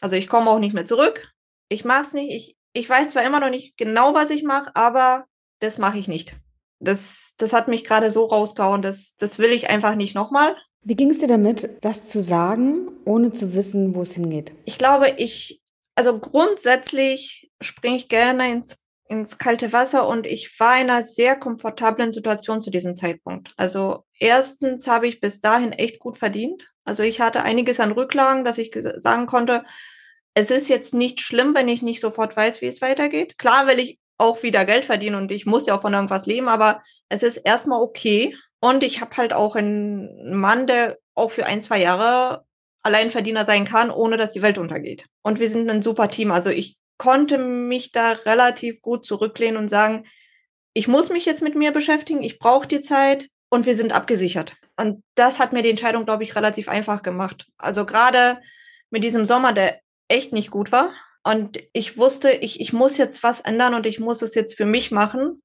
Also 0.02 0.16
ich 0.16 0.28
komme 0.28 0.50
auch 0.50 0.58
nicht 0.58 0.74
mehr 0.74 0.84
zurück. 0.84 1.32
Ich 1.68 1.84
mache 1.84 2.02
es 2.02 2.12
nicht. 2.12 2.32
Ich, 2.34 2.56
ich 2.72 2.88
weiß 2.88 3.10
zwar 3.10 3.22
immer 3.22 3.40
noch 3.40 3.50
nicht 3.50 3.76
genau, 3.76 4.14
was 4.14 4.30
ich 4.30 4.42
mache, 4.42 4.74
aber 4.74 5.24
das 5.60 5.78
mache 5.78 5.98
ich 5.98 6.08
nicht. 6.08 6.34
Das, 6.80 7.34
das 7.38 7.52
hat 7.52 7.68
mich 7.68 7.84
gerade 7.84 8.10
so 8.10 8.26
rausgehauen, 8.26 8.82
das, 8.82 9.14
das 9.18 9.38
will 9.38 9.50
ich 9.50 9.70
einfach 9.70 9.94
nicht 9.94 10.16
nochmal. 10.16 10.56
Wie 10.82 10.96
ging 10.96 11.10
es 11.10 11.20
dir 11.20 11.28
damit, 11.28 11.70
das 11.82 12.06
zu 12.06 12.20
sagen, 12.20 12.88
ohne 13.04 13.30
zu 13.30 13.54
wissen, 13.54 13.94
wo 13.94 14.02
es 14.02 14.14
hingeht? 14.14 14.52
Ich 14.64 14.76
glaube, 14.76 15.14
ich, 15.16 15.62
also 15.94 16.18
grundsätzlich 16.18 17.52
springe 17.60 17.96
ich 17.96 18.08
gerne 18.08 18.50
ins, 18.50 18.78
ins 19.06 19.38
kalte 19.38 19.72
Wasser 19.72 20.08
und 20.08 20.26
ich 20.26 20.58
war 20.58 20.80
in 20.80 20.90
einer 20.90 21.04
sehr 21.04 21.36
komfortablen 21.36 22.12
Situation 22.12 22.60
zu 22.60 22.72
diesem 22.72 22.96
Zeitpunkt. 22.96 23.52
Also 23.56 24.02
erstens 24.18 24.88
habe 24.88 25.06
ich 25.06 25.20
bis 25.20 25.38
dahin 25.38 25.70
echt 25.70 26.00
gut 26.00 26.18
verdient. 26.18 26.72
Also 26.84 27.04
ich 27.04 27.20
hatte 27.20 27.44
einiges 27.44 27.78
an 27.78 27.92
Rücklagen, 27.92 28.44
dass 28.44 28.58
ich 28.58 28.72
sagen 28.74 29.26
konnte, 29.26 29.62
es 30.34 30.50
ist 30.50 30.68
jetzt 30.68 30.94
nicht 30.94 31.20
schlimm, 31.20 31.54
wenn 31.54 31.68
ich 31.68 31.82
nicht 31.82 32.00
sofort 32.00 32.36
weiß, 32.36 32.60
wie 32.62 32.66
es 32.66 32.80
weitergeht. 32.80 33.38
Klar 33.38 33.66
will 33.66 33.78
ich 33.78 33.98
auch 34.18 34.42
wieder 34.42 34.64
Geld 34.64 34.84
verdienen 34.84 35.16
und 35.16 35.32
ich 35.32 35.46
muss 35.46 35.66
ja 35.66 35.76
auch 35.76 35.82
von 35.82 35.94
irgendwas 35.94 36.26
leben, 36.26 36.48
aber 36.48 36.82
es 37.08 37.22
ist 37.22 37.38
erstmal 37.38 37.80
okay. 37.80 38.36
Und 38.60 38.82
ich 38.84 39.00
habe 39.00 39.16
halt 39.16 39.32
auch 39.32 39.56
einen 39.56 40.34
Mann, 40.34 40.66
der 40.66 40.98
auch 41.14 41.30
für 41.30 41.46
ein, 41.46 41.60
zwei 41.60 41.80
Jahre 41.80 42.44
Alleinverdiener 42.82 43.44
sein 43.44 43.64
kann, 43.64 43.90
ohne 43.90 44.16
dass 44.16 44.32
die 44.32 44.42
Welt 44.42 44.58
untergeht. 44.58 45.06
Und 45.22 45.40
wir 45.40 45.48
sind 45.48 45.70
ein 45.70 45.82
super 45.82 46.08
Team. 46.08 46.30
Also 46.30 46.50
ich 46.50 46.76
konnte 46.98 47.38
mich 47.38 47.92
da 47.92 48.12
relativ 48.12 48.80
gut 48.80 49.04
zurücklehnen 49.04 49.56
und 49.56 49.68
sagen, 49.68 50.06
ich 50.74 50.88
muss 50.88 51.10
mich 51.10 51.26
jetzt 51.26 51.42
mit 51.42 51.54
mir 51.54 51.72
beschäftigen, 51.72 52.22
ich 52.22 52.38
brauche 52.38 52.66
die 52.66 52.80
Zeit 52.80 53.28
und 53.50 53.66
wir 53.66 53.74
sind 53.74 53.92
abgesichert. 53.92 54.54
Und 54.76 55.02
das 55.14 55.38
hat 55.38 55.52
mir 55.52 55.62
die 55.62 55.70
Entscheidung, 55.70 56.06
glaube 56.06 56.24
ich, 56.24 56.34
relativ 56.34 56.68
einfach 56.68 57.02
gemacht. 57.02 57.46
Also 57.58 57.84
gerade 57.84 58.40
mit 58.90 59.04
diesem 59.04 59.26
Sommer, 59.26 59.52
der 59.52 59.81
echt 60.12 60.32
nicht 60.32 60.50
gut 60.50 60.70
war. 60.70 60.90
Und 61.24 61.58
ich 61.72 61.98
wusste, 61.98 62.30
ich, 62.30 62.60
ich 62.60 62.72
muss 62.72 62.98
jetzt 62.98 63.22
was 63.22 63.40
ändern 63.40 63.74
und 63.74 63.86
ich 63.86 64.00
muss 64.00 64.22
es 64.22 64.34
jetzt 64.34 64.56
für 64.56 64.66
mich 64.66 64.90
machen. 64.90 65.42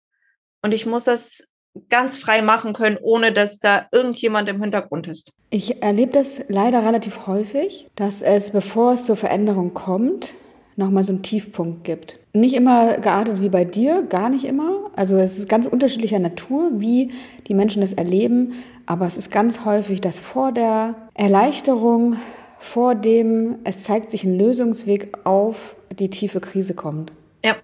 Und 0.63 0.73
ich 0.73 0.85
muss 0.85 1.07
es 1.07 1.47
ganz 1.89 2.17
frei 2.17 2.41
machen 2.41 2.73
können, 2.73 2.97
ohne 3.01 3.31
dass 3.31 3.59
da 3.59 3.87
irgendjemand 3.91 4.49
im 4.49 4.61
Hintergrund 4.61 5.07
ist. 5.07 5.31
Ich 5.49 5.81
erlebe 5.83 6.11
das 6.11 6.41
leider 6.47 6.83
relativ 6.83 7.27
häufig, 7.27 7.87
dass 7.95 8.21
es, 8.21 8.51
bevor 8.51 8.93
es 8.93 9.05
zur 9.05 9.15
Veränderung 9.15 9.73
kommt, 9.73 10.33
nochmal 10.75 11.03
so 11.03 11.13
einen 11.13 11.23
Tiefpunkt 11.23 11.83
gibt. 11.83 12.19
Nicht 12.33 12.55
immer 12.55 12.97
geartet 12.97 13.41
wie 13.41 13.49
bei 13.49 13.65
dir, 13.65 14.03
gar 14.03 14.29
nicht 14.29 14.45
immer. 14.45 14.91
Also 14.95 15.17
es 15.17 15.37
ist 15.37 15.49
ganz 15.49 15.65
unterschiedlicher 15.65 16.19
Natur, 16.19 16.71
wie 16.75 17.11
die 17.47 17.53
Menschen 17.53 17.81
das 17.81 17.93
erleben. 17.93 18.53
Aber 18.85 19.05
es 19.05 19.17
ist 19.17 19.31
ganz 19.31 19.65
häufig, 19.65 20.01
dass 20.01 20.19
vor 20.19 20.51
der 20.51 20.95
Erleichterung 21.13 22.17
vor 22.59 22.95
dem 22.95 23.59
es 23.63 23.83
zeigt 23.83 24.11
sich 24.11 24.23
ein 24.23 24.37
Lösungsweg 24.37 25.25
auf 25.25 25.75
die 25.91 26.09
tiefe 26.09 26.39
Krise 26.39 26.73
kommt. 26.73 27.11
Ja. 27.43 27.55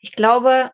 Ich 0.00 0.12
glaube, 0.12 0.70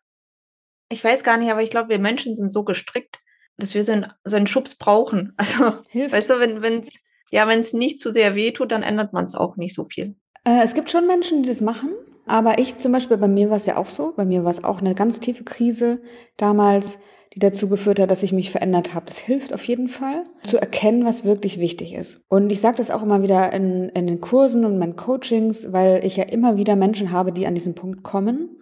ich 0.89 1.03
weiß 1.03 1.23
gar 1.23 1.37
nicht, 1.37 1.51
aber 1.51 1.61
ich 1.61 1.69
glaube, 1.69 1.89
wir 1.89 1.99
Menschen 1.99 2.35
sind 2.35 2.51
so 2.51 2.63
gestrickt, 2.63 3.19
dass 3.57 3.73
wir 3.73 3.83
so 3.83 3.91
einen, 3.91 4.11
so 4.23 4.35
einen 4.35 4.47
Schubs 4.47 4.75
brauchen. 4.75 5.33
Also, 5.37 5.73
Hilfe. 5.89 6.15
weißt 6.15 6.29
du, 6.29 6.39
wenn 6.39 6.81
es 6.81 6.99
ja, 7.31 7.47
wenn 7.47 7.59
es 7.59 7.73
nicht 7.73 7.99
zu 7.99 8.11
sehr 8.11 8.35
wehtut, 8.35 8.71
dann 8.71 8.83
ändert 8.83 9.13
man 9.13 9.25
es 9.25 9.35
auch 9.35 9.55
nicht 9.55 9.75
so 9.75 9.85
viel. 9.85 10.15
Äh, 10.45 10.63
es 10.63 10.73
gibt 10.73 10.89
schon 10.89 11.07
Menschen, 11.07 11.43
die 11.43 11.49
das 11.49 11.61
machen, 11.61 11.91
aber 12.25 12.59
ich 12.59 12.77
zum 12.77 12.91
Beispiel, 12.91 13.17
bei 13.17 13.27
mir 13.27 13.49
war 13.49 13.57
es 13.57 13.65
ja 13.65 13.77
auch 13.77 13.89
so, 13.89 14.13
bei 14.15 14.25
mir 14.25 14.43
war 14.43 14.51
es 14.51 14.63
auch 14.63 14.79
eine 14.79 14.95
ganz 14.95 15.19
tiefe 15.19 15.43
Krise 15.43 16.01
damals 16.37 16.97
die 17.35 17.39
dazu 17.39 17.69
geführt 17.69 17.99
hat, 17.99 18.09
dass 18.09 18.23
ich 18.23 18.33
mich 18.33 18.49
verändert 18.49 18.93
habe. 18.93 19.05
Das 19.05 19.17
hilft 19.17 19.53
auf 19.53 19.63
jeden 19.65 19.87
Fall, 19.87 20.25
zu 20.43 20.57
erkennen, 20.57 21.05
was 21.05 21.23
wirklich 21.23 21.59
wichtig 21.59 21.93
ist. 21.93 22.23
Und 22.27 22.49
ich 22.49 22.59
sage 22.59 22.77
das 22.77 22.89
auch 22.89 23.03
immer 23.03 23.21
wieder 23.21 23.53
in, 23.53 23.89
in 23.89 24.07
den 24.07 24.19
Kursen 24.19 24.65
und 24.65 24.79
meinen 24.79 24.95
Coachings, 24.95 25.71
weil 25.71 26.03
ich 26.03 26.17
ja 26.17 26.23
immer 26.23 26.57
wieder 26.57 26.75
Menschen 26.75 27.11
habe, 27.11 27.31
die 27.31 27.45
an 27.45 27.55
diesen 27.55 27.75
Punkt 27.75 28.03
kommen. 28.03 28.57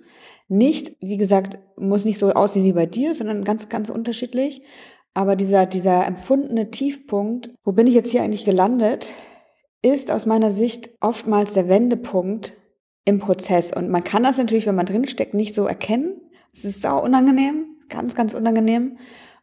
Nicht, 0.49 0.97
wie 1.01 1.17
gesagt, 1.17 1.57
muss 1.77 2.05
nicht 2.05 2.17
so 2.17 2.31
aussehen 2.31 2.65
wie 2.65 2.73
bei 2.73 2.85
dir, 2.85 3.13
sondern 3.13 3.43
ganz, 3.43 3.69
ganz 3.69 3.89
unterschiedlich. 3.89 4.61
Aber 5.13 5.35
dieser, 5.35 5.65
dieser 5.65 6.05
empfundene 6.05 6.69
Tiefpunkt, 6.69 7.49
wo 7.63 7.71
bin 7.71 7.87
ich 7.87 7.95
jetzt 7.95 8.11
hier 8.11 8.21
eigentlich 8.21 8.45
gelandet, 8.45 9.11
ist 9.81 10.11
aus 10.11 10.25
meiner 10.25 10.51
Sicht 10.51 10.89
oftmals 10.99 11.53
der 11.53 11.69
Wendepunkt 11.69 12.53
im 13.05 13.19
Prozess. 13.19 13.73
Und 13.73 13.89
man 13.89 14.03
kann 14.03 14.23
das 14.23 14.37
natürlich, 14.37 14.67
wenn 14.67 14.75
man 14.75 14.85
drinsteckt, 14.85 15.33
nicht 15.33 15.55
so 15.55 15.65
erkennen. 15.65 16.21
Es 16.53 16.65
ist 16.65 16.81
sau 16.81 17.01
unangenehm, 17.01 17.76
ganz, 17.89 18.15
ganz 18.15 18.33
unangenehm. 18.33 18.97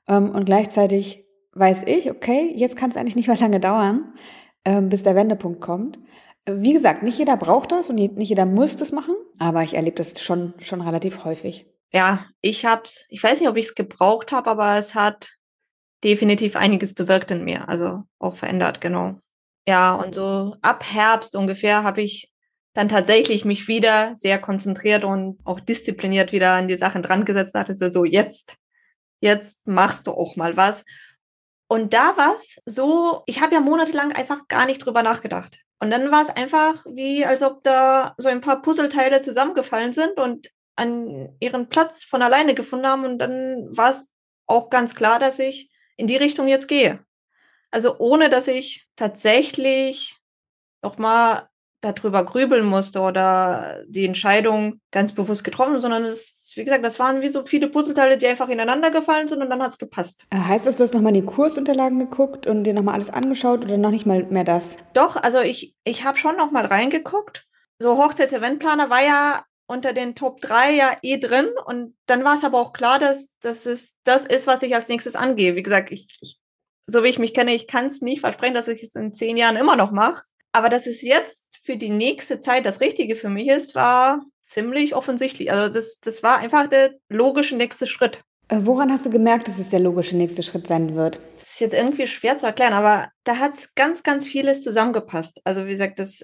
Ähm, 0.08 0.30
und 0.30 0.44
gleichzeitig 0.44 1.24
weiß 1.52 1.84
ich, 1.86 2.10
okay, 2.10 2.52
jetzt 2.54 2.76
kann 2.76 2.90
es 2.90 2.96
eigentlich 2.96 3.16
nicht 3.16 3.28
mehr 3.28 3.38
lange 3.38 3.60
dauern, 3.60 4.14
ähm, 4.64 4.88
bis 4.88 5.02
der 5.02 5.14
Wendepunkt 5.14 5.60
kommt. 5.60 5.98
Wie 6.46 6.72
gesagt, 6.74 7.02
nicht 7.02 7.18
jeder 7.18 7.36
braucht 7.36 7.72
das 7.72 7.88
und 7.88 7.96
nicht 7.96 8.28
jeder 8.28 8.44
muss 8.44 8.76
das 8.76 8.92
machen, 8.92 9.14
aber 9.38 9.62
ich 9.62 9.74
erlebe 9.74 9.96
das 9.96 10.20
schon, 10.20 10.52
schon 10.58 10.82
relativ 10.82 11.24
häufig. 11.24 11.66
Ja, 11.90 12.26
ich 12.40 12.66
hab's, 12.66 13.06
ich 13.08 13.22
weiß 13.22 13.40
nicht, 13.40 13.48
ob 13.48 13.56
ich 13.56 13.66
es 13.66 13.74
gebraucht 13.74 14.32
habe, 14.32 14.50
aber 14.50 14.76
es 14.76 14.94
hat 14.94 15.30
definitiv 16.02 16.56
einiges 16.56 16.92
bewirkt 16.92 17.30
in 17.30 17.44
mir, 17.44 17.68
also 17.68 18.02
auch 18.18 18.36
verändert, 18.36 18.80
genau. 18.80 19.20
Ja, 19.66 19.94
und 19.94 20.14
so 20.14 20.56
ab 20.60 20.84
Herbst 20.84 21.34
ungefähr 21.34 21.82
habe 21.82 22.02
ich 22.02 22.33
dann 22.74 22.88
tatsächlich 22.88 23.44
mich 23.44 23.68
wieder 23.68 24.14
sehr 24.16 24.40
konzentriert 24.40 25.04
und 25.04 25.38
auch 25.44 25.60
diszipliniert 25.60 26.32
wieder 26.32 26.52
an 26.52 26.68
die 26.68 26.76
Sachen 26.76 27.02
dran 27.02 27.24
gesetzt 27.24 27.54
hatte, 27.54 27.72
so, 27.72 27.88
so 27.88 28.04
jetzt, 28.04 28.56
jetzt 29.20 29.66
machst 29.66 30.06
du 30.06 30.10
auch 30.10 30.36
mal 30.36 30.56
was. 30.56 30.84
Und 31.68 31.94
da 31.94 32.16
war 32.16 32.34
es 32.34 32.60
so, 32.66 33.22
ich 33.26 33.40
habe 33.40 33.54
ja 33.54 33.60
monatelang 33.60 34.12
einfach 34.12 34.48
gar 34.48 34.66
nicht 34.66 34.84
drüber 34.84 35.02
nachgedacht. 35.02 35.60
Und 35.78 35.90
dann 35.90 36.10
war 36.10 36.22
es 36.22 36.30
einfach 36.30 36.84
wie, 36.86 37.24
als 37.24 37.42
ob 37.42 37.62
da 37.62 38.14
so 38.18 38.28
ein 38.28 38.40
paar 38.40 38.60
Puzzleteile 38.60 39.20
zusammengefallen 39.20 39.92
sind 39.92 40.18
und 40.18 40.50
an 40.76 41.34
ihren 41.40 41.68
Platz 41.68 42.04
von 42.04 42.22
alleine 42.22 42.54
gefunden 42.54 42.86
haben. 42.86 43.04
Und 43.04 43.18
dann 43.18 43.68
war 43.76 43.90
es 43.90 44.06
auch 44.46 44.68
ganz 44.68 44.94
klar, 44.94 45.18
dass 45.18 45.38
ich 45.38 45.70
in 45.96 46.06
die 46.06 46.16
Richtung 46.16 46.48
jetzt 46.48 46.68
gehe. 46.68 47.04
Also 47.70 47.98
ohne 47.98 48.28
dass 48.28 48.48
ich 48.48 48.88
tatsächlich 48.96 50.16
nochmal 50.82 51.48
darüber 51.84 52.24
grübeln 52.24 52.64
musste 52.64 53.00
oder 53.00 53.82
die 53.86 54.06
Entscheidung 54.06 54.80
ganz 54.90 55.12
bewusst 55.12 55.44
getroffen, 55.44 55.80
sondern 55.80 56.04
es, 56.04 56.52
wie 56.54 56.64
gesagt, 56.64 56.84
das 56.84 56.98
waren 56.98 57.22
wie 57.22 57.28
so 57.28 57.44
viele 57.44 57.68
Puzzleteile, 57.68 58.18
die 58.18 58.26
einfach 58.26 58.48
ineinander 58.48 58.90
gefallen 58.90 59.28
sind 59.28 59.42
und 59.42 59.50
dann 59.50 59.62
hat 59.62 59.72
es 59.72 59.78
gepasst. 59.78 60.24
Äh, 60.30 60.38
heißt 60.38 60.66
das, 60.66 60.76
du 60.76 60.84
hast 60.84 60.94
nochmal 60.94 61.14
in 61.14 61.22
die 61.22 61.32
Kursunterlagen 61.32 61.98
geguckt 61.98 62.46
und 62.46 62.64
dir 62.64 62.74
nochmal 62.74 62.94
alles 62.94 63.10
angeschaut 63.10 63.64
oder 63.64 63.76
noch 63.76 63.90
nicht 63.90 64.06
mal 64.06 64.24
mehr 64.24 64.44
das? 64.44 64.76
Doch, 64.94 65.16
also 65.16 65.40
ich, 65.40 65.74
ich 65.84 66.04
habe 66.04 66.18
schon 66.18 66.36
nochmal 66.36 66.66
reingeguckt. 66.66 67.46
So 67.78 67.98
Hochzeits-Eventplaner 67.98 68.88
war 68.88 69.02
ja 69.02 69.42
unter 69.66 69.92
den 69.92 70.14
Top 70.14 70.40
3 70.40 70.72
ja 70.72 70.96
eh 71.02 71.18
drin 71.18 71.48
und 71.66 71.94
dann 72.06 72.24
war 72.24 72.36
es 72.36 72.44
aber 72.44 72.60
auch 72.60 72.72
klar, 72.72 72.98
dass, 72.98 73.30
dass 73.40 73.66
es 73.66 73.94
das 74.04 74.24
ist, 74.24 74.46
was 74.46 74.62
ich 74.62 74.74
als 74.74 74.88
nächstes 74.88 75.16
angehe. 75.16 75.56
Wie 75.56 75.62
gesagt, 75.62 75.90
ich, 75.90 76.06
ich 76.20 76.38
so 76.86 77.02
wie 77.02 77.08
ich 77.08 77.18
mich 77.18 77.34
kenne, 77.34 77.54
ich 77.54 77.66
kann 77.66 77.86
es 77.86 78.02
nicht 78.02 78.20
versprechen, 78.20 78.54
dass 78.54 78.68
ich 78.68 78.82
es 78.82 78.94
in 78.94 79.14
zehn 79.14 79.36
Jahren 79.36 79.56
immer 79.56 79.76
noch 79.76 79.90
mache. 79.90 80.22
Aber 80.54 80.68
dass 80.68 80.86
es 80.86 81.02
jetzt 81.02 81.46
für 81.64 81.76
die 81.76 81.90
nächste 81.90 82.38
Zeit 82.38 82.64
das 82.64 82.80
Richtige 82.80 83.16
für 83.16 83.28
mich 83.28 83.48
ist, 83.48 83.74
war 83.74 84.24
ziemlich 84.42 84.94
offensichtlich. 84.94 85.50
Also 85.50 85.68
das, 85.68 85.98
das 86.00 86.22
war 86.22 86.38
einfach 86.38 86.68
der 86.68 86.94
logische 87.08 87.56
nächste 87.56 87.88
Schritt. 87.88 88.22
Äh, 88.46 88.60
woran 88.62 88.92
hast 88.92 89.04
du 89.04 89.10
gemerkt, 89.10 89.48
dass 89.48 89.58
es 89.58 89.70
der 89.70 89.80
logische 89.80 90.16
nächste 90.16 90.44
Schritt 90.44 90.68
sein 90.68 90.94
wird? 90.94 91.18
Das 91.40 91.54
ist 91.54 91.60
jetzt 91.60 91.74
irgendwie 91.74 92.06
schwer 92.06 92.36
zu 92.36 92.46
erklären, 92.46 92.72
aber 92.72 93.08
da 93.24 93.38
hat 93.38 93.74
ganz, 93.74 94.04
ganz 94.04 94.28
vieles 94.28 94.62
zusammengepasst. 94.62 95.40
Also 95.42 95.66
wie 95.66 95.70
gesagt, 95.70 95.98
das, 95.98 96.22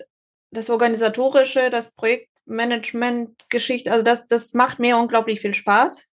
das 0.52 0.70
Organisatorische, 0.70 1.68
das 1.68 1.92
Projektmanagement-Geschichte, 1.94 3.90
also 3.90 4.04
das, 4.04 4.28
das 4.28 4.54
macht 4.54 4.78
mir 4.78 4.96
unglaublich 4.96 5.40
viel 5.40 5.54
Spaß. 5.54 6.06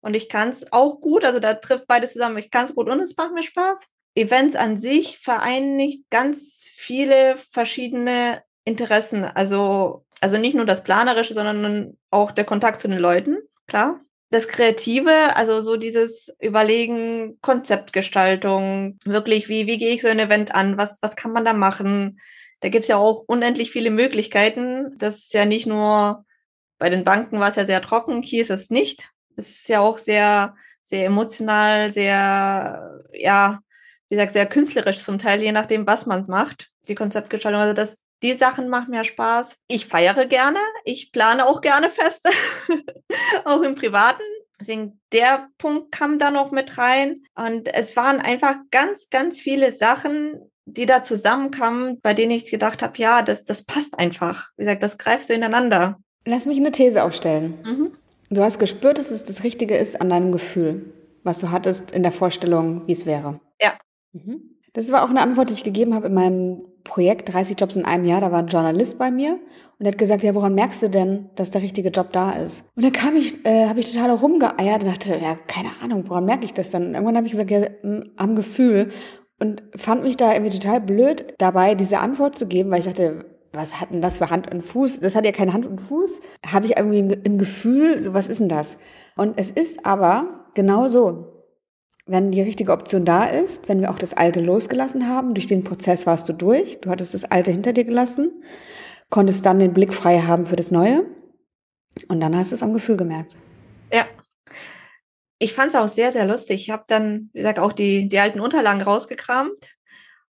Und 0.00 0.16
ich 0.16 0.28
kann 0.28 0.48
es 0.48 0.72
auch 0.72 1.00
gut, 1.00 1.24
also 1.24 1.38
da 1.38 1.54
trifft 1.54 1.86
beides 1.86 2.14
zusammen. 2.14 2.38
Ich 2.38 2.50
kann 2.50 2.64
es 2.64 2.74
gut 2.74 2.88
und 2.88 2.98
es 2.98 3.16
macht 3.16 3.32
mir 3.32 3.44
Spaß. 3.44 3.86
Events 4.14 4.56
an 4.56 4.78
sich 4.78 5.18
vereinigt 5.18 6.10
ganz 6.10 6.68
viele 6.74 7.36
verschiedene 7.50 8.42
Interessen. 8.64 9.24
Also, 9.24 10.04
also 10.20 10.36
nicht 10.38 10.54
nur 10.54 10.66
das 10.66 10.82
Planerische, 10.82 11.34
sondern 11.34 11.96
auch 12.10 12.32
der 12.32 12.44
Kontakt 12.44 12.80
zu 12.80 12.88
den 12.88 12.98
Leuten, 12.98 13.38
klar 13.66 14.00
das 14.30 14.46
Kreative, 14.46 15.36
also 15.36 15.60
so 15.60 15.76
dieses 15.76 16.32
Überlegen, 16.40 17.38
Konzeptgestaltung, 17.42 18.98
wirklich, 19.04 19.48
wie, 19.48 19.66
wie 19.66 19.76
gehe 19.76 19.92
ich 19.92 20.02
so 20.02 20.08
ein 20.08 20.20
Event 20.20 20.54
an, 20.54 20.78
was, 20.78 20.98
was 21.02 21.16
kann 21.16 21.32
man 21.32 21.44
da 21.44 21.52
machen? 21.52 22.20
Da 22.60 22.68
gibt's 22.68 22.88
ja 22.88 22.96
auch 22.96 23.24
unendlich 23.26 23.72
viele 23.72 23.90
Möglichkeiten. 23.90 24.94
Das 24.98 25.16
ist 25.18 25.34
ja 25.34 25.44
nicht 25.44 25.66
nur, 25.66 26.24
bei 26.78 26.90
den 26.90 27.04
Banken 27.04 27.40
war 27.40 27.48
es 27.48 27.56
ja 27.56 27.66
sehr 27.66 27.82
trocken, 27.82 28.22
hier 28.22 28.42
ist 28.42 28.50
es 28.50 28.70
nicht. 28.70 29.10
Es 29.36 29.48
ist 29.50 29.68
ja 29.68 29.80
auch 29.80 29.98
sehr, 29.98 30.54
sehr 30.84 31.06
emotional, 31.06 31.90
sehr, 31.90 33.02
ja, 33.12 33.60
wie 34.10 34.16
gesagt, 34.16 34.32
sehr 34.32 34.46
künstlerisch 34.46 34.98
zum 34.98 35.18
Teil, 35.18 35.40
je 35.40 35.52
nachdem, 35.52 35.86
was 35.86 36.04
man 36.04 36.26
macht, 36.26 36.68
die 36.88 36.96
Konzeptgestaltung. 36.96 37.60
Also 37.60 37.74
das, 37.74 37.94
die 38.22 38.34
Sachen 38.34 38.68
machen 38.68 38.90
mir 38.90 39.04
Spaß. 39.04 39.54
Ich 39.68 39.86
feiere 39.86 40.26
gerne. 40.26 40.58
Ich 40.84 41.12
plane 41.12 41.46
auch 41.46 41.60
gerne 41.60 41.88
Feste, 41.88 42.28
auch 43.44 43.62
im 43.62 43.76
Privaten. 43.76 44.22
Deswegen 44.60 45.00
der 45.12 45.48
Punkt 45.58 45.92
kam 45.92 46.18
da 46.18 46.30
noch 46.30 46.50
mit 46.50 46.76
rein. 46.76 47.22
Und 47.36 47.72
es 47.72 47.96
waren 47.96 48.20
einfach 48.20 48.56
ganz, 48.72 49.08
ganz 49.10 49.38
viele 49.38 49.72
Sachen, 49.72 50.50
die 50.66 50.86
da 50.86 51.02
zusammenkamen, 51.04 52.00
bei 52.02 52.12
denen 52.12 52.32
ich 52.32 52.50
gedacht 52.50 52.82
habe, 52.82 52.98
ja, 52.98 53.22
das, 53.22 53.44
das 53.44 53.62
passt 53.64 53.98
einfach. 53.98 54.48
Wie 54.56 54.64
gesagt, 54.64 54.82
das 54.82 54.98
greifst 54.98 55.30
du 55.30 55.34
ineinander. 55.34 55.98
Lass 56.26 56.46
mich 56.46 56.58
eine 56.58 56.72
These 56.72 57.02
aufstellen. 57.04 57.58
Mhm. 57.64 57.90
Du 58.28 58.42
hast 58.42 58.58
gespürt, 58.58 58.98
dass 58.98 59.10
es 59.10 59.24
das 59.24 59.44
Richtige 59.44 59.76
ist 59.76 60.00
an 60.00 60.10
deinem 60.10 60.32
Gefühl, 60.32 60.92
was 61.22 61.38
du 61.38 61.50
hattest 61.50 61.92
in 61.92 62.02
der 62.02 62.12
Vorstellung, 62.12 62.86
wie 62.86 62.92
es 62.92 63.06
wäre. 63.06 63.40
Mhm. 64.12 64.42
Das 64.72 64.92
war 64.92 65.04
auch 65.04 65.10
eine 65.10 65.20
Antwort, 65.20 65.50
die 65.50 65.54
ich 65.54 65.64
gegeben 65.64 65.94
habe 65.94 66.06
in 66.06 66.14
meinem 66.14 66.62
Projekt 66.84 67.32
30 67.32 67.58
Jobs 67.58 67.76
in 67.76 67.84
einem 67.84 68.04
Jahr. 68.04 68.20
Da 68.20 68.30
war 68.30 68.38
ein 68.38 68.46
Journalist 68.46 68.98
bei 68.98 69.10
mir 69.10 69.32
und 69.78 69.86
er 69.86 69.88
hat 69.88 69.98
gesagt, 69.98 70.22
ja, 70.22 70.34
woran 70.34 70.54
merkst 70.54 70.82
du 70.82 70.90
denn, 70.90 71.30
dass 71.34 71.50
der 71.50 71.62
richtige 71.62 71.88
Job 71.88 72.12
da 72.12 72.32
ist? 72.32 72.64
Und 72.76 72.84
dann 72.84 72.92
kam 72.92 73.16
ich, 73.16 73.44
äh, 73.44 73.66
habe 73.68 73.80
ich 73.80 73.92
total 73.92 74.10
rumgeeiert 74.10 74.82
und 74.82 74.90
dachte, 74.90 75.18
ja, 75.20 75.36
keine 75.46 75.70
Ahnung, 75.82 76.04
woran 76.08 76.24
merke 76.24 76.44
ich 76.44 76.54
das 76.54 76.70
dann? 76.70 76.88
Und 76.88 76.94
irgendwann 76.94 77.16
habe 77.16 77.26
ich 77.26 77.32
gesagt, 77.32 77.50
ja, 77.50 77.60
mm, 77.82 78.12
am 78.16 78.36
Gefühl 78.36 78.88
und 79.40 79.62
fand 79.74 80.04
mich 80.04 80.16
da 80.16 80.32
irgendwie 80.32 80.58
total 80.58 80.80
blöd 80.80 81.34
dabei, 81.38 81.74
diese 81.74 81.98
Antwort 81.98 82.36
zu 82.36 82.46
geben, 82.46 82.70
weil 82.70 82.80
ich 82.80 82.84
dachte, 82.84 83.24
was 83.52 83.80
hat 83.80 83.90
denn 83.90 84.02
das 84.02 84.18
für 84.18 84.30
Hand 84.30 84.50
und 84.52 84.62
Fuß? 84.62 85.00
Das 85.00 85.16
hat 85.16 85.24
ja 85.24 85.32
keine 85.32 85.52
Hand 85.52 85.66
und 85.66 85.80
Fuß. 85.80 86.20
Habe 86.46 86.66
ich 86.66 86.76
irgendwie 86.76 87.00
im 87.00 87.38
Gefühl, 87.38 87.98
so 87.98 88.14
was 88.14 88.28
ist 88.28 88.38
denn 88.38 88.48
das? 88.48 88.76
Und 89.16 89.38
es 89.38 89.50
ist 89.50 89.84
aber 89.84 90.46
genau 90.54 90.88
so 90.88 91.39
wenn 92.10 92.32
die 92.32 92.42
richtige 92.42 92.72
Option 92.72 93.04
da 93.04 93.24
ist, 93.26 93.68
wenn 93.68 93.80
wir 93.80 93.90
auch 93.90 93.98
das 93.98 94.14
Alte 94.14 94.40
losgelassen 94.40 95.08
haben, 95.08 95.34
durch 95.34 95.46
den 95.46 95.62
Prozess 95.62 96.06
warst 96.06 96.28
du 96.28 96.32
durch, 96.32 96.80
du 96.80 96.90
hattest 96.90 97.14
das 97.14 97.24
Alte 97.24 97.52
hinter 97.52 97.72
dir 97.72 97.84
gelassen, 97.84 98.42
konntest 99.10 99.46
dann 99.46 99.60
den 99.60 99.72
Blick 99.72 99.94
frei 99.94 100.20
haben 100.20 100.44
für 100.44 100.56
das 100.56 100.72
Neue 100.72 101.04
und 102.08 102.20
dann 102.20 102.36
hast 102.36 102.50
du 102.50 102.56
es 102.56 102.62
am 102.64 102.72
Gefühl 102.72 102.96
gemerkt. 102.96 103.36
Ja. 103.92 104.06
Ich 105.38 105.54
fand 105.54 105.72
es 105.72 105.80
auch 105.80 105.88
sehr, 105.88 106.10
sehr 106.10 106.26
lustig. 106.26 106.62
Ich 106.62 106.70
habe 106.70 106.84
dann, 106.86 107.30
wie 107.32 107.38
gesagt, 107.38 107.60
auch 107.60 107.72
die, 107.72 108.08
die 108.08 108.18
alten 108.18 108.40
Unterlagen 108.40 108.82
rausgekramt 108.82 109.76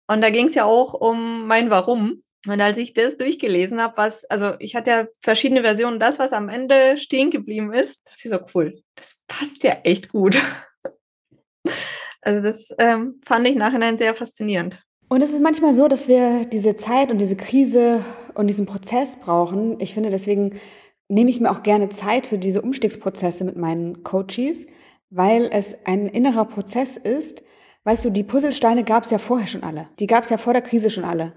und 0.08 0.22
da 0.22 0.30
ging 0.30 0.48
es 0.48 0.56
ja 0.56 0.64
auch 0.64 0.92
um 0.92 1.46
mein 1.46 1.70
Warum. 1.70 2.22
Und 2.46 2.60
als 2.60 2.78
ich 2.78 2.94
das 2.94 3.16
durchgelesen 3.16 3.80
habe, 3.80 3.96
was, 3.96 4.24
also 4.24 4.54
ich 4.58 4.74
hatte 4.74 4.90
ja 4.90 5.06
verschiedene 5.20 5.62
Versionen, 5.62 6.00
das, 6.00 6.18
was 6.18 6.32
am 6.32 6.48
Ende 6.48 6.96
stehen 6.96 7.30
geblieben 7.30 7.72
ist, 7.72 8.02
das 8.06 8.24
ist 8.24 8.32
so 8.32 8.40
cool. 8.54 8.82
Das 8.96 9.18
passt 9.28 9.62
ja 9.62 9.78
echt 9.84 10.08
gut. 10.10 10.36
Also 12.22 12.42
das 12.42 12.68
ähm, 12.78 13.18
fand 13.24 13.48
ich 13.48 13.56
nachhinein 13.56 13.96
sehr 13.96 14.14
faszinierend. 14.14 14.78
Und 15.08 15.22
es 15.22 15.32
ist 15.32 15.42
manchmal 15.42 15.72
so, 15.72 15.88
dass 15.88 16.06
wir 16.06 16.44
diese 16.44 16.76
Zeit 16.76 17.10
und 17.10 17.18
diese 17.18 17.36
Krise 17.36 18.04
und 18.34 18.46
diesen 18.46 18.66
Prozess 18.66 19.16
brauchen. 19.16 19.80
Ich 19.80 19.94
finde, 19.94 20.10
deswegen 20.10 20.60
nehme 21.08 21.30
ich 21.30 21.40
mir 21.40 21.50
auch 21.50 21.62
gerne 21.62 21.88
Zeit 21.88 22.26
für 22.26 22.38
diese 22.38 22.62
Umstiegsprozesse 22.62 23.44
mit 23.44 23.56
meinen 23.56 24.04
Coaches, 24.04 24.66
weil 25.10 25.48
es 25.52 25.76
ein 25.84 26.06
innerer 26.06 26.44
Prozess 26.44 26.96
ist. 26.96 27.42
Weißt 27.84 28.04
du, 28.04 28.10
die 28.10 28.22
Puzzlesteine 28.22 28.84
gab 28.84 29.04
es 29.04 29.10
ja 29.10 29.18
vorher 29.18 29.48
schon 29.48 29.64
alle. 29.64 29.88
Die 29.98 30.06
gab 30.06 30.22
es 30.22 30.30
ja 30.30 30.36
vor 30.36 30.52
der 30.52 30.62
Krise 30.62 30.90
schon 30.90 31.04
alle. 31.04 31.32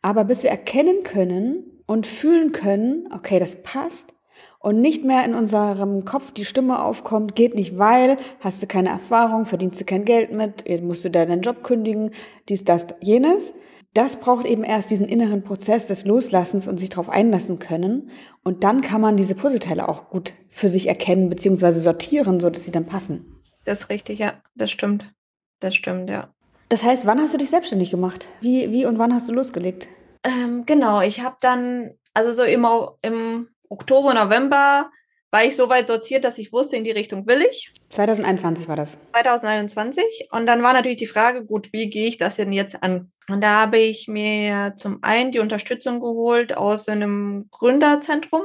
Aber 0.00 0.24
bis 0.24 0.42
wir 0.42 0.50
erkennen 0.50 1.02
können 1.02 1.82
und 1.86 2.06
fühlen 2.06 2.52
können, 2.52 3.08
okay, 3.12 3.38
das 3.38 3.62
passt, 3.62 4.14
und 4.58 4.80
nicht 4.80 5.04
mehr 5.04 5.24
in 5.24 5.34
unserem 5.34 6.04
Kopf 6.04 6.32
die 6.32 6.44
Stimme 6.44 6.82
aufkommt, 6.84 7.34
geht 7.34 7.54
nicht, 7.54 7.78
weil 7.78 8.16
hast 8.40 8.62
du 8.62 8.66
keine 8.66 8.90
Erfahrung, 8.90 9.44
verdienst 9.44 9.80
du 9.80 9.84
kein 9.84 10.04
Geld 10.04 10.32
mit, 10.32 10.64
musst 10.82 11.04
du 11.04 11.10
deinen 11.10 11.42
Job 11.42 11.62
kündigen, 11.62 12.12
dies, 12.48 12.64
das, 12.64 12.86
jenes. 13.00 13.52
Das 13.94 14.16
braucht 14.16 14.46
eben 14.46 14.64
erst 14.64 14.90
diesen 14.90 15.06
inneren 15.06 15.42
Prozess 15.42 15.86
des 15.86 16.06
Loslassens 16.06 16.66
und 16.66 16.78
sich 16.78 16.88
darauf 16.88 17.10
einlassen 17.10 17.58
können. 17.58 18.08
Und 18.42 18.64
dann 18.64 18.80
kann 18.80 19.02
man 19.02 19.18
diese 19.18 19.34
Puzzleteile 19.34 19.86
auch 19.86 20.08
gut 20.08 20.32
für 20.48 20.70
sich 20.70 20.86
erkennen 20.86 21.28
bzw. 21.28 21.72
sortieren, 21.72 22.40
so 22.40 22.48
dass 22.48 22.64
sie 22.64 22.70
dann 22.70 22.86
passen. 22.86 23.42
Das 23.64 23.80
ist 23.80 23.90
richtig, 23.90 24.18
ja, 24.18 24.40
das 24.54 24.70
stimmt. 24.70 25.12
Das 25.60 25.74
stimmt, 25.74 26.08
ja. 26.08 26.32
Das 26.68 26.84
heißt, 26.84 27.04
wann 27.04 27.20
hast 27.20 27.34
du 27.34 27.38
dich 27.38 27.50
selbstständig 27.50 27.90
gemacht? 27.90 28.28
Wie, 28.40 28.70
wie 28.72 28.86
und 28.86 28.98
wann 28.98 29.12
hast 29.12 29.28
du 29.28 29.34
losgelegt? 29.34 29.88
Ähm, 30.24 30.64
genau, 30.64 31.02
ich 31.02 31.22
habe 31.22 31.36
dann, 31.40 31.90
also 32.14 32.32
so 32.32 32.42
immer 32.44 32.96
im 33.02 33.48
Oktober, 33.72 34.12
November 34.12 34.90
war 35.30 35.44
ich 35.44 35.56
so 35.56 35.70
weit 35.70 35.86
sortiert, 35.86 36.24
dass 36.24 36.36
ich 36.36 36.52
wusste, 36.52 36.76
in 36.76 36.84
die 36.84 36.90
Richtung 36.90 37.26
will 37.26 37.40
ich. 37.50 37.72
2021 37.88 38.68
war 38.68 38.76
das. 38.76 38.98
2021. 39.12 40.28
Und 40.30 40.44
dann 40.44 40.62
war 40.62 40.74
natürlich 40.74 40.98
die 40.98 41.06
Frage, 41.06 41.46
gut, 41.46 41.72
wie 41.72 41.88
gehe 41.88 42.06
ich 42.06 42.18
das 42.18 42.36
denn 42.36 42.52
jetzt 42.52 42.82
an? 42.82 43.10
Und 43.30 43.40
da 43.42 43.62
habe 43.62 43.78
ich 43.78 44.08
mir 44.08 44.74
zum 44.76 44.98
einen 45.00 45.32
die 45.32 45.38
Unterstützung 45.38 46.00
geholt 46.00 46.54
aus 46.54 46.86
einem 46.86 47.48
Gründerzentrum. 47.50 48.42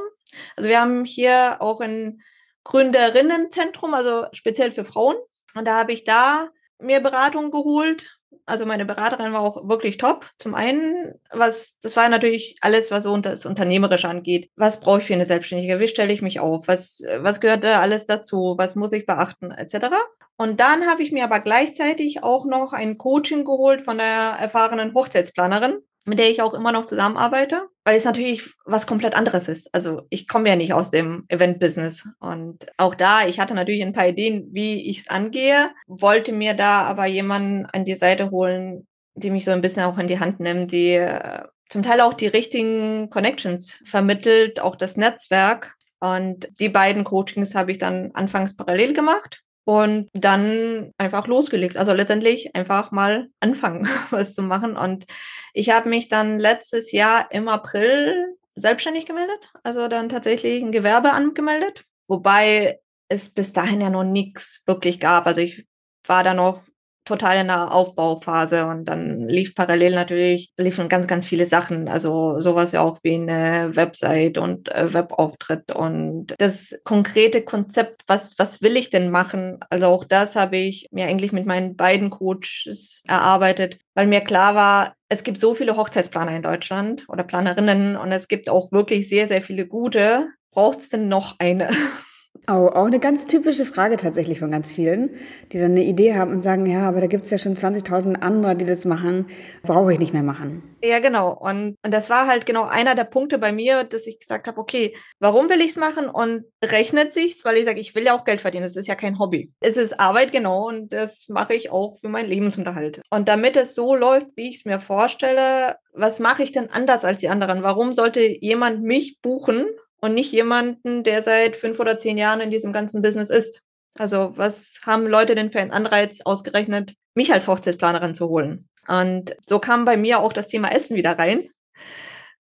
Also 0.56 0.70
wir 0.70 0.80
haben 0.80 1.04
hier 1.04 1.58
auch 1.60 1.80
ein 1.80 2.22
Gründerinnenzentrum, 2.64 3.92
also 3.92 4.24
speziell 4.32 4.72
für 4.72 4.86
Frauen. 4.86 5.16
Und 5.54 5.66
da 5.66 5.76
habe 5.76 5.92
ich 5.92 6.04
da 6.04 6.48
mir 6.78 7.00
Beratung 7.00 7.50
geholt 7.50 8.17
also 8.48 8.66
meine 8.66 8.86
Beraterin 8.86 9.32
war 9.32 9.40
auch 9.40 9.68
wirklich 9.68 9.98
top. 9.98 10.26
Zum 10.38 10.54
einen, 10.54 11.14
was, 11.30 11.76
das 11.82 11.96
war 11.96 12.08
natürlich 12.08 12.56
alles, 12.60 12.90
was 12.90 13.04
so 13.04 13.12
unter 13.12 13.30
das 13.30 13.46
Unternehmerische 13.46 14.08
angeht. 14.08 14.50
Was 14.56 14.80
brauche 14.80 14.98
ich 14.98 15.04
für 15.04 15.14
eine 15.14 15.24
Selbstständige? 15.24 15.80
Wie 15.80 15.88
stelle 15.88 16.12
ich 16.12 16.22
mich 16.22 16.40
auf? 16.40 16.66
Was, 16.66 17.02
was 17.18 17.40
gehört 17.40 17.64
da 17.64 17.80
alles 17.80 18.06
dazu? 18.06 18.54
Was 18.58 18.74
muss 18.74 18.92
ich 18.92 19.06
beachten? 19.06 19.50
Etc. 19.50 19.88
Und 20.36 20.60
dann 20.60 20.86
habe 20.86 21.02
ich 21.02 21.12
mir 21.12 21.24
aber 21.24 21.40
gleichzeitig 21.40 22.22
auch 22.22 22.46
noch 22.46 22.72
ein 22.72 22.96
Coaching 22.96 23.44
geholt 23.44 23.82
von 23.82 23.98
der 23.98 24.36
erfahrenen 24.40 24.94
Hochzeitsplanerin, 24.94 25.78
mit 26.08 26.18
der 26.18 26.30
ich 26.30 26.40
auch 26.40 26.54
immer 26.54 26.72
noch 26.72 26.86
zusammenarbeite, 26.86 27.68
weil 27.84 27.94
es 27.94 28.04
natürlich 28.04 28.54
was 28.64 28.86
komplett 28.86 29.14
anderes 29.14 29.46
ist. 29.46 29.68
Also 29.74 30.02
ich 30.08 30.26
komme 30.26 30.48
ja 30.48 30.56
nicht 30.56 30.72
aus 30.72 30.90
dem 30.90 31.24
Event-Business. 31.28 32.08
Und 32.18 32.66
auch 32.78 32.94
da, 32.94 33.26
ich 33.26 33.38
hatte 33.38 33.54
natürlich 33.54 33.82
ein 33.82 33.92
paar 33.92 34.08
Ideen, 34.08 34.48
wie 34.52 34.88
ich 34.88 35.00
es 35.00 35.10
angehe, 35.10 35.70
wollte 35.86 36.32
mir 36.32 36.54
da 36.54 36.82
aber 36.82 37.06
jemanden 37.06 37.66
an 37.66 37.84
die 37.84 37.94
Seite 37.94 38.30
holen, 38.30 38.86
die 39.14 39.30
mich 39.30 39.44
so 39.44 39.50
ein 39.50 39.60
bisschen 39.60 39.82
auch 39.82 39.98
in 39.98 40.08
die 40.08 40.18
Hand 40.18 40.40
nimmt, 40.40 40.72
die 40.72 40.94
äh, 40.94 41.42
zum 41.68 41.82
Teil 41.82 42.00
auch 42.00 42.14
die 42.14 42.28
richtigen 42.28 43.10
Connections 43.10 43.82
vermittelt, 43.84 44.60
auch 44.60 44.76
das 44.76 44.96
Netzwerk. 44.96 45.74
Und 46.00 46.48
die 46.58 46.70
beiden 46.70 47.04
Coachings 47.04 47.54
habe 47.54 47.72
ich 47.72 47.78
dann 47.78 48.12
anfangs 48.14 48.56
parallel 48.56 48.94
gemacht 48.94 49.42
und 49.68 50.08
dann 50.14 50.92
einfach 50.96 51.26
losgelegt. 51.26 51.76
Also 51.76 51.92
letztendlich 51.92 52.56
einfach 52.56 52.90
mal 52.90 53.28
anfangen, 53.38 53.86
was 54.10 54.32
zu 54.32 54.40
machen. 54.40 54.78
Und 54.78 55.04
ich 55.52 55.68
habe 55.68 55.90
mich 55.90 56.08
dann 56.08 56.38
letztes 56.38 56.90
Jahr 56.90 57.30
im 57.30 57.48
April 57.48 58.38
selbstständig 58.54 59.04
gemeldet, 59.04 59.52
also 59.64 59.86
dann 59.88 60.08
tatsächlich 60.08 60.62
ein 60.62 60.72
Gewerbe 60.72 61.12
angemeldet, 61.12 61.84
wobei 62.06 62.80
es 63.08 63.28
bis 63.28 63.52
dahin 63.52 63.82
ja 63.82 63.90
noch 63.90 64.04
nichts 64.04 64.62
wirklich 64.64 65.00
gab. 65.00 65.26
Also 65.26 65.42
ich 65.42 65.66
war 66.06 66.24
da 66.24 66.32
noch 66.32 66.62
total 67.08 67.38
in 67.38 67.48
der 67.48 67.72
Aufbauphase 67.74 68.66
und 68.66 68.84
dann 68.84 69.28
lief 69.28 69.54
parallel 69.54 69.94
natürlich, 69.94 70.52
liefen 70.56 70.88
ganz, 70.88 71.06
ganz 71.06 71.26
viele 71.26 71.46
Sachen. 71.46 71.88
Also 71.88 72.38
sowas 72.40 72.72
ja 72.72 72.82
auch 72.82 72.98
wie 73.02 73.14
eine 73.14 73.74
Website 73.74 74.38
und 74.38 74.70
äh, 74.70 74.92
Webauftritt 74.92 75.72
und 75.72 76.34
das 76.38 76.78
konkrete 76.84 77.42
Konzept, 77.42 78.02
was, 78.06 78.38
was 78.38 78.62
will 78.62 78.76
ich 78.76 78.90
denn 78.90 79.10
machen? 79.10 79.58
Also 79.70 79.86
auch 79.86 80.04
das 80.04 80.36
habe 80.36 80.58
ich 80.58 80.86
mir 80.92 81.06
eigentlich 81.06 81.32
mit 81.32 81.46
meinen 81.46 81.76
beiden 81.76 82.10
Coaches 82.10 83.02
erarbeitet, 83.08 83.78
weil 83.94 84.06
mir 84.06 84.20
klar 84.20 84.54
war, 84.54 84.94
es 85.08 85.24
gibt 85.24 85.38
so 85.38 85.54
viele 85.54 85.76
Hochzeitsplaner 85.76 86.36
in 86.36 86.42
Deutschland 86.42 87.04
oder 87.08 87.24
Planerinnen 87.24 87.96
und 87.96 88.12
es 88.12 88.28
gibt 88.28 88.50
auch 88.50 88.70
wirklich 88.70 89.08
sehr, 89.08 89.26
sehr 89.26 89.42
viele 89.42 89.66
gute. 89.66 90.28
Braucht 90.52 90.80
es 90.80 90.88
denn 90.88 91.08
noch 91.08 91.36
eine? 91.38 91.70
Oh, 92.50 92.70
auch 92.72 92.86
eine 92.86 92.98
ganz 92.98 93.26
typische 93.26 93.66
Frage 93.66 93.98
tatsächlich 93.98 94.38
von 94.38 94.50
ganz 94.50 94.72
vielen, 94.72 95.10
die 95.52 95.58
dann 95.58 95.72
eine 95.72 95.84
Idee 95.84 96.14
haben 96.14 96.32
und 96.32 96.40
sagen, 96.40 96.64
ja, 96.64 96.88
aber 96.88 97.02
da 97.02 97.06
gibt 97.06 97.26
es 97.26 97.30
ja 97.30 97.36
schon 97.36 97.54
20.000 97.54 98.22
andere, 98.22 98.56
die 98.56 98.64
das 98.64 98.86
machen, 98.86 99.26
brauche 99.64 99.92
ich 99.92 99.98
nicht 99.98 100.14
mehr 100.14 100.22
machen. 100.22 100.62
Ja, 100.82 100.98
genau. 100.98 101.36
Und, 101.38 101.76
und 101.82 101.92
das 101.92 102.08
war 102.08 102.26
halt 102.26 102.46
genau 102.46 102.64
einer 102.64 102.94
der 102.94 103.04
Punkte 103.04 103.36
bei 103.36 103.52
mir, 103.52 103.84
dass 103.84 104.06
ich 104.06 104.18
gesagt 104.18 104.48
habe, 104.48 104.58
okay, 104.58 104.96
warum 105.18 105.50
will 105.50 105.60
ich 105.60 105.72
es 105.72 105.76
machen 105.76 106.08
und 106.08 106.44
rechnet 106.64 107.12
sich's, 107.12 107.44
weil 107.44 107.58
ich 107.58 107.66
sage, 107.66 107.80
ich 107.80 107.94
will 107.94 108.04
ja 108.04 108.16
auch 108.16 108.24
Geld 108.24 108.40
verdienen. 108.40 108.64
Es 108.64 108.76
ist 108.76 108.88
ja 108.88 108.94
kein 108.94 109.18
Hobby. 109.18 109.52
Es 109.60 109.76
ist 109.76 110.00
Arbeit, 110.00 110.32
genau, 110.32 110.68
und 110.68 110.94
das 110.94 111.28
mache 111.28 111.52
ich 111.52 111.70
auch 111.70 111.98
für 112.00 112.08
meinen 112.08 112.30
Lebensunterhalt. 112.30 113.02
Und 113.10 113.28
damit 113.28 113.58
es 113.58 113.74
so 113.74 113.94
läuft, 113.94 114.28
wie 114.36 114.48
ich 114.48 114.56
es 114.56 114.64
mir 114.64 114.80
vorstelle, 114.80 115.76
was 115.92 116.18
mache 116.18 116.44
ich 116.44 116.52
denn 116.52 116.70
anders 116.70 117.04
als 117.04 117.18
die 117.18 117.28
anderen? 117.28 117.62
Warum 117.62 117.92
sollte 117.92 118.20
jemand 118.22 118.82
mich 118.82 119.18
buchen 119.20 119.66
und 120.00 120.14
nicht 120.14 120.32
jemanden, 120.32 121.02
der 121.02 121.22
seit 121.22 121.56
fünf 121.56 121.78
oder 121.80 121.96
zehn 121.96 122.18
Jahren 122.18 122.40
in 122.40 122.50
diesem 122.50 122.72
ganzen 122.72 123.02
Business 123.02 123.30
ist. 123.30 123.62
Also 123.98 124.32
was 124.36 124.80
haben 124.84 125.06
Leute 125.06 125.34
denn 125.34 125.50
für 125.50 125.60
einen 125.60 125.72
Anreiz 125.72 126.20
ausgerechnet, 126.20 126.94
mich 127.14 127.32
als 127.32 127.48
Hochzeitsplanerin 127.48 128.14
zu 128.14 128.28
holen? 128.28 128.68
Und 128.86 129.36
so 129.46 129.58
kam 129.58 129.84
bei 129.84 129.96
mir 129.96 130.20
auch 130.20 130.32
das 130.32 130.48
Thema 130.48 130.72
Essen 130.72 130.96
wieder 130.96 131.18
rein. 131.18 131.50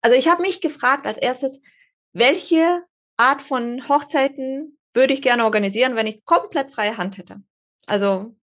Also 0.02 0.18
ich 0.18 0.28
habe 0.28 0.42
mich 0.42 0.62
gefragt 0.62 1.06
als 1.06 1.18
erstes, 1.18 1.62
welche 2.12 2.84
Art 3.18 3.42
von 3.42 3.88
Hochzeiten 3.88 4.78
würde 4.94 5.14
ich 5.14 5.22
gerne 5.22 5.46
organisieren, 5.46 5.96
wenn 5.96 6.08
ich 6.08 6.26
komplett 6.26 6.72
freie 6.72 6.98
Hand 6.98 7.18
hätte? 7.18 7.38
Also 7.88 8.36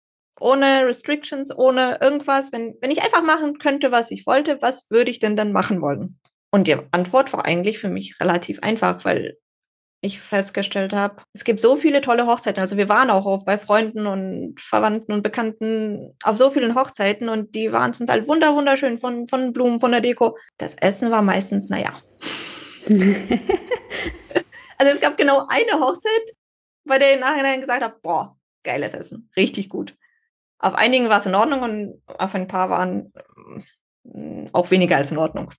ohne 0.41 0.87
Restrictions, 0.87 1.57
ohne 1.57 1.99
irgendwas, 2.01 2.53
wenn, 2.53 2.77
wenn 2.81 2.91
ich 2.91 3.03
einfach 3.03 3.23
machen 3.23 3.59
könnte, 3.59 3.91
was 3.91 4.11
ich 4.11 4.27
wollte, 4.27 4.63
was 4.63 4.91
würde 4.91 5.11
ich 5.11 5.19
denn 5.19 5.37
dann 5.37 5.53
machen 5.53 5.81
wollen? 5.83 6.19
Und 6.51 6.66
die 6.66 6.76
Antwort 6.92 7.32
war 7.32 7.44
eigentlich 7.44 7.78
für 7.78 7.88
mich 7.88 8.20
relativ 8.20 8.62
einfach, 8.62 9.05
weil 9.05 9.36
ich 10.01 10.20
festgestellt 10.20 10.92
habe, 10.92 11.22
es 11.32 11.42
gibt 11.44 11.61
so 11.61 11.76
viele 11.76 12.01
tolle 12.01 12.26
Hochzeiten. 12.26 12.61
Also 12.61 12.76
wir 12.76 12.88
waren 12.88 13.11
auch 13.11 13.44
bei 13.44 13.59
Freunden 13.59 14.07
und 14.07 14.61
Verwandten 14.61 15.12
und 15.12 15.22
Bekannten 15.22 16.16
auf 16.22 16.36
so 16.36 16.51
vielen 16.51 16.76
Hochzeiten 16.76 17.28
und 17.28 17.55
die 17.55 17.72
waren 17.72 17.94
zum 17.94 18.07
Teil 18.07 18.28
wunder 18.28 18.55
wunderschön 18.55 18.96
von, 18.96 19.26
von 19.26 19.53
Blumen, 19.53 19.80
von 19.80 19.90
der 19.90 20.01
Deko. 20.01 20.38
Das 20.57 20.76
Essen 20.76 21.11
war 21.11 21.22
meistens, 21.22 21.68
naja. 21.68 21.92
also 24.78 24.92
es 24.92 25.01
gab 25.01 25.16
genau 25.18 25.46
eine 25.49 25.80
Hochzeit, 25.80 26.36
bei 26.84 26.99
der 26.99 27.14
ich 27.14 27.20
nachhinein 27.20 27.61
gesagt 27.61 27.82
habe, 27.82 27.96
boah, 28.01 28.38
geiles 28.62 28.94
Essen, 28.94 29.30
richtig 29.36 29.68
gut. 29.68 29.96
Auf 30.61 30.74
einigen 30.74 31.09
war 31.09 31.18
es 31.18 31.26
in 31.26 31.34
Ordnung 31.34 31.62
und 31.62 32.03
auf 32.07 32.34
ein 32.34 32.46
paar 32.46 32.70
waren 32.70 33.12
mm, 34.05 34.46
auch 34.53 34.70
weniger 34.70 34.96
als 34.96 35.11
in 35.11 35.18
Ordnung. 35.18 35.53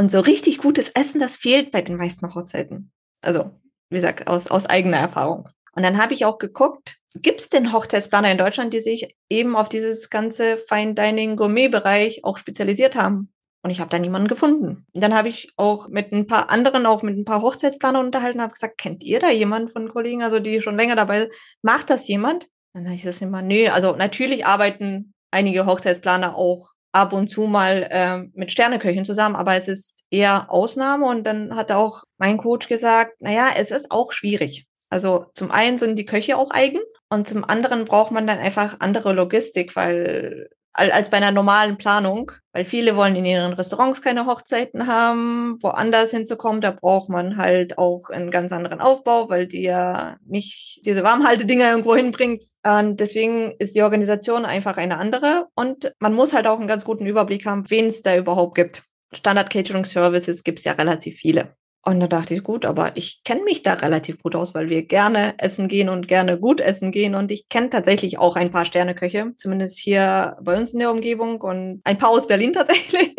Und 0.00 0.10
so 0.10 0.20
richtig 0.20 0.56
gutes 0.56 0.88
Essen, 0.88 1.20
das 1.20 1.36
fehlt 1.36 1.72
bei 1.72 1.82
den 1.82 1.96
meisten 1.96 2.34
Hochzeiten. 2.34 2.90
Also, 3.22 3.50
wie 3.90 3.96
gesagt, 3.96 4.28
aus, 4.28 4.46
aus 4.46 4.64
eigener 4.64 4.96
Erfahrung. 4.96 5.50
Und 5.74 5.82
dann 5.82 5.98
habe 6.02 6.14
ich 6.14 6.24
auch 6.24 6.38
geguckt, 6.38 6.96
gibt 7.16 7.40
es 7.42 7.50
denn 7.50 7.74
Hochzeitsplaner 7.74 8.32
in 8.32 8.38
Deutschland, 8.38 8.72
die 8.72 8.80
sich 8.80 9.14
eben 9.28 9.54
auf 9.56 9.68
dieses 9.68 10.08
ganze 10.08 10.56
Fine 10.56 10.94
Dining 10.94 11.36
Gourmet-Bereich 11.36 12.24
auch 12.24 12.38
spezialisiert 12.38 12.96
haben? 12.96 13.30
Und 13.62 13.68
ich 13.68 13.80
habe 13.80 13.90
da 13.90 13.98
niemanden 13.98 14.28
gefunden. 14.28 14.86
Und 14.94 15.04
dann 15.04 15.14
habe 15.14 15.28
ich 15.28 15.50
auch 15.58 15.88
mit 15.88 16.12
ein 16.12 16.26
paar 16.26 16.48
anderen, 16.48 16.86
auch 16.86 17.02
mit 17.02 17.18
ein 17.18 17.26
paar 17.26 17.42
Hochzeitsplanern 17.42 18.06
unterhalten, 18.06 18.40
habe 18.40 18.54
gesagt, 18.54 18.78
kennt 18.78 19.04
ihr 19.04 19.20
da 19.20 19.30
jemanden 19.30 19.68
von 19.68 19.90
Kollegen, 19.90 20.22
also 20.22 20.38
die 20.38 20.62
schon 20.62 20.78
länger 20.78 20.96
dabei 20.96 21.20
sind? 21.20 21.32
Macht 21.60 21.90
das 21.90 22.08
jemand? 22.08 22.48
Dann 22.72 22.86
habe 22.86 22.94
ich 22.94 23.02
das 23.02 23.20
immer, 23.20 23.42
nö, 23.42 23.68
also 23.68 23.94
natürlich 23.96 24.46
arbeiten 24.46 25.12
einige 25.30 25.66
Hochzeitsplaner 25.66 26.36
auch 26.36 26.70
ab 26.92 27.12
und 27.12 27.28
zu 27.28 27.42
mal 27.42 27.86
äh, 27.90 28.18
mit 28.34 28.50
Sterneköchen 28.50 29.04
zusammen, 29.04 29.36
aber 29.36 29.56
es 29.56 29.68
ist 29.68 30.04
eher 30.10 30.50
Ausnahme. 30.50 31.06
Und 31.06 31.24
dann 31.24 31.54
hat 31.56 31.70
auch 31.72 32.04
mein 32.18 32.38
Coach 32.38 32.68
gesagt, 32.68 33.20
naja, 33.20 33.50
es 33.56 33.70
ist 33.70 33.90
auch 33.90 34.12
schwierig. 34.12 34.66
Also 34.88 35.26
zum 35.34 35.50
einen 35.50 35.78
sind 35.78 35.96
die 35.96 36.04
Köche 36.04 36.36
auch 36.36 36.50
eigen 36.50 36.80
und 37.08 37.28
zum 37.28 37.44
anderen 37.44 37.84
braucht 37.84 38.10
man 38.10 38.26
dann 38.26 38.38
einfach 38.38 38.76
andere 38.80 39.12
Logistik, 39.12 39.76
weil 39.76 40.50
als 40.72 41.10
bei 41.10 41.16
einer 41.16 41.32
normalen 41.32 41.76
Planung, 41.78 42.32
weil 42.52 42.64
viele 42.64 42.96
wollen 42.96 43.16
in 43.16 43.24
ihren 43.24 43.52
Restaurants 43.52 44.02
keine 44.02 44.26
Hochzeiten 44.26 44.86
haben, 44.86 45.56
woanders 45.60 46.10
hinzukommen, 46.12 46.60
da 46.60 46.70
braucht 46.70 47.08
man 47.08 47.36
halt 47.36 47.76
auch 47.76 48.08
einen 48.10 48.30
ganz 48.30 48.52
anderen 48.52 48.80
Aufbau, 48.80 49.28
weil 49.28 49.46
die 49.46 49.62
ja 49.62 50.16
nicht 50.24 50.80
diese 50.84 51.02
Warmhaltedinger 51.02 51.70
irgendwo 51.70 51.96
hinbringt. 51.96 52.42
Und 52.62 53.00
deswegen 53.00 53.54
ist 53.58 53.74
die 53.74 53.82
Organisation 53.82 54.44
einfach 54.44 54.76
eine 54.76 54.98
andere 54.98 55.48
und 55.54 55.92
man 55.98 56.14
muss 56.14 56.32
halt 56.32 56.46
auch 56.46 56.58
einen 56.58 56.68
ganz 56.68 56.84
guten 56.84 57.06
Überblick 57.06 57.46
haben, 57.46 57.68
wen 57.68 57.86
es 57.86 58.02
da 58.02 58.16
überhaupt 58.16 58.54
gibt. 58.54 58.84
Standard 59.12 59.50
Catering 59.50 59.86
Services 59.86 60.44
gibt 60.44 60.60
es 60.60 60.64
ja 60.64 60.72
relativ 60.72 61.16
viele. 61.16 61.56
Und 61.82 62.00
da 62.00 62.06
dachte 62.08 62.34
ich, 62.34 62.42
gut, 62.42 62.66
aber 62.66 62.96
ich 62.96 63.22
kenne 63.24 63.42
mich 63.42 63.62
da 63.62 63.72
relativ 63.74 64.22
gut 64.22 64.34
aus, 64.36 64.54
weil 64.54 64.68
wir 64.68 64.82
gerne 64.86 65.34
essen 65.38 65.66
gehen 65.66 65.88
und 65.88 66.08
gerne 66.08 66.38
gut 66.38 66.60
essen 66.60 66.92
gehen. 66.92 67.14
Und 67.14 67.30
ich 67.30 67.48
kenne 67.48 67.70
tatsächlich 67.70 68.18
auch 68.18 68.36
ein 68.36 68.50
paar 68.50 68.66
Sterneköche, 68.66 69.32
zumindest 69.36 69.78
hier 69.78 70.36
bei 70.42 70.58
uns 70.58 70.72
in 70.72 70.80
der 70.80 70.90
Umgebung 70.90 71.40
und 71.40 71.80
ein 71.84 71.96
paar 71.96 72.10
aus 72.10 72.26
Berlin 72.26 72.52
tatsächlich. 72.54 73.14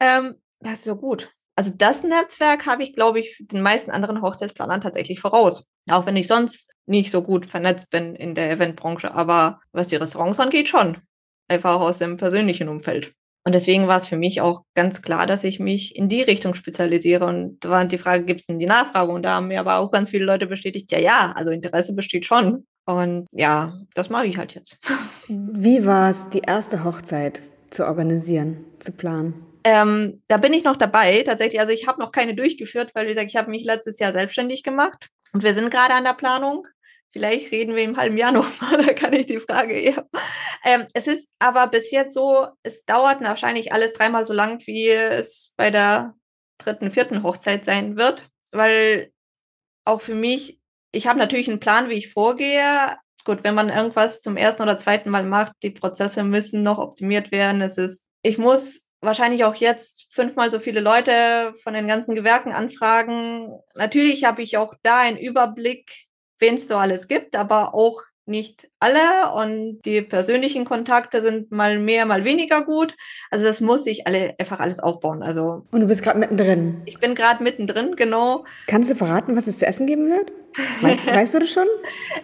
ähm, 0.00 0.34
das 0.60 0.74
ist 0.74 0.84
so 0.84 0.96
gut. 0.96 1.30
Also 1.56 1.70
das 1.76 2.02
Netzwerk 2.02 2.66
habe 2.66 2.82
ich, 2.82 2.94
glaube 2.94 3.20
ich, 3.20 3.38
den 3.40 3.62
meisten 3.62 3.92
anderen 3.92 4.20
Hochzeitsplanern 4.20 4.80
tatsächlich 4.80 5.20
voraus. 5.20 5.64
Auch 5.88 6.06
wenn 6.06 6.16
ich 6.16 6.26
sonst 6.26 6.72
nicht 6.86 7.12
so 7.12 7.22
gut 7.22 7.46
vernetzt 7.46 7.90
bin 7.90 8.16
in 8.16 8.34
der 8.34 8.50
Eventbranche. 8.50 9.14
Aber 9.14 9.60
was 9.70 9.88
die 9.88 9.96
Restaurants 9.96 10.40
angeht, 10.40 10.68
schon. 10.68 10.98
Einfach 11.46 11.78
aus 11.78 11.98
dem 11.98 12.16
persönlichen 12.16 12.68
Umfeld. 12.68 13.14
Und 13.44 13.52
deswegen 13.52 13.86
war 13.88 13.98
es 13.98 14.06
für 14.06 14.16
mich 14.16 14.40
auch 14.40 14.62
ganz 14.74 15.02
klar, 15.02 15.26
dass 15.26 15.44
ich 15.44 15.60
mich 15.60 15.94
in 15.96 16.08
die 16.08 16.22
Richtung 16.22 16.54
spezialisiere. 16.54 17.26
Und 17.26 17.60
da 17.60 17.68
war 17.70 17.84
die 17.84 17.98
Frage, 17.98 18.24
gibt 18.24 18.40
es 18.40 18.46
denn 18.46 18.58
die 18.58 18.66
Nachfrage? 18.66 19.12
Und 19.12 19.22
da 19.22 19.34
haben 19.34 19.48
mir 19.48 19.60
aber 19.60 19.76
auch 19.76 19.90
ganz 19.90 20.10
viele 20.10 20.24
Leute 20.24 20.46
bestätigt, 20.46 20.90
ja, 20.90 20.98
ja, 20.98 21.32
also 21.36 21.50
Interesse 21.50 21.94
besteht 21.94 22.24
schon. 22.24 22.66
Und 22.86 23.26
ja, 23.32 23.78
das 23.94 24.08
mache 24.08 24.26
ich 24.26 24.38
halt 24.38 24.54
jetzt. 24.54 24.78
Wie 25.28 25.84
war 25.84 26.10
es, 26.10 26.30
die 26.30 26.40
erste 26.40 26.84
Hochzeit 26.84 27.42
zu 27.70 27.86
organisieren, 27.86 28.64
zu 28.78 28.92
planen? 28.92 29.34
Ähm, 29.64 30.22
da 30.28 30.36
bin 30.36 30.52
ich 30.52 30.64
noch 30.64 30.76
dabei, 30.76 31.22
tatsächlich. 31.22 31.60
Also 31.60 31.72
ich 31.72 31.86
habe 31.86 32.00
noch 32.00 32.12
keine 32.12 32.34
durchgeführt, 32.34 32.90
weil 32.94 33.06
wie 33.06 33.10
gesagt, 33.10 33.30
ich 33.30 33.36
habe 33.36 33.50
mich 33.50 33.64
letztes 33.64 33.98
Jahr 33.98 34.12
selbstständig 34.12 34.62
gemacht 34.62 35.08
und 35.32 35.42
wir 35.42 35.54
sind 35.54 35.70
gerade 35.70 35.94
an 35.94 36.04
der 36.04 36.12
Planung. 36.12 36.66
Vielleicht 37.14 37.52
reden 37.52 37.76
wir 37.76 37.84
im 37.84 37.96
halben 37.96 38.18
Jahr 38.18 38.32
nochmal, 38.32 38.84
da 38.84 38.92
kann 38.92 39.12
ich 39.12 39.26
die 39.26 39.38
Frage 39.38 39.72
eher. 39.74 40.04
Ähm, 40.64 40.88
es 40.94 41.06
ist 41.06 41.28
aber 41.38 41.68
bis 41.68 41.92
jetzt 41.92 42.12
so, 42.12 42.48
es 42.64 42.84
dauert 42.86 43.20
wahrscheinlich 43.20 43.72
alles 43.72 43.92
dreimal 43.92 44.26
so 44.26 44.32
lang, 44.32 44.60
wie 44.66 44.88
es 44.88 45.54
bei 45.56 45.70
der 45.70 46.16
dritten, 46.58 46.90
vierten 46.90 47.22
Hochzeit 47.22 47.64
sein 47.64 47.96
wird, 47.96 48.28
weil 48.50 49.12
auch 49.84 50.00
für 50.00 50.16
mich, 50.16 50.58
ich 50.90 51.06
habe 51.06 51.20
natürlich 51.20 51.48
einen 51.48 51.60
Plan, 51.60 51.88
wie 51.88 51.94
ich 51.94 52.12
vorgehe. 52.12 52.96
Gut, 53.24 53.44
wenn 53.44 53.54
man 53.54 53.68
irgendwas 53.68 54.20
zum 54.20 54.36
ersten 54.36 54.62
oder 54.62 54.76
zweiten 54.76 55.10
Mal 55.10 55.22
macht, 55.22 55.52
die 55.62 55.70
Prozesse 55.70 56.24
müssen 56.24 56.64
noch 56.64 56.78
optimiert 56.78 57.30
werden. 57.30 57.62
Es 57.62 57.78
ist, 57.78 58.02
ich 58.22 58.38
muss 58.38 58.82
wahrscheinlich 59.00 59.44
auch 59.44 59.54
jetzt 59.54 60.08
fünfmal 60.10 60.50
so 60.50 60.58
viele 60.58 60.80
Leute 60.80 61.54
von 61.62 61.74
den 61.74 61.86
ganzen 61.86 62.16
Gewerken 62.16 62.52
anfragen. 62.52 63.52
Natürlich 63.76 64.24
habe 64.24 64.42
ich 64.42 64.56
auch 64.56 64.74
da 64.82 64.98
einen 64.98 65.16
Überblick, 65.16 66.08
wen 66.38 66.54
es 66.54 66.68
so 66.68 66.76
alles 66.76 67.08
gibt, 67.08 67.36
aber 67.36 67.74
auch 67.74 68.02
nicht 68.26 68.68
alle 68.80 69.32
und 69.34 69.82
die 69.82 70.00
persönlichen 70.00 70.64
Kontakte 70.64 71.20
sind 71.20 71.50
mal 71.50 71.78
mehr, 71.78 72.06
mal 72.06 72.24
weniger 72.24 72.64
gut. 72.64 72.96
Also 73.30 73.44
das 73.44 73.60
muss 73.60 73.86
ich 73.86 74.06
alle 74.06 74.34
einfach 74.38 74.60
alles 74.60 74.80
aufbauen. 74.80 75.22
Also 75.22 75.66
und 75.70 75.80
du 75.80 75.86
bist 75.86 76.02
gerade 76.02 76.18
mittendrin. 76.18 76.82
Ich 76.86 76.98
bin 76.98 77.14
gerade 77.14 77.42
mittendrin, 77.42 77.96
genau. 77.96 78.44
Kannst 78.66 78.90
du 78.90 78.94
verraten, 78.94 79.36
was 79.36 79.46
es 79.46 79.58
zu 79.58 79.66
essen 79.66 79.86
geben 79.86 80.08
wird? 80.08 80.32
Weißt, 80.80 81.06
weißt 81.14 81.34
du 81.34 81.40
das 81.40 81.50
schon? 81.50 81.66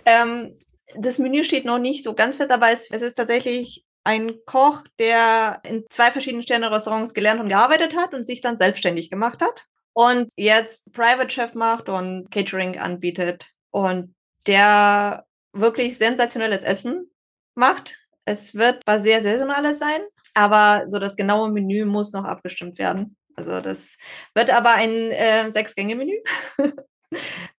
ähm, 0.07 0.57
das 0.97 1.19
Menü 1.19 1.45
steht 1.45 1.65
noch 1.65 1.79
nicht 1.79 2.03
so 2.03 2.15
ganz 2.15 2.39
fest, 2.39 2.51
aber 2.51 2.71
es, 2.71 2.91
es 2.91 3.03
ist 3.03 3.15
tatsächlich 3.15 3.85
ein 4.03 4.33
Koch, 4.47 4.83
der 4.99 5.61
in 5.65 5.85
zwei 5.91 6.11
verschiedenen 6.11 6.43
Sterne-Restaurants 6.43 7.13
gelernt 7.13 7.41
und 7.41 7.49
gearbeitet 7.49 7.95
hat 7.95 8.15
und 8.15 8.25
sich 8.25 8.41
dann 8.41 8.57
selbstständig 8.57 9.11
gemacht 9.11 9.43
hat 9.43 9.67
und 9.93 10.31
jetzt 10.37 10.91
Private 10.93 11.31
Chef 11.31 11.55
macht 11.55 11.89
und 11.89 12.31
Catering 12.31 12.79
anbietet 12.79 13.51
und 13.71 14.15
der 14.47 15.25
wirklich 15.53 15.99
sensationelles 15.99 16.63
Essen 16.63 17.11
macht. 17.55 17.97
Es 18.25 18.55
wird 18.55 18.83
was 18.87 19.03
sehr 19.03 19.23
saisonales 19.23 19.79
sein, 19.79 20.01
aber 20.35 20.85
so 20.87 20.99
das 20.99 21.17
genaue 21.17 21.51
Menü 21.51 21.85
muss 21.85 22.13
noch 22.13 22.25
abgestimmt 22.25 22.79
werden. 22.79 23.17
Also 23.37 23.61
das 23.61 23.97
wird 24.35 24.51
aber 24.51 24.75
ein 24.75 24.91
äh, 24.91 25.51
Sechs-Gänge-Menü. 25.51 26.19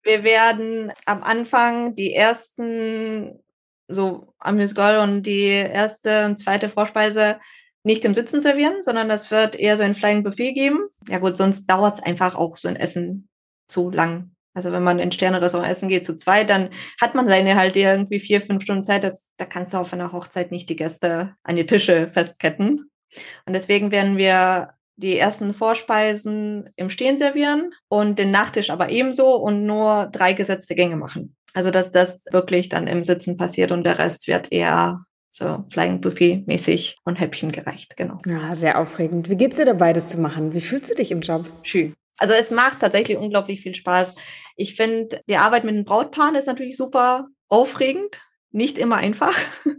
Wir 0.04 0.24
werden 0.24 0.94
am 1.06 1.24
Anfang 1.24 1.96
die 1.96 2.14
ersten 2.14 3.44
so 3.88 4.34
Amüsgol 4.40 4.98
und 4.98 5.24
die 5.24 5.48
erste 5.48 6.26
und 6.26 6.38
zweite 6.38 6.70
Vorspeise 6.70 7.40
nicht 7.84 8.06
im 8.06 8.14
Sitzen 8.14 8.42
servieren, 8.42 8.82
sondern 8.82 9.10
das 9.10 9.32
wird 9.32 9.56
eher 9.56 9.76
so 9.76 9.84
ein 9.84 9.96
Flying 9.96 10.24
Buffet 10.24 10.54
geben. 10.54 10.88
Ja 11.10 11.18
gut, 11.18 11.36
sonst 11.36 11.66
dauert 11.66 11.98
es 11.98 12.04
einfach 12.04 12.36
auch 12.36 12.56
so 12.56 12.68
ein 12.68 12.76
Essen 12.76 13.28
zu 13.68 13.90
lang. 13.90 14.32
Also 14.54 14.72
wenn 14.72 14.84
man 14.84 15.00
in 15.00 15.12
Sterne-Restaurant 15.12 15.70
essen 15.70 15.90
geht 15.90 16.06
zu 16.06 16.16
zweit, 16.16 16.50
dann 16.50 16.70
hat 17.00 17.16
man 17.16 17.28
seine 17.28 17.56
halt 17.56 17.76
irgendwie 17.76 18.20
vier, 18.20 18.42
fünf 18.42 18.64
Stunden 18.64 18.84
Zeit. 18.84 19.04
Das, 19.04 19.28
da 19.38 19.46
kannst 19.46 19.74
du 19.74 19.78
auf 19.78 19.94
einer 19.94 20.12
Hochzeit 20.12 20.52
nicht 20.52 20.70
die 20.70 20.76
Gäste 20.76 21.36
an 21.44 21.56
die 21.56 21.66
Tische 21.66 22.10
festketten. 22.12 22.92
Und 23.46 23.54
deswegen 23.54 23.92
werden 23.92 24.18
wir 24.18 24.74
die 24.98 25.18
ersten 25.18 25.54
Vorspeisen 25.54 26.70
im 26.76 26.90
Stehen 26.90 27.18
servieren 27.18 27.72
und 27.88 28.20
den 28.20 28.32
Nachtisch 28.32 28.70
aber 28.70 28.90
ebenso 28.90 29.36
und 29.36 29.66
nur 29.66 30.10
drei 30.12 30.34
gesetzte 30.34 30.76
Gänge 30.76 30.96
machen. 30.96 31.36
Also 31.54 31.72
dass 31.72 31.92
das 31.92 32.24
wirklich 32.32 32.70
dann 32.70 32.88
im 32.88 33.04
Sitzen 33.04 33.38
passiert 33.38 33.72
und 33.72 33.84
der 33.84 34.00
Rest 34.00 34.28
wird 34.28 34.52
eher 34.52 35.04
so 35.32 35.66
Flying 35.72 36.02
Buffet 36.02 36.44
mäßig 36.46 36.98
und 37.06 37.20
Häppchen 37.20 37.52
gereicht, 37.52 37.96
genau. 37.96 38.20
Ja, 38.26 38.54
sehr 38.54 38.80
aufregend. 38.80 39.30
Wie 39.30 39.38
geht's 39.38 39.56
dir 39.56 39.66
dabei, 39.66 39.94
das 39.94 40.10
zu 40.10 40.20
machen? 40.20 40.54
Wie 40.54 40.62
fühlst 40.62 40.92
du 40.92 40.96
dich 40.96 41.12
im 41.12 41.22
Job? 41.22 41.50
Schön. 41.64 41.94
Also 42.18 42.34
es 42.34 42.52
macht 42.52 42.80
tatsächlich 42.80 43.18
unglaublich 43.18 43.62
viel 43.62 43.76
Spaß. 43.76 44.14
Ich 44.56 44.76
finde, 44.76 45.22
die 45.28 45.38
Arbeit 45.38 45.64
mit 45.64 45.76
den 45.76 45.86
Brautpaaren 45.86 46.36
ist 46.36 46.48
natürlich 46.48 46.78
super 46.78 47.28
aufregend, 47.50 48.22
nicht 48.52 48.78
immer 48.78 48.98
einfach. 48.98 49.38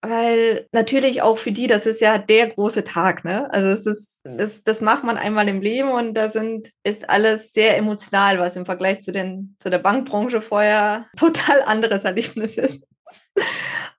Weil 0.00 0.68
natürlich 0.70 1.22
auch 1.22 1.38
für 1.38 1.50
die, 1.50 1.66
das 1.66 1.84
ist 1.84 2.00
ja 2.00 2.18
der 2.18 2.50
große 2.50 2.84
Tag, 2.84 3.24
ne? 3.24 3.52
Also 3.52 3.68
es 3.68 3.84
ist, 3.84 4.20
das, 4.22 4.62
das 4.62 4.80
macht 4.80 5.02
man 5.02 5.18
einmal 5.18 5.48
im 5.48 5.60
Leben 5.60 5.90
und 5.90 6.14
da 6.14 6.28
sind, 6.28 6.70
ist 6.84 7.10
alles 7.10 7.52
sehr 7.52 7.76
emotional, 7.76 8.38
was 8.38 8.54
im 8.54 8.64
Vergleich 8.64 9.00
zu 9.00 9.10
den, 9.10 9.56
zu 9.58 9.70
der 9.70 9.80
Bankbranche 9.80 10.40
vorher 10.40 11.06
total 11.18 11.62
anderes 11.62 12.04
Erlebnis 12.04 12.56
ist. 12.56 12.80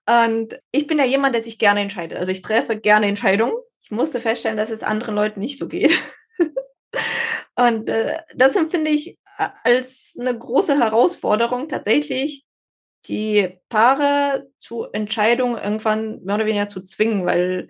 Und 0.06 0.58
ich 0.72 0.86
bin 0.86 0.98
ja 0.98 1.04
jemand, 1.04 1.34
der 1.34 1.42
sich 1.42 1.58
gerne 1.58 1.80
entscheidet. 1.80 2.18
Also 2.18 2.32
ich 2.32 2.42
treffe 2.42 2.78
gerne 2.78 3.06
Entscheidungen. 3.06 3.54
Ich 3.82 3.90
musste 3.90 4.20
feststellen, 4.20 4.56
dass 4.56 4.70
es 4.70 4.82
anderen 4.82 5.14
Leuten 5.14 5.40
nicht 5.40 5.58
so 5.58 5.68
geht. 5.68 5.92
Und 7.56 7.88
äh, 7.88 8.18
das 8.34 8.56
empfinde 8.56 8.90
ich 8.90 9.18
äh, 9.38 9.48
als 9.64 10.16
eine 10.18 10.36
große 10.36 10.78
Herausforderung, 10.78 11.68
tatsächlich 11.68 12.44
die 13.06 13.58
Paare 13.68 14.48
zu 14.58 14.84
Entscheidungen 14.92 15.56
irgendwann 15.56 16.22
mehr 16.22 16.34
oder 16.34 16.46
weniger 16.46 16.68
zu 16.68 16.82
zwingen, 16.82 17.24
weil 17.26 17.68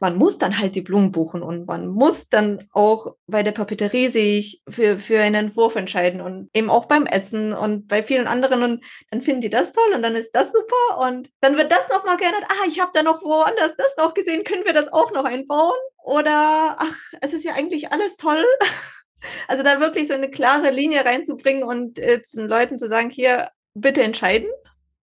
man 0.00 0.16
muss 0.16 0.38
dann 0.38 0.58
halt 0.58 0.74
die 0.74 0.80
Blumen 0.80 1.12
buchen 1.12 1.42
und 1.42 1.66
man 1.66 1.88
muss 1.88 2.28
dann 2.28 2.68
auch 2.72 3.16
bei 3.26 3.42
der 3.42 3.52
Papeterie 3.52 4.08
sich 4.08 4.62
für, 4.68 4.96
für 4.96 5.20
einen 5.20 5.46
Entwurf 5.46 5.76
entscheiden 5.76 6.20
und 6.20 6.48
eben 6.54 6.70
auch 6.70 6.86
beim 6.86 7.06
Essen 7.06 7.52
und 7.52 7.88
bei 7.88 8.02
vielen 8.02 8.26
anderen 8.26 8.62
und 8.62 8.84
dann 9.10 9.22
finden 9.22 9.40
die 9.40 9.50
das 9.50 9.72
toll 9.72 9.92
und 9.94 10.02
dann 10.02 10.14
ist 10.14 10.32
das 10.32 10.52
super 10.52 11.06
und 11.06 11.28
dann 11.40 11.56
wird 11.56 11.72
das 11.72 11.88
nochmal 11.88 12.16
geändert. 12.16 12.44
Ah, 12.48 12.66
ich 12.68 12.80
habe 12.80 12.92
da 12.94 13.02
noch 13.02 13.22
woanders 13.22 13.74
das 13.76 13.94
noch 13.98 14.14
gesehen, 14.14 14.44
können 14.44 14.64
wir 14.64 14.72
das 14.72 14.92
auch 14.92 15.12
noch 15.12 15.24
einbauen? 15.24 15.78
Oder 16.02 16.76
ach, 16.78 16.96
es 17.20 17.32
ist 17.32 17.44
ja 17.44 17.54
eigentlich 17.54 17.92
alles 17.92 18.16
toll. 18.16 18.44
Also 19.48 19.62
da 19.62 19.80
wirklich 19.80 20.08
so 20.08 20.14
eine 20.14 20.30
klare 20.30 20.70
Linie 20.70 21.04
reinzubringen 21.04 21.62
und 21.62 21.98
äh, 21.98 22.22
den 22.34 22.48
Leuten 22.48 22.78
zu 22.78 22.88
sagen, 22.88 23.10
hier, 23.10 23.50
bitte 23.74 24.02
entscheiden. 24.02 24.48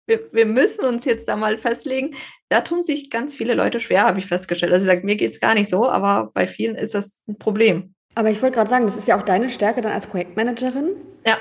Wir, 0.05 0.19
wir 0.33 0.45
müssen 0.45 0.85
uns 0.85 1.05
jetzt 1.05 1.27
da 1.27 1.35
mal 1.35 1.57
festlegen. 1.57 2.15
Da 2.49 2.61
tun 2.61 2.83
sich 2.83 3.09
ganz 3.09 3.33
viele 3.33 3.53
Leute 3.53 3.79
schwer, 3.79 4.03
habe 4.03 4.19
ich 4.19 4.25
festgestellt. 4.25 4.73
Also 4.73 4.83
ich 4.83 4.93
sage, 4.93 5.05
mir 5.05 5.15
geht 5.15 5.31
es 5.31 5.39
gar 5.39 5.53
nicht 5.53 5.69
so, 5.69 5.89
aber 5.89 6.31
bei 6.33 6.45
vielen 6.45 6.75
ist 6.75 6.93
das 6.93 7.21
ein 7.27 7.37
Problem. 7.37 7.93
Aber 8.15 8.29
ich 8.29 8.41
wollte 8.41 8.55
gerade 8.55 8.69
sagen, 8.69 8.85
das 8.85 8.97
ist 8.97 9.07
ja 9.07 9.17
auch 9.17 9.23
deine 9.23 9.49
Stärke 9.49 9.81
dann 9.81 9.93
als 9.93 10.07
Projektmanagerin. 10.07 10.89
Ja. 11.25 11.37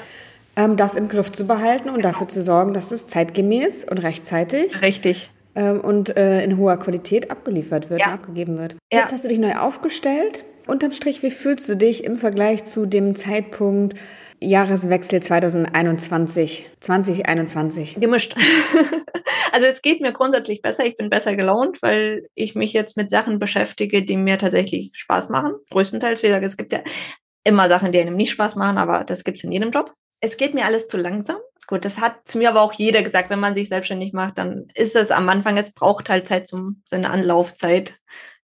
Ähm, 0.54 0.76
das 0.76 0.94
im 0.94 1.08
Griff 1.08 1.32
zu 1.32 1.46
behalten 1.46 1.90
und 1.90 2.04
dafür 2.04 2.28
zu 2.28 2.42
sorgen, 2.42 2.72
dass 2.72 2.92
es 2.92 3.06
zeitgemäß 3.06 3.84
und 3.84 3.98
rechtzeitig 3.98 4.80
Richtig. 4.80 5.30
Ähm, 5.54 5.80
und 5.80 6.16
äh, 6.16 6.44
in 6.44 6.56
hoher 6.56 6.78
Qualität 6.78 7.30
abgeliefert 7.30 7.90
wird 7.90 8.00
ja. 8.00 8.08
und 8.08 8.12
abgegeben 8.14 8.58
wird. 8.58 8.76
Ja. 8.92 9.00
Jetzt 9.00 9.12
hast 9.12 9.24
du 9.24 9.28
dich 9.28 9.38
neu 9.38 9.56
aufgestellt. 9.56 10.44
Unterm 10.66 10.92
Strich, 10.92 11.22
wie 11.22 11.30
fühlst 11.30 11.68
du 11.68 11.76
dich 11.76 12.04
im 12.04 12.16
Vergleich 12.16 12.64
zu 12.64 12.86
dem 12.86 13.14
Zeitpunkt 13.16 13.98
Jahreswechsel 14.42 15.22
2021, 15.22 16.68
2021? 16.80 18.00
Gemischt. 18.00 18.34
also 19.52 19.66
es 19.66 19.82
geht 19.82 20.00
mir 20.00 20.12
grundsätzlich 20.12 20.62
besser. 20.62 20.84
Ich 20.84 20.96
bin 20.96 21.10
besser 21.10 21.36
gelaunt, 21.36 21.80
weil 21.82 22.28
ich 22.34 22.54
mich 22.54 22.72
jetzt 22.72 22.96
mit 22.96 23.10
Sachen 23.10 23.38
beschäftige, 23.38 24.02
die 24.02 24.16
mir 24.16 24.38
tatsächlich 24.38 24.90
Spaß 24.94 25.28
machen. 25.28 25.54
Größtenteils, 25.70 26.22
wie 26.22 26.26
gesagt, 26.26 26.44
es 26.44 26.56
gibt 26.56 26.72
ja 26.72 26.80
immer 27.44 27.68
Sachen, 27.68 27.92
die 27.92 28.00
einem 28.00 28.16
nicht 28.16 28.30
Spaß 28.30 28.56
machen, 28.56 28.78
aber 28.78 29.04
das 29.04 29.24
gibt 29.24 29.36
es 29.36 29.44
in 29.44 29.52
jedem 29.52 29.70
Job. 29.70 29.94
Es 30.20 30.36
geht 30.36 30.54
mir 30.54 30.66
alles 30.66 30.86
zu 30.86 30.96
langsam. 30.96 31.36
Gut, 31.66 31.84
das 31.84 32.00
hat 32.00 32.28
zu 32.28 32.38
mir 32.38 32.50
aber 32.50 32.62
auch 32.62 32.72
jeder 32.72 33.02
gesagt, 33.02 33.30
wenn 33.30 33.40
man 33.40 33.54
sich 33.54 33.68
selbstständig 33.68 34.12
macht, 34.12 34.38
dann 34.38 34.66
ist 34.74 34.96
es 34.96 35.10
am 35.10 35.28
Anfang, 35.28 35.56
es 35.56 35.72
braucht 35.72 36.08
halt 36.08 36.26
Zeit 36.26 36.46
zum, 36.46 36.82
so 36.84 36.96
eine 36.96 37.10
Anlaufzeit, 37.10 37.96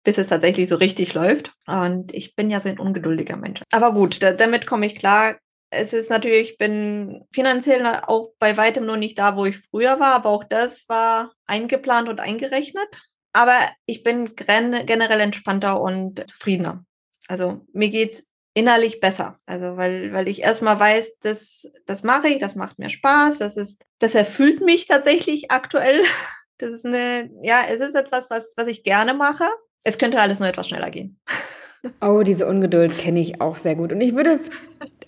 bis 0.05 0.19
es 0.19 0.29
tatsächlich 0.29 0.69
so 0.69 0.77
richtig 0.77 1.15
läuft. 1.15 1.53
Und 1.67 2.15
ich 2.15 2.35
bin 2.35 2.51
ja 2.51 2.61
so 2.61 2.69
ein 2.69 2.79
ungeduldiger 2.79 3.37
Mensch. 3.37 3.63
Aber 3.73 3.93
gut, 3.93 4.23
da, 4.23 4.33
damit 4.33 4.67
komme 4.67 4.87
ich 4.87 4.97
klar 4.97 5.37
es 5.71 5.93
ist 5.93 6.11
natürlich, 6.11 6.53
ich 6.53 6.59
bin 6.59 7.25
finanziell 7.33 7.85
auch 8.07 8.33
bei 8.39 8.57
weitem 8.57 8.87
noch 8.87 8.97
nicht 8.97 9.19
da, 9.19 9.37
wo 9.37 9.45
ich 9.45 9.59
früher 9.59 10.01
war, 10.01 10.15
aber 10.15 10.31
auch 10.31 10.45
das 10.45 10.89
war 10.89 11.33
eingeplant 11.47 12.09
und 12.09 12.21
eingerechnet. 12.21 13.01
Aber 13.33 13.57
ich 13.87 14.03
bin 14.03 14.35
generell 14.35 15.21
entspannter 15.21 15.81
und 15.81 16.29
zufriedener. 16.29 16.85
Also 17.29 17.67
mir 17.73 17.91
geht's 17.91 18.25
innerlich 18.55 19.01
besser. 19.01 19.39
Also 19.47 19.77
weil, 19.77 20.13
weil 20.13 20.27
ich 20.27 20.43
erstmal 20.43 20.81
weiß, 20.81 21.19
das, 21.21 21.71
das 21.87 22.03
mache 22.03 22.29
ich, 22.29 22.39
das 22.39 22.57
macht 22.57 22.79
mir 22.79 22.89
Spaß, 22.89 23.39
das 23.39 23.57
ist, 23.57 23.85
das 23.99 24.15
erfüllt 24.15 24.61
mich 24.61 24.87
tatsächlich 24.87 25.51
aktuell. 25.51 26.03
Das 26.61 26.73
ist 26.73 26.85
eine, 26.85 27.31
ja, 27.41 27.63
es 27.71 27.79
ist 27.79 27.95
etwas, 27.95 28.31
was, 28.31 28.53
was 28.57 28.67
ich 28.67 28.83
gerne 28.83 29.15
mache. 29.15 29.45
Es 29.85 29.97
könnte 29.97 30.21
alles 30.21 30.41
nur 30.41 30.49
etwas 30.49 30.67
schneller 30.67 30.91
gehen. 30.91 31.21
Oh, 32.01 32.25
diese 32.25 32.49
Ungeduld 32.49 32.99
kenne 32.99 33.21
ich 33.21 33.41
auch 33.41 33.57
sehr 33.57 33.77
gut. 33.77 33.93
Und 33.93 34.01
ich 34.01 34.17
würde 34.17 34.41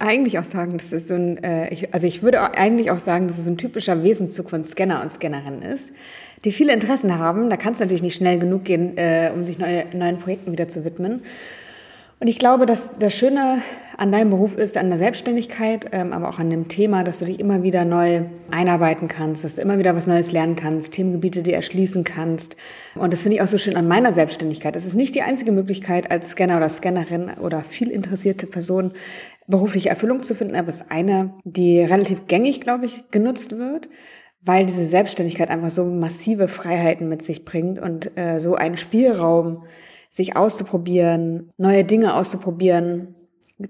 eigentlich 0.00 0.38
auch 0.38 0.44
sagen, 0.44 0.78
das 0.78 0.92
ist 0.92 1.08
so 1.08 1.14
ein, 1.14 1.42
äh, 1.44 1.68
ich, 1.72 1.92
also 1.94 2.06
ich 2.06 2.22
würde 2.22 2.40
eigentlich 2.56 2.90
auch 2.90 2.98
sagen, 2.98 3.28
dass 3.28 3.38
es 3.38 3.46
ein 3.46 3.58
typischer 3.58 4.02
Wesenszug 4.02 4.50
von 4.50 4.64
Scanner 4.64 5.02
und 5.02 5.12
Scannerin 5.12 5.62
ist, 5.62 5.92
die 6.44 6.52
viele 6.52 6.72
Interessen 6.72 7.18
haben. 7.18 7.50
Da 7.50 7.56
kann 7.56 7.74
es 7.74 7.80
natürlich 7.80 8.02
nicht 8.02 8.16
schnell 8.16 8.38
genug 8.38 8.64
gehen, 8.64 8.96
äh, 8.96 9.30
um 9.34 9.44
sich 9.44 9.58
neue, 9.58 9.84
neuen 9.94 10.18
Projekten 10.18 10.52
wieder 10.52 10.68
zu 10.68 10.84
widmen. 10.84 11.22
Und 12.18 12.28
ich 12.28 12.38
glaube, 12.38 12.66
dass 12.66 12.98
das 12.98 13.14
Schöne 13.14 13.62
an 13.96 14.12
deinem 14.12 14.28
Beruf 14.28 14.54
ist, 14.54 14.76
an 14.76 14.90
der 14.90 14.98
Selbstständigkeit, 14.98 15.86
ähm, 15.92 16.12
aber 16.12 16.28
auch 16.28 16.38
an 16.38 16.50
dem 16.50 16.68
Thema, 16.68 17.02
dass 17.02 17.18
du 17.18 17.24
dich 17.24 17.40
immer 17.40 17.62
wieder 17.62 17.86
neu 17.86 18.22
einarbeiten 18.50 19.08
kannst, 19.08 19.42
dass 19.42 19.56
du 19.56 19.62
immer 19.62 19.78
wieder 19.78 19.96
was 19.96 20.06
Neues 20.06 20.30
lernen 20.30 20.54
kannst, 20.54 20.92
Themengebiete 20.92 21.42
dir 21.42 21.54
erschließen 21.54 22.04
kannst. 22.04 22.56
Und 22.94 23.14
das 23.14 23.22
finde 23.22 23.36
ich 23.36 23.42
auch 23.42 23.46
so 23.46 23.56
schön 23.56 23.76
an 23.76 23.88
meiner 23.88 24.12
Selbstständigkeit. 24.12 24.76
Es 24.76 24.84
ist 24.84 24.94
nicht 24.94 25.14
die 25.14 25.22
einzige 25.22 25.50
Möglichkeit, 25.52 26.10
als 26.10 26.32
Scanner 26.32 26.58
oder 26.58 26.68
Scannerin 26.68 27.30
oder 27.40 27.62
viel 27.62 27.90
interessierte 27.90 28.46
Person 28.46 28.92
berufliche 29.50 29.88
Erfüllung 29.90 30.22
zu 30.22 30.34
finden, 30.34 30.56
aber 30.56 30.68
es 30.68 30.82
ist 30.82 30.90
eine, 30.90 31.34
die 31.44 31.80
relativ 31.80 32.26
gängig, 32.26 32.60
glaube 32.60 32.86
ich, 32.86 33.10
genutzt 33.10 33.58
wird 33.58 33.88
weil 34.42 34.66
diese 34.66 34.84
Selbstständigkeit 34.84 35.50
einfach 35.50 35.70
so 35.70 35.84
massive 35.84 36.48
Freiheiten 36.48 37.08
mit 37.08 37.22
sich 37.22 37.44
bringt 37.44 37.78
und 37.78 38.16
äh, 38.16 38.40
so 38.40 38.54
einen 38.54 38.76
Spielraum 38.76 39.66
sich 40.10 40.36
auszuprobieren, 40.36 41.52
neue 41.56 41.84
Dinge 41.84 42.14
auszuprobieren, 42.14 43.14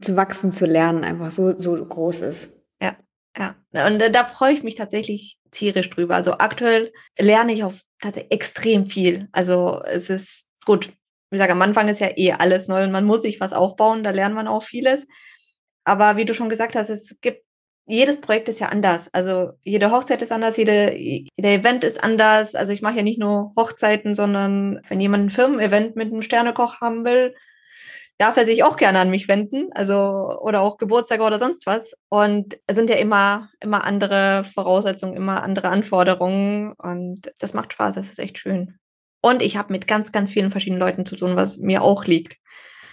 zu 0.00 0.16
wachsen, 0.16 0.52
zu 0.52 0.66
lernen, 0.66 1.04
einfach 1.04 1.30
so, 1.30 1.58
so 1.58 1.74
groß 1.74 2.22
ist. 2.22 2.56
Ja, 2.80 2.96
ja. 3.36 3.56
Und 3.86 4.00
da 4.12 4.24
freue 4.24 4.52
ich 4.52 4.62
mich 4.62 4.76
tatsächlich 4.76 5.38
tierisch 5.50 5.90
drüber. 5.90 6.14
Also 6.14 6.34
aktuell 6.34 6.92
lerne 7.18 7.52
ich 7.52 7.64
auf 7.64 7.80
tatsächlich 8.00 8.32
extrem 8.32 8.86
viel. 8.86 9.28
Also 9.32 9.82
es 9.84 10.08
ist 10.08 10.46
gut. 10.64 10.86
Wie 11.30 11.36
gesagt, 11.36 11.50
am 11.52 11.62
Anfang 11.62 11.88
ist 11.88 12.00
ja 12.00 12.08
eh 12.16 12.32
alles 12.32 12.68
neu 12.68 12.84
und 12.84 12.92
man 12.92 13.04
muss 13.04 13.22
sich 13.22 13.40
was 13.40 13.52
aufbauen, 13.52 14.02
da 14.02 14.10
lernt 14.10 14.34
man 14.34 14.48
auch 14.48 14.62
vieles. 14.62 15.06
Aber 15.84 16.16
wie 16.16 16.24
du 16.24 16.34
schon 16.34 16.48
gesagt 16.48 16.76
hast, 16.76 16.90
es 16.90 17.16
gibt 17.20 17.42
jedes 17.90 18.20
Projekt 18.20 18.48
ist 18.48 18.60
ja 18.60 18.68
anders. 18.68 19.08
Also 19.12 19.50
jede 19.64 19.90
Hochzeit 19.90 20.22
ist 20.22 20.32
anders, 20.32 20.56
jede, 20.56 20.96
jeder 20.96 21.28
Event 21.50 21.82
ist 21.84 22.02
anders. 22.02 22.54
Also 22.54 22.72
ich 22.72 22.82
mache 22.82 22.98
ja 22.98 23.02
nicht 23.02 23.18
nur 23.18 23.52
Hochzeiten, 23.56 24.14
sondern 24.14 24.80
wenn 24.88 25.00
jemand 25.00 25.26
ein 25.26 25.30
Firmen-Event 25.30 25.96
mit 25.96 26.08
einem 26.08 26.22
Sternekoch 26.22 26.80
haben 26.80 27.04
will, 27.04 27.34
darf 28.18 28.36
er 28.36 28.44
sich 28.44 28.62
auch 28.62 28.76
gerne 28.76 29.00
an 29.00 29.10
mich 29.10 29.28
wenden. 29.28 29.70
Also 29.72 30.38
oder 30.40 30.60
auch 30.60 30.76
Geburtstag 30.78 31.20
oder 31.20 31.38
sonst 31.38 31.66
was. 31.66 31.94
Und 32.08 32.58
es 32.66 32.76
sind 32.76 32.90
ja 32.90 32.96
immer, 32.96 33.48
immer 33.60 33.84
andere 33.84 34.44
Voraussetzungen, 34.44 35.16
immer 35.16 35.42
andere 35.42 35.68
Anforderungen. 35.68 36.72
Und 36.74 37.32
das 37.40 37.54
macht 37.54 37.72
Spaß, 37.72 37.96
das 37.96 38.08
ist 38.08 38.18
echt 38.18 38.38
schön. 38.38 38.78
Und 39.22 39.42
ich 39.42 39.56
habe 39.56 39.72
mit 39.72 39.86
ganz, 39.86 40.12
ganz 40.12 40.30
vielen 40.30 40.50
verschiedenen 40.50 40.80
Leuten 40.80 41.04
zu 41.04 41.16
tun, 41.16 41.36
was 41.36 41.58
mir 41.58 41.82
auch 41.82 42.04
liegt. 42.04 42.36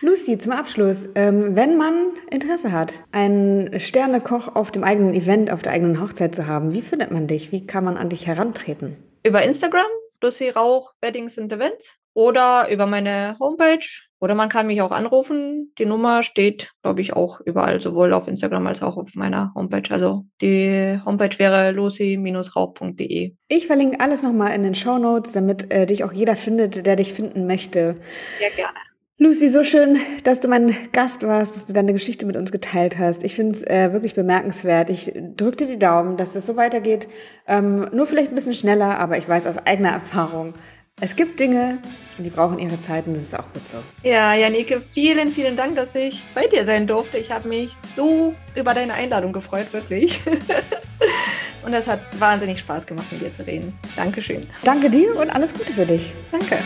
Lucy, 0.01 0.37
zum 0.37 0.51
Abschluss, 0.51 1.09
ähm, 1.15 1.55
wenn 1.55 1.75
man 1.75 2.11
Interesse 2.29 2.71
hat, 2.71 2.93
einen 3.11 3.79
Sternekoch 3.79 4.55
auf 4.55 4.69
dem 4.69 4.83
eigenen 4.83 5.15
Event, 5.15 5.51
auf 5.51 5.63
der 5.63 5.71
eigenen 5.71 5.99
Hochzeit 5.99 6.35
zu 6.35 6.45
haben, 6.45 6.71
wie 6.73 6.83
findet 6.83 7.09
man 7.09 7.25
dich? 7.25 7.51
Wie 7.51 7.65
kann 7.65 7.83
man 7.83 7.97
an 7.97 8.09
dich 8.09 8.27
herantreten? 8.27 8.95
Über 9.23 9.41
Instagram, 9.41 9.87
Lucy 10.21 10.49
Rauch, 10.49 10.93
Weddings 11.01 11.39
and 11.39 11.51
Events 11.51 11.97
oder 12.13 12.67
über 12.69 12.85
meine 12.85 13.37
Homepage 13.39 13.85
Oder 14.19 14.35
man 14.35 14.49
kann 14.49 14.67
mich 14.67 14.81
auch 14.81 14.91
anrufen. 14.91 15.73
Die 15.77 15.85
Nummer 15.85 16.21
steht, 16.23 16.71
glaube 16.81 17.01
ich, 17.01 17.13
auch 17.13 17.39
überall, 17.41 17.81
sowohl 17.81 18.13
auf 18.13 18.27
Instagram 18.27 18.65
als 18.67 18.83
auch 18.83 18.97
auf 18.97 19.15
meiner 19.15 19.51
Homepage. 19.55 19.91
Also 19.91 20.25
die 20.41 20.99
Homepage 21.05 21.37
wäre 21.37 21.71
lucy-rauch.de. 21.71 23.35
Ich 23.47 23.67
verlinke 23.67 23.99
alles 23.99 24.21
nochmal 24.21 24.53
in 24.53 24.63
den 24.63 24.75
Show 24.75 24.99
Notes, 24.99 25.31
damit 25.31 25.71
äh, 25.71 25.87
dich 25.87 26.03
auch 26.03 26.13
jeder 26.13 26.35
findet, 26.35 26.85
der 26.85 26.95
dich 26.95 27.13
finden 27.13 27.47
möchte. 27.47 27.97
Sehr 28.39 28.51
gerne. 28.51 28.77
Lucy, 29.19 29.49
so 29.49 29.63
schön, 29.63 29.97
dass 30.23 30.41
du 30.41 30.47
mein 30.47 30.75
Gast 30.91 31.23
warst, 31.23 31.55
dass 31.55 31.65
du 31.65 31.73
deine 31.73 31.91
Geschichte 31.91 32.27
mit 32.27 32.37
uns 32.37 32.51
geteilt 32.51 32.99
hast. 32.99 33.23
Ich 33.23 33.33
finde 33.33 33.55
es 33.55 33.63
äh, 33.63 33.91
wirklich 33.91 34.13
bemerkenswert. 34.13 34.91
Ich 34.91 35.11
drücke 35.35 35.57
dir 35.57 35.65
die 35.65 35.79
Daumen, 35.79 36.17
dass 36.17 36.35
es 36.35 36.45
so 36.45 36.55
weitergeht. 36.55 37.07
Ähm, 37.47 37.89
nur 37.91 38.05
vielleicht 38.05 38.31
ein 38.31 38.35
bisschen 38.35 38.53
schneller, 38.53 38.99
aber 38.99 39.17
ich 39.17 39.27
weiß 39.27 39.47
aus 39.47 39.57
eigener 39.57 39.89
Erfahrung, 39.89 40.53
es 41.01 41.15
gibt 41.15 41.39
Dinge, 41.39 41.79
die 42.19 42.29
brauchen 42.29 42.59
ihre 42.59 42.79
Zeit 42.79 43.07
und 43.07 43.15
das 43.15 43.23
ist 43.23 43.37
auch 43.37 43.51
gut 43.53 43.67
so. 43.67 43.77
Ja, 44.03 44.35
Janike, 44.35 44.81
vielen, 44.93 45.31
vielen 45.31 45.55
Dank, 45.55 45.75
dass 45.75 45.95
ich 45.95 46.23
bei 46.35 46.45
dir 46.45 46.63
sein 46.65 46.85
durfte. 46.85 47.17
Ich 47.17 47.31
habe 47.31 47.47
mich 47.49 47.71
so 47.95 48.35
über 48.55 48.75
deine 48.75 48.93
Einladung 48.93 49.33
gefreut, 49.33 49.73
wirklich. 49.73 50.19
und 51.65 51.73
es 51.73 51.87
hat 51.87 52.01
wahnsinnig 52.19 52.59
Spaß 52.59 52.85
gemacht, 52.85 53.11
mit 53.11 53.21
dir 53.21 53.31
zu 53.31 53.45
reden. 53.47 53.73
Dankeschön. 53.95 54.45
Danke 54.63 54.91
dir 54.91 55.15
und 55.19 55.31
alles 55.31 55.55
Gute 55.55 55.73
für 55.73 55.87
dich. 55.87 56.13
Danke. 56.31 56.59